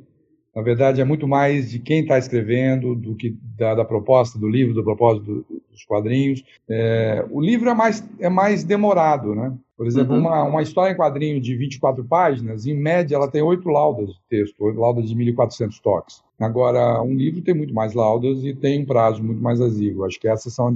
[0.57, 4.49] Na verdade, é muito mais de quem está escrevendo do que da, da proposta do
[4.49, 6.43] livro, do propósito do- dos quadrinhos.
[6.67, 9.53] É, o livro é mais, é mais demorado, né?
[9.77, 10.21] Por exemplo, Uhum.
[10.23, 14.21] uma, uma história em quadrinho de 24 páginas, em média, ela tem oito laudas de
[14.31, 16.23] texto, oito laudas de 1.400 toques.
[16.41, 20.07] Agora, um livro tem muito mais laudas e tem um prazo muito mais exíguo.
[20.07, 20.73] Acho que essas são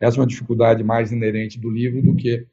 [0.00, 2.44] essa é uma dificuldade mais inerente do livro do que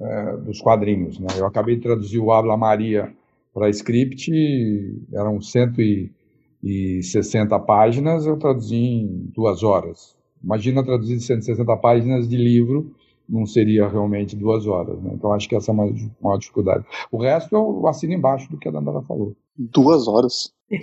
[0.00, 1.18] é, dos quadrinhos.
[1.18, 1.26] Né?
[1.36, 3.12] Eu acabei de traduzir o Habla Maria
[3.58, 10.16] para script, e eram 160 páginas, eu traduzi em duas horas.
[10.42, 12.94] Imagina traduzir 160 páginas de livro,
[13.28, 15.02] não seria realmente duas horas.
[15.02, 15.10] Né?
[15.14, 16.84] Então, acho que essa é uma, uma dificuldade.
[17.10, 19.36] O resto eu assino embaixo do que a Dandara falou.
[19.56, 20.54] Duas horas.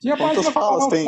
[0.00, 1.06] Tinha Quantas página com falas tem?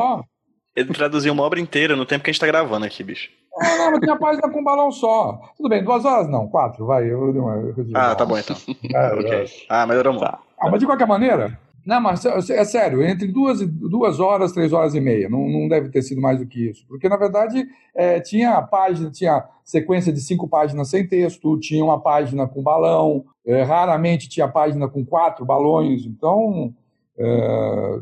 [0.75, 3.31] Ele traduziu uma obra inteira no tempo que a gente tá gravando aqui, bicho.
[3.59, 5.41] Ah, não, mas tinha página com balão só.
[5.57, 7.11] Tudo bem, duas horas não, quatro, vai.
[7.11, 8.57] Eu, dei uma- eu, reduzi Ah, tá bom então.
[8.95, 9.31] É, Ok.
[9.33, 9.47] é.
[9.69, 10.25] Ah, melhorou muito.
[10.27, 10.39] Tá.
[10.61, 12.31] Ah, mas de qualquer maneira, não, mas é
[12.61, 16.03] é sério, entre duas, e- duas horas, três horas e meia, não, não deve ter
[16.03, 16.85] sido mais do que isso.
[16.89, 22.01] Porque, na verdade, é, tinha página, tinha sequência de cinco páginas sem texto, tinha uma
[22.01, 26.75] página com balão, é, raramente tinha página com quatro balões, então
[27.19, 27.99] é,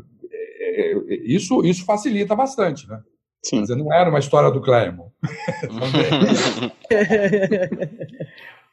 [0.59, 2.99] é, é, isso, isso facilita bastante, né?
[3.45, 3.61] Sim.
[3.61, 5.11] Dizer, não era uma história do Claremont.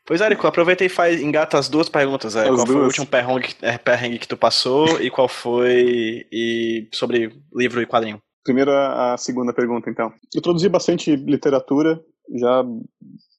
[0.05, 2.35] Pois, Érico, aproveita e faz, engata as duas perguntas.
[2.35, 2.89] É, As qual foi o duas.
[2.89, 8.21] último perrengue, é, perrengue que tu passou e qual foi e sobre livro e quadrinho?
[8.43, 10.13] Primeiro a, segunda pergunta, então.
[10.35, 12.03] Eu traduzi bastante literatura,
[12.35, 12.65] já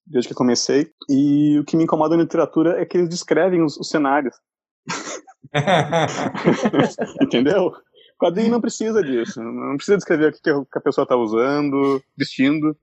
[0.07, 3.75] desde que comecei, e o que me incomoda na literatura é que eles descrevem os,
[3.75, 4.33] os cenários.
[7.21, 7.73] Entendeu?
[8.23, 9.41] Quadrinho não precisa disso.
[9.43, 12.75] Não precisa descrever o que que a pessoa está usando, vestindo.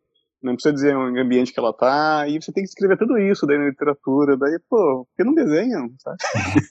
[0.42, 2.26] Não precisa dizer o ambiente que ela tá.
[2.28, 4.36] E você tem que escrever tudo isso daí na literatura.
[4.36, 5.88] Daí, pô, por que não desenham?
[5.98, 6.16] Sabe?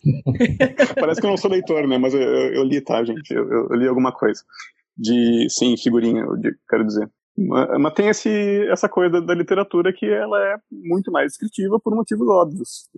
[0.99, 1.97] Parece que eu não sou leitor, né?
[1.97, 3.31] Mas eu, eu- eu li, tá, gente?
[3.31, 4.41] Eu, eu- li alguma coisa.
[4.97, 7.09] De, sim, figurinha, eu di- quero dizer.
[7.37, 12.27] Mas, tem esse, essa coisa da, literatura que ela é muito mais descritiva por motivos
[12.27, 12.89] óbvios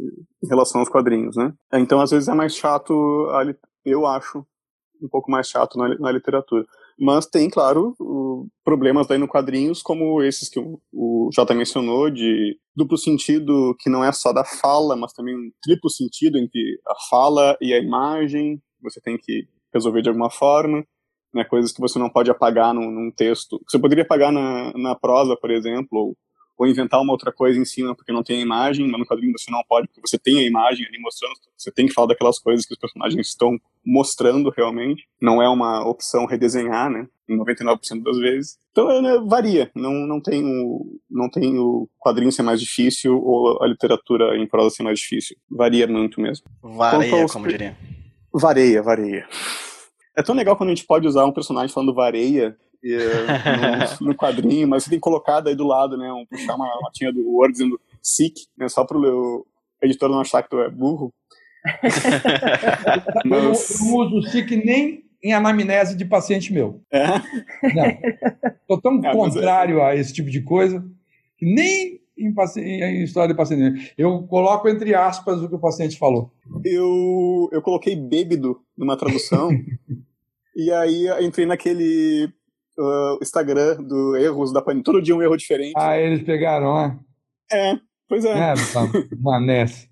[0.43, 1.53] em relação aos quadrinhos, né?
[1.73, 2.93] Então, às vezes é mais chato,
[3.31, 3.43] a
[3.85, 4.43] eu acho,
[5.01, 6.65] um pouco mais chato na, na literatura.
[6.99, 7.95] Mas tem, claro,
[8.63, 10.59] problemas daí no quadrinhos, como esses que
[10.93, 15.51] o Jota mencionou, de duplo sentido que não é só da fala, mas também um
[15.61, 18.61] triplo sentido entre a fala e a imagem.
[18.81, 20.85] Você tem que resolver de alguma forma.
[21.33, 23.57] Né, coisas que você não pode apagar num, num texto.
[23.65, 26.17] Você poderia apagar na, na prosa, por exemplo, ou
[26.61, 29.33] ou inventar uma outra coisa em cima porque não tem a imagem, mas no quadrinho
[29.35, 32.37] você não pode, porque você tem a imagem ali mostrando, você tem que falar daquelas
[32.37, 38.03] coisas que os personagens estão mostrando realmente, não é uma opção redesenhar, né, em 99%
[38.03, 38.59] das vezes.
[38.69, 43.17] Então, é, né, varia, não, não, tem o, não tem o quadrinho ser mais difícil
[43.17, 46.45] ou a literatura em prosa ser mais difícil, varia muito mesmo.
[46.61, 47.75] Varia, como diria.
[48.31, 49.27] Vareia, vareia.
[50.15, 54.67] É tão legal quando a gente pode usar um personagem falando vareia no, no, quadrinho,
[54.67, 57.79] mas você tem colocado aí do lado, né, um, puxar uma latinha do Word dizendo
[58.01, 59.45] sick, né, só para o
[59.81, 61.13] editor não achar que tu é burro.
[63.25, 63.79] mas...
[63.81, 66.81] Eu não uso sick nem em anamnese de paciente meu.
[66.91, 67.05] É?
[68.61, 69.85] Estou tão é, contrário é...
[69.85, 70.83] a esse tipo de coisa
[71.37, 73.93] que nem em, em, história de paciente.
[73.97, 76.31] Eu coloco entre aspas o que o paciente falou.
[76.63, 79.49] Eu, eu coloquei bêbado numa tradução.
[80.55, 82.31] e aí entrei naquele
[82.81, 84.83] uh, Instagram do erros da Panini.
[84.83, 85.73] Todo dia um erro diferente.
[85.77, 86.99] Ah, eles pegaram lá?
[87.51, 87.77] É,
[88.07, 88.31] pois é.
[88.31, 88.81] É, tá,
[89.19, 89.89] manece.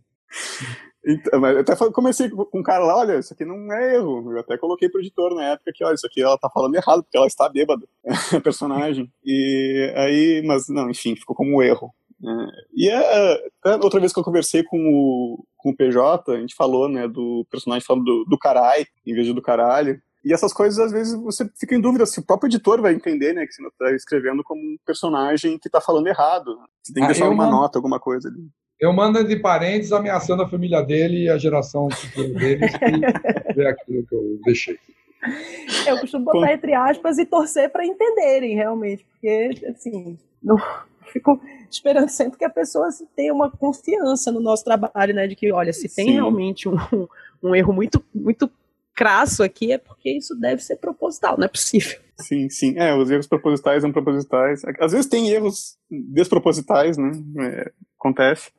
[1.06, 4.34] Então, eu até comecei com um cara lá, olha, isso aqui não é erro.
[4.34, 7.04] Eu até coloquei pro editor na época que, olha, isso aqui ela tá falando errado,
[7.04, 7.88] porque ela está bêbada,
[8.36, 9.10] a personagem.
[9.24, 11.94] E aí, mas não, enfim, ficou como um erro.
[12.22, 13.34] É, e é,
[13.66, 17.08] é, outra vez que eu conversei com o, com o PJ, a gente falou, né,
[17.08, 20.02] do personagem falando do, do carai, em vez de do caralho.
[20.24, 23.34] E essas coisas, às vezes, você fica em dúvida se o próprio editor vai entender,
[23.34, 23.46] né?
[23.46, 26.58] Que você está escrevendo como um personagem que está falando errado.
[26.84, 27.52] Você tem que ah, deixar uma mando...
[27.52, 28.50] nota, alguma coisa ali.
[28.80, 33.68] Eu mando de parentes ameaçando a família dele e a geração futura deles que ver
[33.68, 34.80] aquilo que eu deixei.
[35.86, 40.56] Eu costumo botar entre aspas e torcer para entenderem realmente, porque assim, não
[41.12, 45.52] fico esperando sempre que a pessoa tenha uma confiança no nosso trabalho, né, de que
[45.52, 46.14] olha, se tem Sim.
[46.14, 46.78] realmente um,
[47.44, 48.50] um erro muito muito
[49.00, 51.98] crasso aqui é porque isso deve ser proposital, não é possível.
[52.18, 52.78] Sim, sim.
[52.78, 54.62] É, os erros propositais são propositais.
[54.78, 57.12] Às vezes tem erros despropositais, né?
[57.40, 58.52] É, acontece.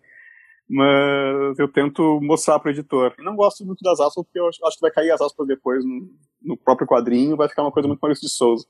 [0.66, 3.12] Mas eu tento mostrar para o editor.
[3.18, 5.46] Eu não gosto muito das aspas, porque eu acho, acho que vai cair as aspas
[5.46, 6.08] depois no,
[6.40, 8.64] no, próprio quadrinho, vai ficar uma coisa muito Maurício de Souza.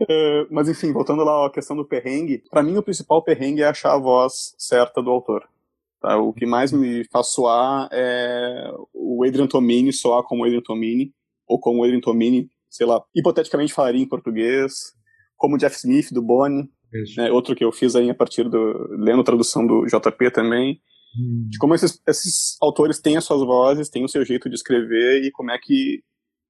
[0.00, 3.68] Uh, mas enfim, voltando lá à questão do perrengue, para mim o principal perrengue é
[3.68, 5.46] achar a voz certa do autor.
[6.00, 6.16] Tá?
[6.16, 11.12] O que mais me faz soar é o Adrian Tomini soar como Adrian Tomini,
[11.46, 14.72] ou como Adrian Tomini, sei lá, hipoteticamente falaria em português,
[15.36, 16.68] como Jeff Smith, do Bonnie,
[17.16, 20.80] né, outro que eu fiz aí a partir do, lendo a tradução do JP também,
[21.18, 21.48] hum.
[21.48, 25.22] de como esses, esses autores têm as suas vozes, têm o seu jeito de escrever
[25.24, 26.02] e como é que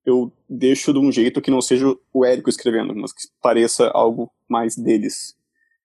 [0.05, 4.31] eu deixo de um jeito que não seja o Érico escrevendo, mas que pareça algo
[4.49, 5.35] mais deles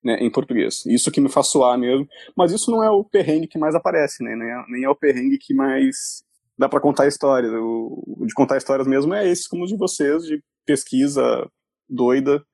[0.06, 0.86] né, em português.
[0.86, 2.08] Isso que me faz soar mesmo.
[2.38, 4.36] Mas isso não é o perrengue que mais aparece, né?
[4.36, 6.24] Nem é, nem é o perrengue que mais
[6.56, 7.52] dá para contar histórias.
[7.52, 11.50] O, de contar histórias mesmo é esse, como o de vocês, de pesquisa
[11.90, 12.46] doida.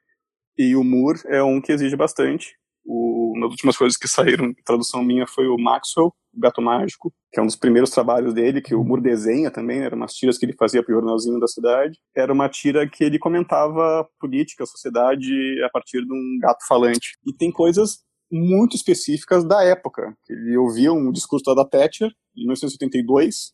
[0.57, 2.55] E o Moore é um que exige bastante.
[2.85, 7.13] O, uma das últimas coisas que saíram, tradução minha, foi o Maxwell, o Gato Mágico,
[7.31, 10.13] que é um dos primeiros trabalhos dele, que o Moore desenha também, né, eram umas
[10.13, 11.99] tiras que ele fazia para o jornalzinho da cidade.
[12.15, 15.31] Era uma tira que ele comentava política, sociedade,
[15.63, 17.17] a partir de um gato falante.
[17.25, 17.99] E tem coisas
[18.31, 20.15] muito específicas da época.
[20.29, 23.51] Ele ouvia um discurso da Thatcher, em 1982,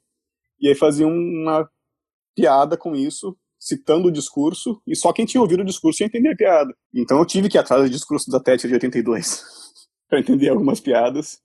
[0.59, 1.67] e aí fazia uma
[2.35, 6.31] piada com isso, citando o discurso, e só quem tinha ouvido o discurso ia entender
[6.31, 6.73] a piada.
[6.93, 9.43] Então eu tive que ir atrás do discurso da Thatcher de 82
[10.09, 11.39] para entender algumas piadas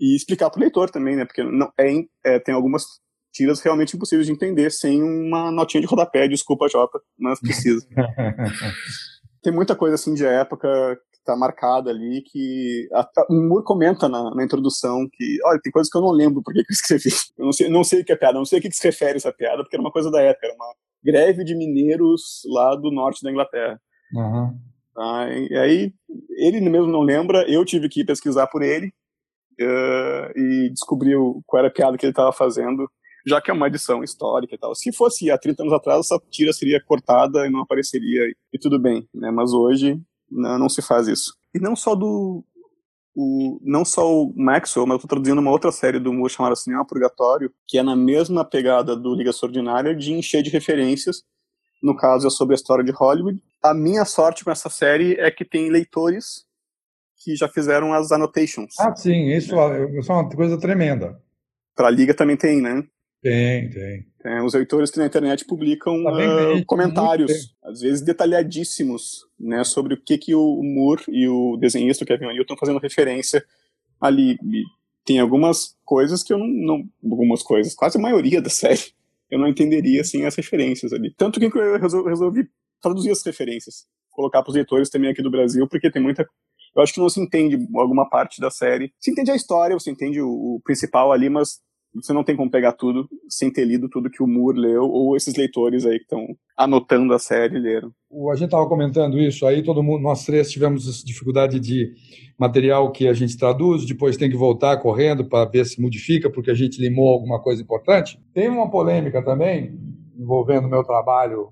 [0.00, 1.24] e explicar para o leitor também, né?
[1.24, 1.92] Porque não, é,
[2.24, 2.84] é, tem algumas
[3.32, 7.86] tiras realmente impossíveis de entender sem uma notinha de rodapé, desculpa, Jota, mas precisa.
[9.42, 10.68] tem muita coisa assim de época
[11.12, 15.72] que tá marcada ali, que a, o Moore comenta na, na, introdução que, olha, tem
[15.72, 17.10] coisas que eu não lembro porque que eu escrevi.
[17.38, 18.84] Eu não sei, não sei o que é piada, não sei o que, que se
[18.84, 20.74] refere essa piada, porque era uma coisa da época, era uma
[21.04, 23.80] greve de mineiros lá do norte da Inglaterra.
[24.14, 24.58] Uhum.
[24.96, 25.92] Ah, e aí,
[26.36, 28.92] ele mesmo não lembra, eu tive que pesquisar por ele,
[29.60, 32.88] uh, e descobriu qual era a piada que ele estava fazendo,
[33.26, 34.74] já que é uma edição histórica e tal.
[34.74, 38.22] Se fosse há 30 anos atrás, essa tira seria cortada e não apareceria,
[38.52, 39.30] e tudo bem, né?
[39.30, 40.00] Mas hoje
[40.30, 41.34] não, não se faz isso.
[41.54, 42.44] E não só do.
[43.14, 46.56] O, não só o Maxwell, mas eu estou traduzindo uma outra série do Moore chamada
[46.56, 51.22] Cinema Purgatório, que é na mesma pegada do Liga Ordinária, de encher de referências.
[51.82, 53.42] No caso, é sobre a história de Hollywood.
[53.62, 56.46] A minha sorte com essa série é que tem leitores
[57.22, 58.74] que já fizeram as annotations.
[58.80, 59.98] Ah, sim, isso, é.
[59.98, 61.20] isso é uma coisa tremenda.
[61.74, 62.82] Para a Liga também tem, né?
[63.22, 64.06] Tem, tem.
[64.24, 69.62] É, os leitores que na internet publicam tá bem, uh, comentários, às vezes detalhadíssimos, né,
[69.62, 73.44] sobre o que, que o Moore e o desenhista Kevin O'Neill estão fazendo referência
[74.00, 74.32] ali.
[74.32, 74.64] E
[75.04, 78.92] tem algumas coisas que eu não, não, Algumas coisas, quase a maioria da série,
[79.30, 81.14] eu não entenderia sem as referências ali.
[81.16, 82.48] Tanto que eu resolvi
[82.80, 86.26] traduzir as referências, colocar para os leitores também aqui do Brasil, porque tem muita
[86.74, 88.92] eu acho que não se entende alguma parte da série.
[88.98, 91.60] Se entende a história, você entende o, o principal ali, mas
[91.94, 95.16] você não tem como pegar tudo sem ter lido tudo que o Moore leu ou
[95.16, 97.92] esses leitores aí que estão anotando a série leram.
[98.30, 101.92] A gente estava comentando isso aí, todo mundo, nós três tivemos dificuldade de
[102.38, 106.50] material que a gente traduz, depois tem que voltar correndo para ver se modifica porque
[106.50, 108.18] a gente limou alguma coisa importante.
[108.32, 109.78] Tem uma polêmica também
[110.18, 111.50] envolvendo meu trabalho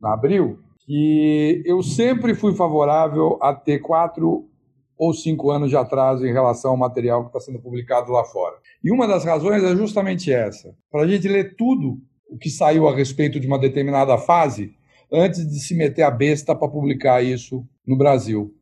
[0.00, 4.48] na Abril, que eu sempre fui favorável a ter quatro
[4.98, 8.56] ou cinco anos de atraso em relação ao material que está sendo publicado lá fora.
[8.82, 11.98] E uma das razões é justamente essa: para a gente ler tudo
[12.28, 14.74] o que saiu a respeito de uma determinada fase
[15.10, 18.54] antes de se meter a besta para publicar isso no Brasil.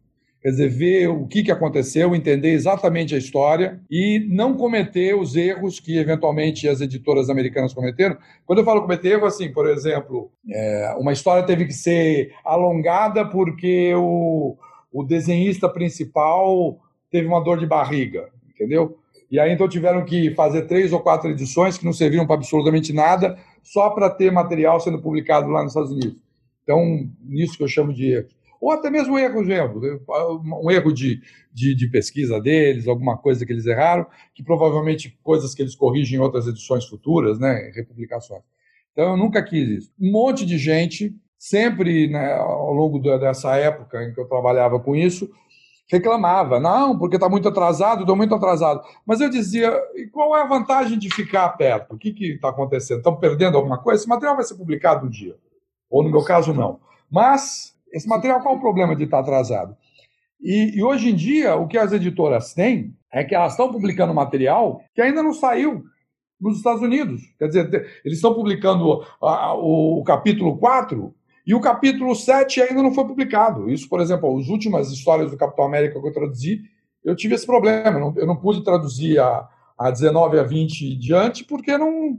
[0.47, 5.35] Quer dizer, ver o que, que aconteceu, entender exatamente a história e não cometer os
[5.35, 8.17] erros que eventualmente as editoras americanas cometeram.
[8.45, 13.25] Quando eu falo cometer erro, assim, por exemplo, é, uma história teve que ser alongada
[13.29, 14.57] porque o,
[14.97, 16.79] o desenhista principal
[17.11, 18.99] teve uma dor de barriga, entendeu?
[19.31, 22.95] E aí então tiveram que fazer três ou quatro edições que não serviram para absolutamente
[22.95, 26.19] nada, só para ter material sendo publicado lá nos Estados Unidos.
[26.63, 28.29] Então, nisso que eu chamo de erro.
[28.59, 29.83] Ou até mesmo erro, exemplo,
[30.65, 31.21] um erro de,
[31.53, 36.19] de, de, pesquisa deles, alguma coisa que eles erraram, que provavelmente coisas que eles corrigem
[36.19, 38.43] em outras edições futuras, né, republicações.
[38.93, 39.93] Então, eu nunca quis isso.
[40.01, 44.95] Um monte de gente sempre, né, ao longo dessa época em que eu trabalhava com
[44.95, 45.31] isso,
[45.89, 48.83] reclamava, não, porque está muito atrasado, estou muito atrasado.
[49.07, 51.95] Mas eu dizia, e qual é a vantagem de ficar perto?
[51.95, 52.99] O que está acontecendo?
[52.99, 54.01] Estão perdendo alguma coisa?
[54.01, 55.37] Esse material vai ser publicado um dia.
[55.89, 56.81] Ou no meu caso, não.
[57.11, 59.77] Mas, esse material, qual é o problema de estar tá atrasado?
[60.41, 64.13] E, e hoje em dia, o que as editoras têm é que elas estão publicando
[64.13, 65.85] material que ainda não saiu
[66.41, 67.23] nos Estados Unidos.
[67.39, 71.15] Quer dizer, eles estão publicando a, o, o capítulo 4
[71.47, 73.71] e o capítulo 7 ainda não foi publicado.
[73.71, 76.63] Isso, por exemplo, as últimas histórias do Capitão América que eu traduzi,
[77.05, 78.13] eu tive esse problema.
[78.17, 79.49] Eu não, pude traduzir a,
[79.79, 82.19] a 19 a 20 e diante porque não,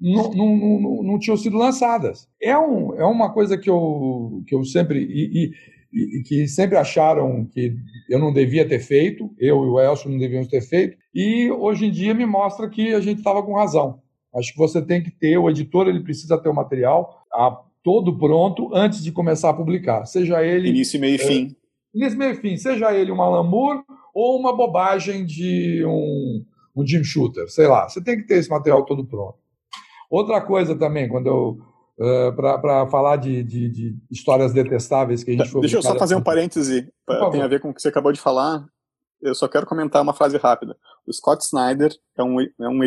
[0.00, 2.28] não, não, não, não tinham sido lançadas.
[2.40, 5.00] É, um, é uma coisa que eu, que eu sempre.
[5.00, 5.52] E, e,
[5.92, 7.74] e, que sempre acharam que
[8.08, 11.84] eu não devia ter feito, eu e o Elcio não devíamos ter feito, e hoje
[11.84, 14.00] em dia me mostra que a gente estava com razão.
[14.34, 18.16] Acho que você tem que ter, o editor ele precisa ter o material, a todo
[18.16, 20.06] pronto antes de começar a publicar.
[20.06, 20.68] Seja ele.
[20.68, 21.56] Início, meio e é, fim.
[21.94, 22.56] Início, meio e fim.
[22.56, 23.82] Seja ele uma Lamour
[24.14, 26.44] ou uma bobagem de um,
[26.76, 27.88] um Jim Shooter, sei lá.
[27.88, 29.38] Você tem que ter esse material todo pronto.
[30.10, 31.58] Outra coisa também, quando eu.
[31.98, 35.60] Uh, para falar de, de, de, histórias detestáveis que a gente foi.
[35.60, 36.90] Deixa eu só fazer um parêntese,
[37.30, 38.64] tem a ver com o que você acabou de falar.
[39.20, 40.76] Eu só quero comentar uma frase rápida.
[41.06, 42.82] O Scott Snyder é um, é um,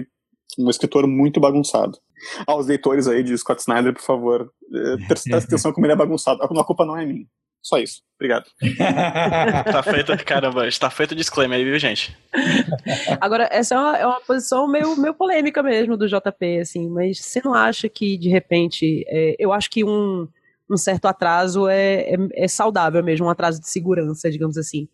[0.57, 1.97] um escritor muito bagunçado
[2.47, 6.41] aos leitores aí de Scott Snyder, por favor, eh, presta atenção como ele é bagunçado.
[6.41, 7.25] A culpa não é minha.
[7.61, 8.03] Só isso.
[8.15, 8.45] Obrigado.
[9.71, 12.15] tá feito, caramba, está feito o disclaimer aí, viu, gente?
[13.19, 17.19] Agora, essa é uma, é uma posição meio, meio polêmica mesmo do JP, assim, mas
[17.19, 20.27] você não acha que, de repente, é, eu acho que um,
[20.69, 24.87] um certo atraso é, é, é, saudável mesmo, um atraso de segurança, digamos assim.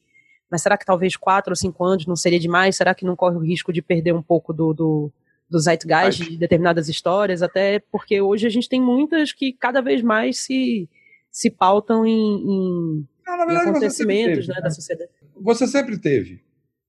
[0.49, 2.77] Mas será que talvez quatro ou cinco anos não seria demais?
[2.77, 5.13] Será que não corre o risco de perder um pouco do, do
[5.51, 10.01] do zeitgeist de determinadas histórias, até porque hoje a gente tem muitas que cada vez
[10.01, 10.89] mais se,
[11.29, 15.11] se pautam em, em, não, verdade, em acontecimentos teve, né, né, da sociedade.
[15.35, 16.41] Você sempre teve.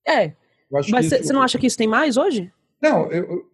[0.07, 0.35] É.
[0.71, 1.33] Mas você isso...
[1.33, 2.53] não acha que isso tem mais hoje?
[2.81, 3.51] Não, eu,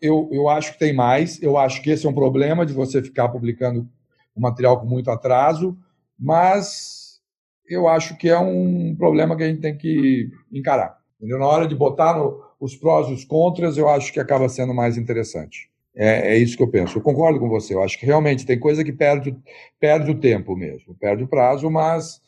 [0.00, 1.42] eu, eu acho que tem mais.
[1.42, 3.88] Eu acho que esse é um problema de você ficar publicando
[4.36, 5.76] um material com muito atraso,
[6.16, 7.20] mas
[7.68, 10.96] eu acho que é um problema que a gente tem que encarar.
[11.16, 11.40] Entendeu?
[11.40, 14.74] Na hora de botar no, os prós e os contras, eu acho que acaba sendo
[14.74, 15.70] mais interessante.
[15.94, 16.98] É, é, isso que eu penso.
[16.98, 17.74] Eu concordo com você.
[17.74, 19.36] Eu acho que realmente tem coisa que perde,
[19.80, 22.20] perde o tempo mesmo, perde o prazo, mas,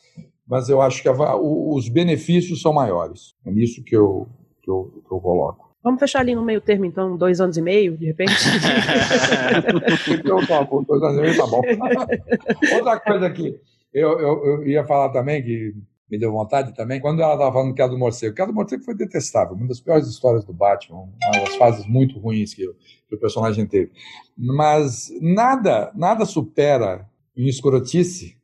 [0.45, 3.33] mas eu acho que a, os benefícios são maiores.
[3.45, 4.27] É nisso que eu,
[4.61, 5.71] que eu, que eu coloco.
[5.83, 8.33] Vamos fechar ali no meio termo, então, dois anos e meio, de repente?
[10.19, 11.61] então, tá, dois anos e meio tá bom.
[12.75, 13.59] Outra coisa que
[13.93, 15.73] eu, eu, eu ia falar também, que
[16.11, 18.35] me deu vontade também, quando ela estava falando que a do morcego.
[18.35, 21.85] Que a do morcego foi detestável, uma das piores histórias do Batman, uma das fases
[21.87, 22.67] muito ruins que,
[23.07, 23.91] que o personagem teve.
[24.37, 28.37] Mas nada, nada supera em escrotice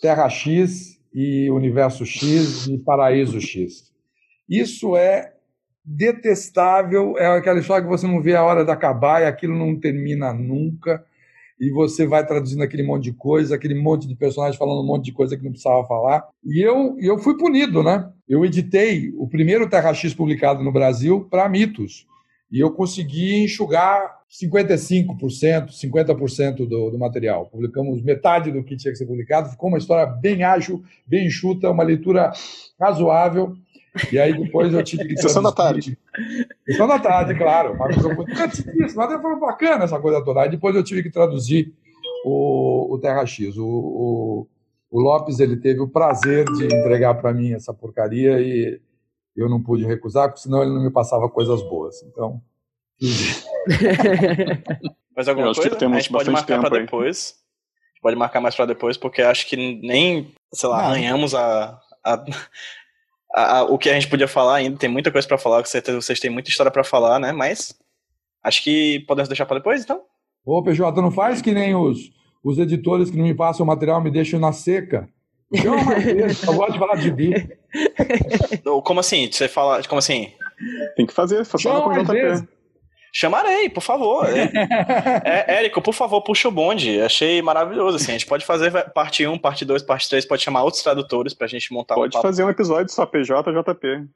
[0.00, 3.92] Terra X e Universo X e Paraíso X.
[4.48, 5.34] Isso é
[5.84, 7.18] detestável.
[7.18, 10.32] É aquela história que você não vê a hora de acabar e aquilo não termina
[10.32, 11.04] nunca.
[11.58, 15.06] E você vai traduzindo aquele monte de coisa, aquele monte de personagens falando um monte
[15.06, 16.24] de coisa que não precisava falar.
[16.44, 18.10] E eu, eu fui punido, né?
[18.28, 22.06] Eu editei o primeiro Terra X publicado no Brasil para mitos.
[22.50, 27.46] E eu consegui enxugar 55%, 50% do, do material.
[27.46, 29.50] Publicamos metade do que tinha que ser publicado.
[29.50, 32.32] Ficou uma história bem ágil, bem enxuta, uma leitura
[32.78, 33.56] razoável.
[34.12, 35.16] E aí depois eu tive que.
[35.16, 35.98] Sessão da tarde.
[36.66, 37.76] Sessão da tarde, claro.
[37.78, 40.42] Mas foi foi bacana essa coisa toda.
[40.42, 41.72] Aí depois eu tive que traduzir
[42.24, 43.56] o, o Terra X.
[43.56, 44.48] O, o,
[44.90, 48.80] o Lopes ele teve o prazer de entregar para mim essa porcaria e
[49.36, 52.02] eu não pude recusar, porque senão ele não me passava coisas boas.
[52.02, 52.40] Então.
[55.14, 55.70] Mas alguma coisa?
[55.70, 57.36] Que temos a gente pode marcar para depois.
[58.02, 62.24] Pode marcar mais para depois, porque acho que nem, sei lá, arranhamos a, a,
[63.34, 64.78] a, a, o que a gente podia falar ainda.
[64.78, 67.32] Tem muita coisa para falar, com certeza vocês têm muita história para falar, né?
[67.32, 67.74] Mas
[68.42, 70.02] acho que podemos deixar para depois, então?
[70.44, 72.10] Ô, PJ, não faz que nem os,
[72.42, 75.08] os editores que não me passam o material, me deixam na seca.
[75.50, 77.58] Não, mas eu gosto de falar de bi.
[78.84, 79.30] Como assim?
[79.30, 79.82] Você fala.
[79.84, 80.32] Como assim?
[80.96, 82.48] Tem que fazer, fazer com JP.
[83.18, 84.26] Chamarei, por favor.
[84.28, 84.42] É,
[85.24, 87.00] é, Érico, por favor, puxa o bonde.
[87.00, 87.96] Achei maravilhoso.
[87.96, 88.10] Assim.
[88.10, 91.46] A gente pode fazer parte 1, parte 2, parte 3, pode chamar outros tradutores pra
[91.46, 94.06] gente montar pode um Pode fazer um episódio só PJ, JP.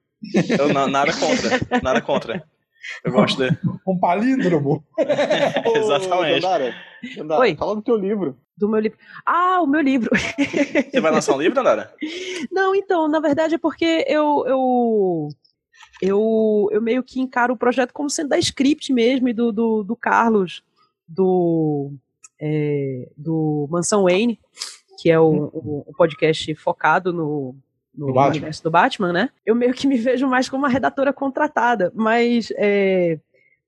[0.51, 1.81] Eu, não, nada contra.
[1.83, 2.45] Nada contra.
[3.03, 3.57] Eu gosto de.
[3.87, 4.85] Um palíndromo.
[5.77, 6.43] Exatamente.
[6.43, 6.75] Dandara,
[7.17, 7.57] Dandara, Oi.
[7.57, 8.37] fala do teu livro.
[8.55, 8.99] Do meu livro.
[9.25, 10.11] Ah, o meu livro.
[10.15, 11.91] Você vai lançar um livro, Dandara?
[12.53, 15.29] Não, então, na verdade é porque eu, eu
[16.01, 19.83] eu, eu meio que encaro o projeto como sendo da script mesmo e do, do,
[19.83, 20.63] do Carlos,
[21.07, 21.93] do,
[22.41, 24.39] é, do Mansão Wayne,
[25.01, 27.55] que é o, o, o podcast focado no,
[27.95, 29.31] no universo do Batman, né?
[29.45, 33.19] Eu meio que me vejo mais como uma redatora contratada, mas é,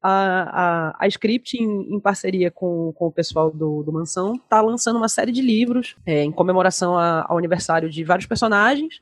[0.03, 4.61] a, a, a Script, em, em, parceria com, com o pessoal do, do Mansão, está
[4.61, 9.01] lançando uma série de livros é, em comemoração a, ao aniversário de vários personagens,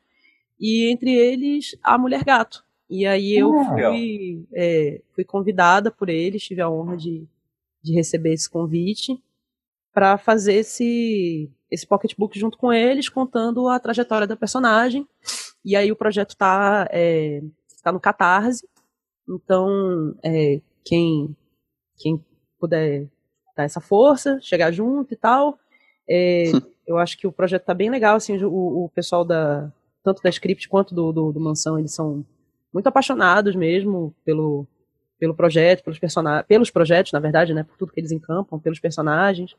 [0.58, 6.08] e entre eles a Mulher Gato, e aí eu ah, fui, é, fui convidada por
[6.08, 7.24] eles, tive a honra de,
[7.80, 9.16] de receber esse convite
[9.92, 15.06] para fazer esse, esse pocketbook junto com eles, contando a trajetória da personagem.
[15.64, 17.40] E aí o projeto está é,
[17.80, 18.68] tá no Catarse,
[19.28, 21.36] então é, quem,
[21.96, 22.24] quem
[22.58, 23.06] puder
[23.56, 25.56] dar essa força, chegar junto e tal.
[26.08, 26.46] É,
[26.84, 29.72] eu acho que o projeto está bem legal, assim, o, o pessoal da
[30.02, 32.24] tanto da Script quanto do, do, do Mansão, eles são
[32.72, 34.66] muito apaixonados mesmo pelo,
[35.18, 38.78] pelo projeto, pelos personagens, pelos projetos, na verdade, né, por tudo que eles encampam, pelos
[38.78, 39.54] personagens.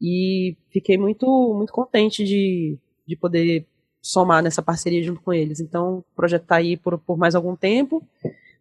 [0.00, 3.66] E fiquei muito muito contente de, de poder
[4.02, 5.60] somar nessa parceria junto com eles.
[5.60, 8.02] Então, o projeto está aí por, por mais algum tempo,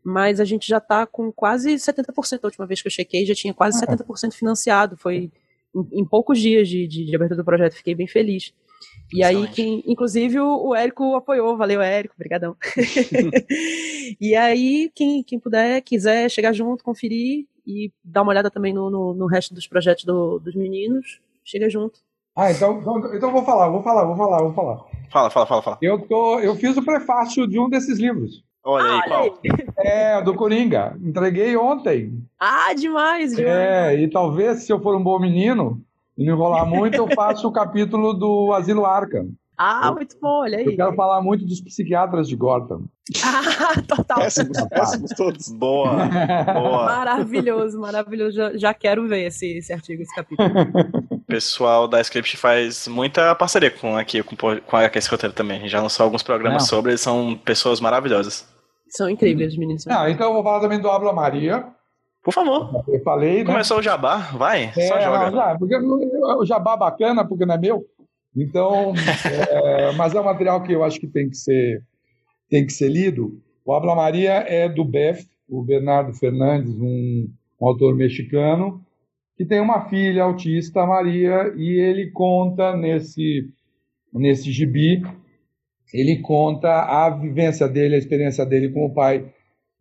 [0.03, 2.39] mas a gente já está com quase 70%.
[2.43, 4.97] A última vez que eu chequei, já tinha quase 70% financiado.
[4.97, 5.31] Foi
[5.75, 8.53] em, em poucos dias de, de, de abertura do projeto, fiquei bem feliz.
[9.11, 12.55] E aí, quem, inclusive, o, Érico apoiou, valeu, Érico, brigadão.
[14.21, 18.89] e aí, quem, quem puder, quiser chegar junto, conferir e dar uma olhada também no,
[18.89, 21.99] no, no resto dos projetos do, dos meninos, chega junto.
[22.35, 24.85] Ah, então, então, então vou falar, vou falar, vou falar, vou falar.
[25.11, 25.77] Fala, fala, fala, fala.
[25.81, 28.43] Eu, tô, eu fiz o prefácio de um desses livros.
[28.63, 29.39] Olha aí, ah, qual?
[29.77, 30.97] É, do Coringa.
[31.01, 32.23] Entreguei ontem.
[32.39, 33.57] Ah, demais, demais.
[33.57, 35.81] É, e talvez, se eu for um bom menino,
[36.25, 39.29] não enrolar muito, eu faço o capítulo do Asilo Arkham.
[39.61, 40.65] Ah, eu, muito bom, olha aí.
[40.65, 42.85] Eu quero falar muito dos psiquiatras de Gotham.
[43.21, 44.19] Ah, total.
[44.19, 45.49] Péssimos, péssimos todos.
[45.49, 45.97] Boa,
[46.53, 46.85] boa.
[46.85, 48.37] Maravilhoso, maravilhoso.
[48.37, 50.49] Já, já quero ver esse, esse artigo, esse capítulo.
[51.11, 55.57] O pessoal da Script faz muita parceria com aqui, com, com a HQ Roteiro também.
[55.57, 56.69] A gente já lançou alguns programas Não.
[56.69, 58.47] sobre, eles são pessoas maravilhosas.
[58.87, 59.85] São incríveis, meninos.
[59.85, 61.67] Não, então eu vou falar também do Abla Maria,
[62.29, 62.83] por favor.
[62.87, 63.39] Eu falei.
[63.39, 63.45] Né?
[63.45, 63.81] Começou né?
[63.81, 65.31] o jabá, vai, é, só joga.
[65.31, 67.83] já, porque o jabá bacana, porque não é meu.
[68.35, 68.93] Então,
[69.49, 71.81] é, mas é um material que eu acho que tem que ser,
[72.49, 73.41] tem que ser lido.
[73.65, 77.27] O Abla Maria é do BEF, o Bernardo Fernandes, um,
[77.59, 78.81] um autor mexicano,
[79.35, 83.47] que tem uma filha autista, Maria, e ele conta nesse,
[84.13, 85.01] nesse gibi,
[85.91, 89.25] ele conta a vivência dele, a experiência dele com o pai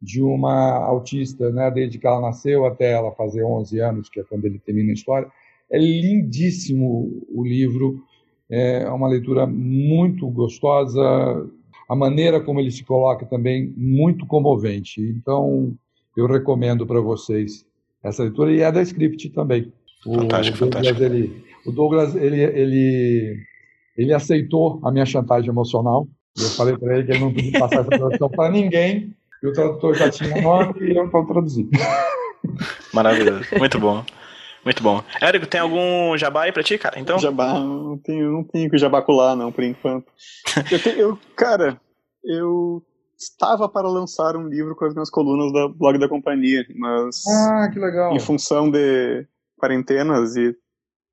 [0.00, 4.24] de uma autista, né, desde que ela nasceu até ela fazer 11 anos, que é
[4.24, 5.28] quando ele termina a história.
[5.70, 8.00] É lindíssimo o livro,
[8.48, 11.02] é uma leitura muito gostosa,
[11.88, 15.00] a maneira como ele se coloca também muito comovente.
[15.00, 15.74] Então,
[16.16, 17.64] eu recomendo para vocês
[18.02, 19.72] essa leitura e é da Script também.
[20.06, 21.02] O fantástico, Douglas, fantástico.
[21.02, 23.36] Ele, o Douglas, ele, ele,
[23.96, 26.06] ele aceitou a minha chantagem emocional.
[26.36, 29.52] Eu falei para ele que ele não podia passar essa tradução para ninguém, E o
[29.52, 31.70] tradutor já tinha nome e eu estava traduzindo.
[32.92, 33.44] Maravilhoso.
[33.58, 34.04] Muito bom.
[34.64, 35.02] Muito bom.
[35.20, 36.98] Érico, tem algum jabá aí pra ti, cara?
[36.98, 37.18] Então?
[37.18, 40.06] Jabá, não tenho, não tenho que jabacular, não, por enquanto.
[40.70, 41.80] eu, tenho, eu, cara,
[42.24, 42.82] eu
[43.18, 47.26] estava para lançar um livro com as minhas colunas da blog da companhia, mas.
[47.26, 48.14] Ah, que legal.
[48.14, 50.54] Em função de quarentenas e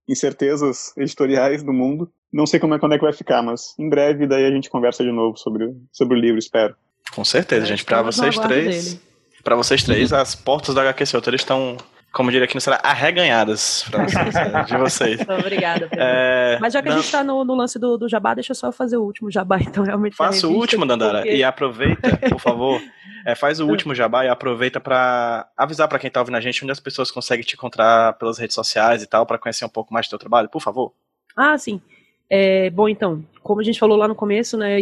[0.07, 3.89] incertezas editoriais do mundo, não sei como é, quando é que vai ficar, mas em
[3.89, 6.75] breve daí a gente conversa de novo sobre, sobre o livro, espero.
[7.15, 7.85] Com certeza, gente.
[7.85, 8.99] Para vocês três.
[9.43, 11.77] Para vocês três, as portas da HQ Solteiro estão
[12.15, 15.19] como diria aqui no será arreganhadas pra vocês, né, de vocês.
[15.27, 15.89] Obrigada.
[15.91, 16.95] É, Mas já que não...
[16.95, 19.29] a gente tá no, no lance do, do, jabá, deixa eu só fazer o último
[19.29, 20.15] jabá, então realmente.
[20.15, 21.35] Faça o último, Dandara, porque...
[21.35, 22.81] e aproveita, por favor.
[23.25, 26.63] É, faz o último jabá e aproveita para avisar para quem tá ouvindo a gente
[26.63, 29.93] onde as pessoas conseguem te encontrar pelas redes sociais e tal, para conhecer um pouco
[29.93, 30.93] mais do teu trabalho, por favor.
[31.35, 31.81] Ah, sim.
[32.29, 34.77] É, bom, então, como a gente falou lá no começo, né,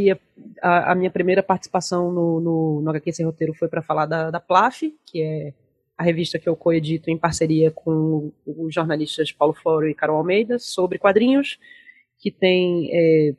[0.62, 4.32] a, a minha primeira participação no, no, no HQ Sem Roteiro foi para falar da,
[4.32, 5.54] da PLAF, que é
[5.98, 10.58] a revista que eu coedito em parceria com os jornalistas Paulo Floro e Carol Almeida,
[10.58, 11.60] sobre quadrinhos,
[12.18, 13.36] que tem é,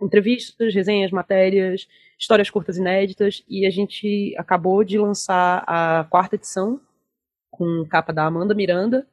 [0.00, 1.88] entrevistas, resenhas, matérias,
[2.18, 6.80] histórias curtas inéditas, e a gente acabou de lançar a quarta edição,
[7.50, 9.06] com capa da Amanda Miranda,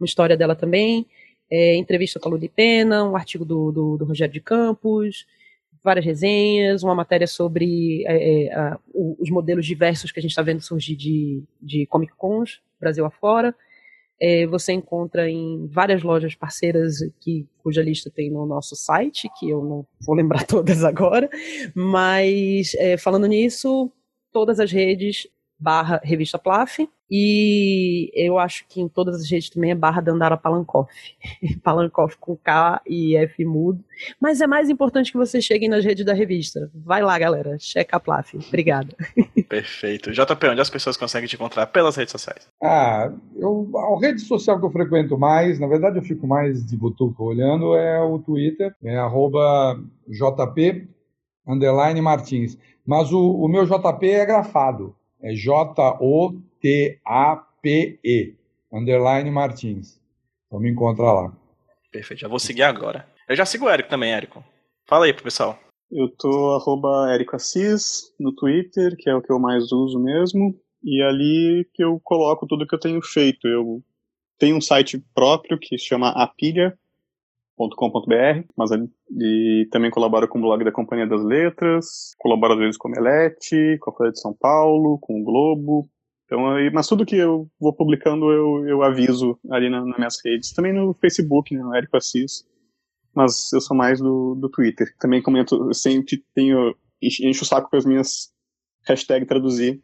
[0.00, 1.06] uma história dela também,
[1.52, 5.26] é, entrevista com a Luli Pena, um artigo do, do, do Rogério de Campos,
[5.84, 10.40] várias resenhas, uma matéria sobre é, é, a, os modelos diversos que a gente está
[10.40, 13.54] vendo surgir de, de Comic Cons, Brasil afora.
[14.18, 19.50] É, você encontra em várias lojas parceiras que, cuja lista tem no nosso site, que
[19.50, 21.28] eu não vou lembrar todas agora,
[21.74, 23.92] mas é, falando nisso,
[24.32, 25.26] todas as redes
[25.62, 26.80] barra revista Plaf,
[27.14, 30.90] e eu acho que em todas as redes também é barra Dandara Palankoff.
[31.62, 33.84] Palankoff com K e F mudo.
[34.18, 36.70] Mas é mais importante que vocês cheguem nas redes da revista.
[36.74, 37.58] Vai lá, galera.
[37.60, 38.34] Checa a Plaf.
[38.48, 38.96] Obrigada.
[39.46, 40.10] Perfeito.
[40.10, 42.48] JP, onde as pessoas conseguem te encontrar pelas redes sociais?
[42.62, 46.76] Ah, eu, a rede social que eu frequento mais, na verdade eu fico mais de
[46.78, 49.78] butuca olhando, é o Twitter, é arroba
[50.08, 50.88] JP
[51.46, 52.56] underline Martins.
[52.86, 54.96] Mas o, o meu JP é grafado.
[55.22, 58.34] É J-O T-A-P-E,
[58.72, 60.00] underline Martins.
[60.46, 61.32] Então me encontra lá.
[61.90, 63.06] Perfeito, já vou seguir agora.
[63.28, 64.44] Eu já sigo o Érico também, Érico.
[64.86, 65.58] Fala aí pro pessoal.
[65.90, 70.58] Eu tô arroba Érico Assis no Twitter, que é o que eu mais uso mesmo.
[70.82, 73.46] E ali que eu coloco tudo que eu tenho feito.
[73.46, 73.82] Eu
[74.38, 76.76] tenho um site próprio que se chama apilha.com.br,
[78.56, 78.70] mas
[79.20, 82.90] e também colaboro com o blog da Companhia das Letras, colaboro às vezes com o
[82.90, 85.88] Melete, com a Folha de São Paulo, com o Globo,
[86.32, 86.40] então,
[86.72, 90.50] mas tudo que eu vou publicando eu, eu aviso ali na, nas minhas redes.
[90.50, 92.42] Também no Facebook, né, no Érico Assis.
[93.14, 94.94] Mas eu sou mais do, do Twitter.
[94.98, 98.32] Também comento, eu sempre tenho, encho o saco com as minhas
[98.88, 99.82] hashtags traduzir,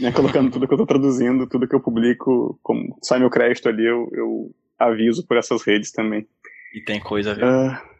[0.00, 3.68] né, colocando tudo que eu estou traduzindo, tudo que eu publico, como sai meu crédito
[3.68, 6.26] ali, eu, eu aviso por essas redes também.
[6.74, 7.46] E tem coisa, viu?
[7.46, 7.95] Uh...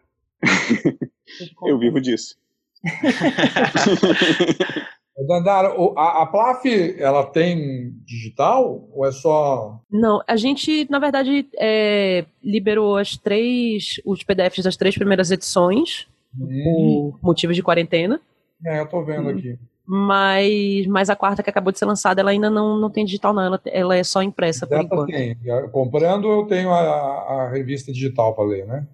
[1.65, 2.37] eu vivo disso.
[5.27, 6.67] Dandara, a, a Plaf,
[6.99, 9.81] ela tem digital ou é só...
[9.91, 16.07] Não, a gente, na verdade, é, liberou as três, os PDFs das três primeiras edições,
[16.39, 17.13] hum.
[17.13, 18.21] por motivos de quarentena.
[18.65, 19.39] É, eu tô vendo hum.
[19.39, 19.59] aqui.
[19.89, 23.33] Mas, mas a quarta que acabou de ser lançada, ela ainda não, não tem digital,
[23.33, 23.43] não.
[23.43, 25.07] Ela, ela é só impressa por enquanto.
[25.07, 25.39] Tem.
[25.71, 28.85] Comprando, eu tenho a, a revista digital para ler, né?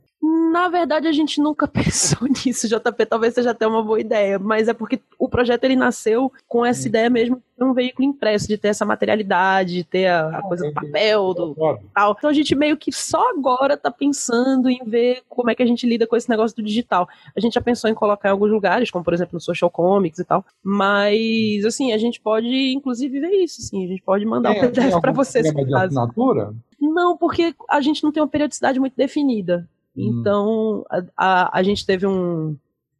[0.53, 3.07] Na verdade, a gente nunca pensou nisso, JP.
[3.07, 6.87] Talvez seja até uma boa ideia, mas é porque o projeto ele nasceu com essa
[6.87, 10.43] ideia mesmo de um veículo impresso, de ter essa materialidade, de ter a, a ah,
[10.43, 11.55] coisa do papel, do
[11.95, 12.15] tal.
[12.19, 15.66] Então a gente meio que só agora tá pensando em ver como é que a
[15.66, 17.09] gente lida com esse negócio do digital.
[17.35, 20.19] A gente já pensou em colocar em alguns lugares, como por exemplo no Social Comics
[20.19, 24.51] e tal, mas assim, a gente pode inclusive ver isso, assim, a gente pode mandar
[24.51, 25.51] o um PDF para vocês.
[25.51, 26.53] Tem de assinatura?
[26.79, 29.66] Não, porque a gente não tem uma periodicidade muito definida.
[29.97, 30.20] Hum.
[30.20, 32.56] Então, a, a, a, gente teve um,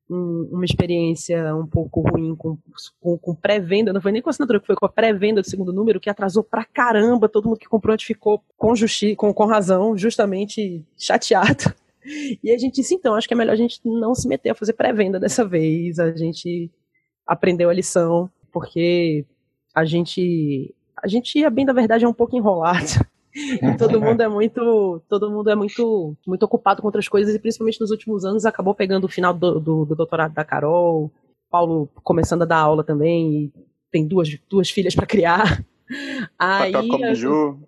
[0.09, 2.59] um, uma experiência um pouco ruim com,
[3.01, 6.01] com, com pré-venda, não foi nem com assinatura, foi com a pré-venda do segundo número,
[6.01, 9.97] que atrasou pra caramba, todo mundo que comprou antes ficou com, justi com, com razão,
[9.97, 11.74] justamente chateado.
[12.43, 14.55] E a gente disse, então, acho que é melhor a gente não se meter a
[14.56, 16.69] fazer pré-venda dessa vez, a gente
[17.24, 19.24] aprendeu a lição, porque
[19.73, 24.20] a gente, a gente ia bem, da verdade, é um pouco enrolado e todo mundo
[24.20, 28.24] é muito todo mundo é muito muito ocupado com outras coisas e principalmente nos últimos
[28.24, 31.10] anos acabou pegando o final do, do, do doutorado da Carol
[31.50, 33.52] Paulo começando a dar aula também e
[33.90, 35.64] tem duas duas filhas para criar
[36.38, 37.59] aí papel como Ju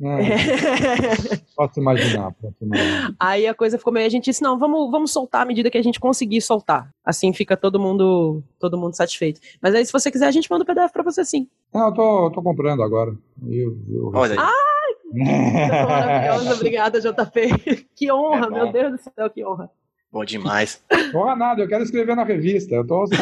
[0.00, 1.38] É.
[1.56, 3.12] Posso imaginar, posso imaginar.
[3.18, 4.06] Aí a coisa ficou meio.
[4.06, 6.88] A gente disse: não, vamos, vamos soltar à medida que a gente conseguir soltar.
[7.04, 9.40] Assim fica todo mundo todo mundo satisfeito.
[9.60, 11.48] Mas aí, se você quiser, a gente manda o PDF pra você sim.
[11.74, 13.10] Não, eu tô, tô comprando agora.
[13.44, 14.38] Eu, eu Olha aí.
[14.38, 14.67] Ai,
[15.12, 17.86] maravilhosa, obrigada, JP.
[17.94, 19.70] Que honra, É meu Deus do céu, que honra.
[20.10, 20.82] Bom demais.
[21.12, 22.74] Porra, nada, eu quero escrever na revista.
[22.74, 23.04] Eu tô...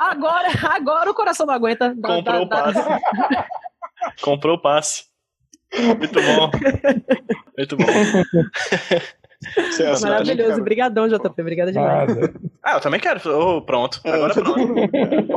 [0.00, 1.94] Agora, agora o coração não aguenta.
[1.96, 2.80] Dá- Comprou o dá- passe.
[4.22, 5.04] Comprou o passe.
[5.98, 6.50] Muito bom.
[7.56, 7.84] Muito bom.
[9.80, 10.60] É assim, Maravilhoso.
[10.60, 11.40] Obrigadão, JP.
[11.40, 12.10] Obrigada demais.
[12.62, 13.20] Ah, eu também quero.
[13.30, 14.00] Ô, pronto.
[14.04, 14.74] Agora pronto.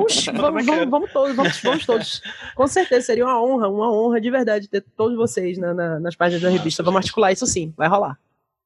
[0.01, 2.21] Oxi, vamos, vamos, vamos todos, vamos, vamos todos.
[2.55, 6.15] Com certeza, seria uma honra, uma honra de verdade ter todos vocês na- na- nas
[6.15, 6.83] páginas da revista.
[6.83, 8.17] Vamos articular isso sim, vai rolar.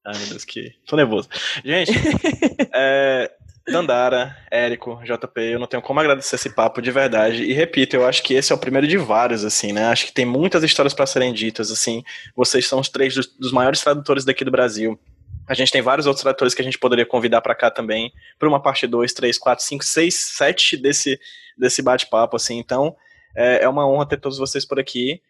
[0.06, 0.74] Ai, meu Deus, que.
[0.88, 1.30] Tô nervoso.
[1.64, 1.92] Gente,
[2.74, 3.32] é,
[3.68, 7.44] Dandara, Érico, JP, eu não tenho como agradecer esse papo de verdade.
[7.44, 9.86] E repito, eu acho que esse é o primeiro de vários, assim, né?
[9.86, 12.04] Acho que tem muitas histórias para serem ditas, assim.
[12.36, 15.00] Vocês são os três dos, dos maiores tradutores daqui do Brasil.
[15.52, 18.48] A gente tem vários outros tradutores que a gente poderia convidar para cá também, para
[18.48, 21.20] uma parte 2, 3, 4, 5, 6, 7 desse,
[21.58, 22.58] desse bate-papo, assim.
[22.58, 22.96] Então,
[23.36, 25.22] é, é uma honra ter todos vocês por aqui.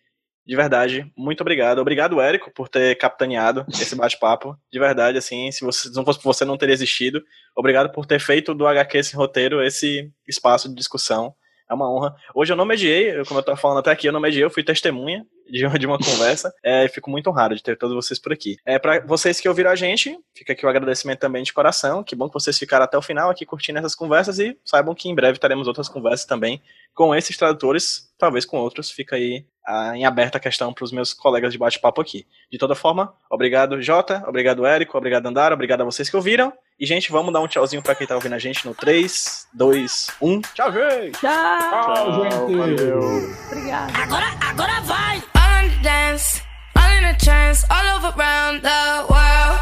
[0.45, 1.80] De verdade, muito obrigado.
[1.80, 4.56] Obrigado, Érico, por ter capitaneado esse bate-papo.
[4.72, 7.19] De verdade, assim, se, você, não fosse por você, não teria existido.
[7.56, 11.34] Obrigado por ter feito do HQ esse roteiro, esse espaço de discussão.
[11.72, 12.14] É uma honra.
[12.35, 14.61] Hoje eu não mediei, como eu estava falando até aqui, eu não mediei, eu fui
[14.61, 16.53] testemunha de, uma- de uma conversa.
[16.64, 18.57] É, fico muito honrado de ter todos vocês por aqui.
[18.65, 22.03] É, para vocês que ouviram a gente, fica aqui o agradecimento também de coração.
[22.03, 25.10] Que bom que vocês ficaram até o final aqui curtindo essas conversas e saibam que
[25.10, 26.61] em breve teremos outras conversas também
[26.93, 28.91] com esses tradutores, talvez com outros.
[28.91, 32.27] Fica aí ah, em aberta a questão para os meus colegas de bate-papo aqui.
[32.52, 36.52] De toda forma, obrigado, Jota, obrigado, Érico, obrigado, Andara, obrigado a vocês que ouviram.
[36.82, 40.08] E, gente, vamos dar um tchauzinho para quem tá ouvindo a gente no 3, 2,
[40.20, 40.41] 1.
[40.41, 41.12] Tchau, gente!
[41.20, 41.60] Tchau!
[41.60, 42.58] Tchau, gente.
[42.58, 43.36] valeu.
[43.45, 43.94] Obrigada.
[44.02, 45.24] Agora, agora vai!
[45.36, 46.41] All in the dance,
[46.76, 49.60] all in a trance, all over around the world.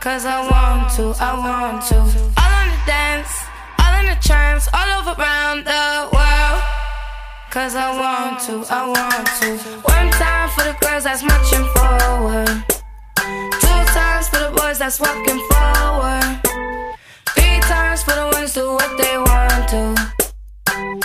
[0.00, 1.98] Cause I want to, I want to.
[2.00, 3.30] All in the dance,
[3.78, 6.62] all in a trance, all over around the world.
[7.52, 9.56] Cause I want to, I want to.
[9.86, 12.73] One time for the girls that's marching forward.
[14.74, 16.40] Two times for the boys that's walking forward.
[17.36, 19.82] Three times for the ones do what they want to.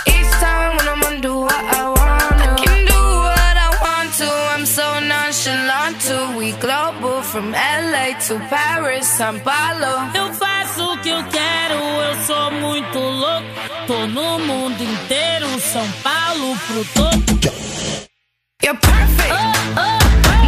[0.07, 2.49] Each time when I'm on do what I want to.
[2.49, 4.29] I can do what I want to.
[4.53, 6.37] I'm so nonchalant to.
[6.37, 10.09] We global from LA to Paris, São Paulo.
[10.15, 13.47] Eu faço o que eu quero, eu sou muito louco.
[13.87, 17.39] Tô no mundo inteiro, São Paulo pro topo.
[18.61, 19.29] You're perfect.
[19.29, 20.38] Now work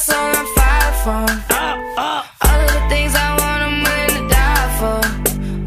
[0.00, 1.28] Set my soul on fire from.
[2.46, 4.98] All of the things I want, I'm willing to die for.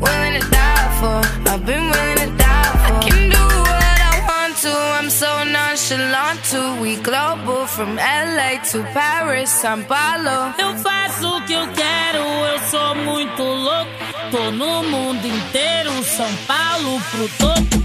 [0.03, 1.19] Willing to die for.
[1.51, 2.95] I've been willing to die for.
[2.97, 4.73] I can do what I want to.
[4.99, 6.81] I'm so nonchalant to.
[6.81, 10.53] We global from LA to Paris, São Paulo.
[10.57, 13.91] Eu faço o que eu quero, eu sou muito louco.
[14.31, 17.83] Tô no mundo inteiro, São Paulo pro topo.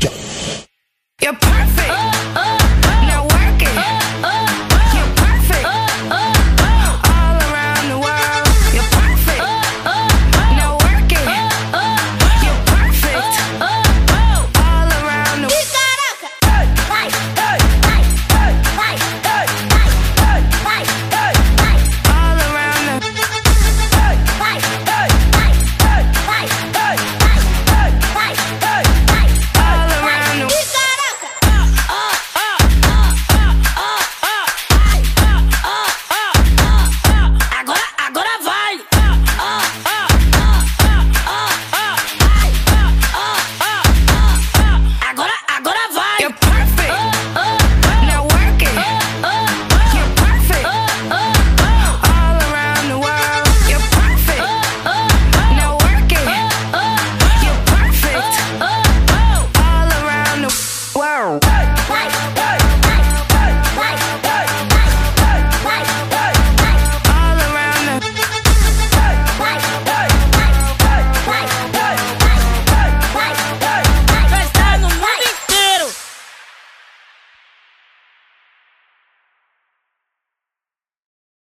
[1.20, 1.90] You're perfect.
[1.90, 2.57] Oh, oh.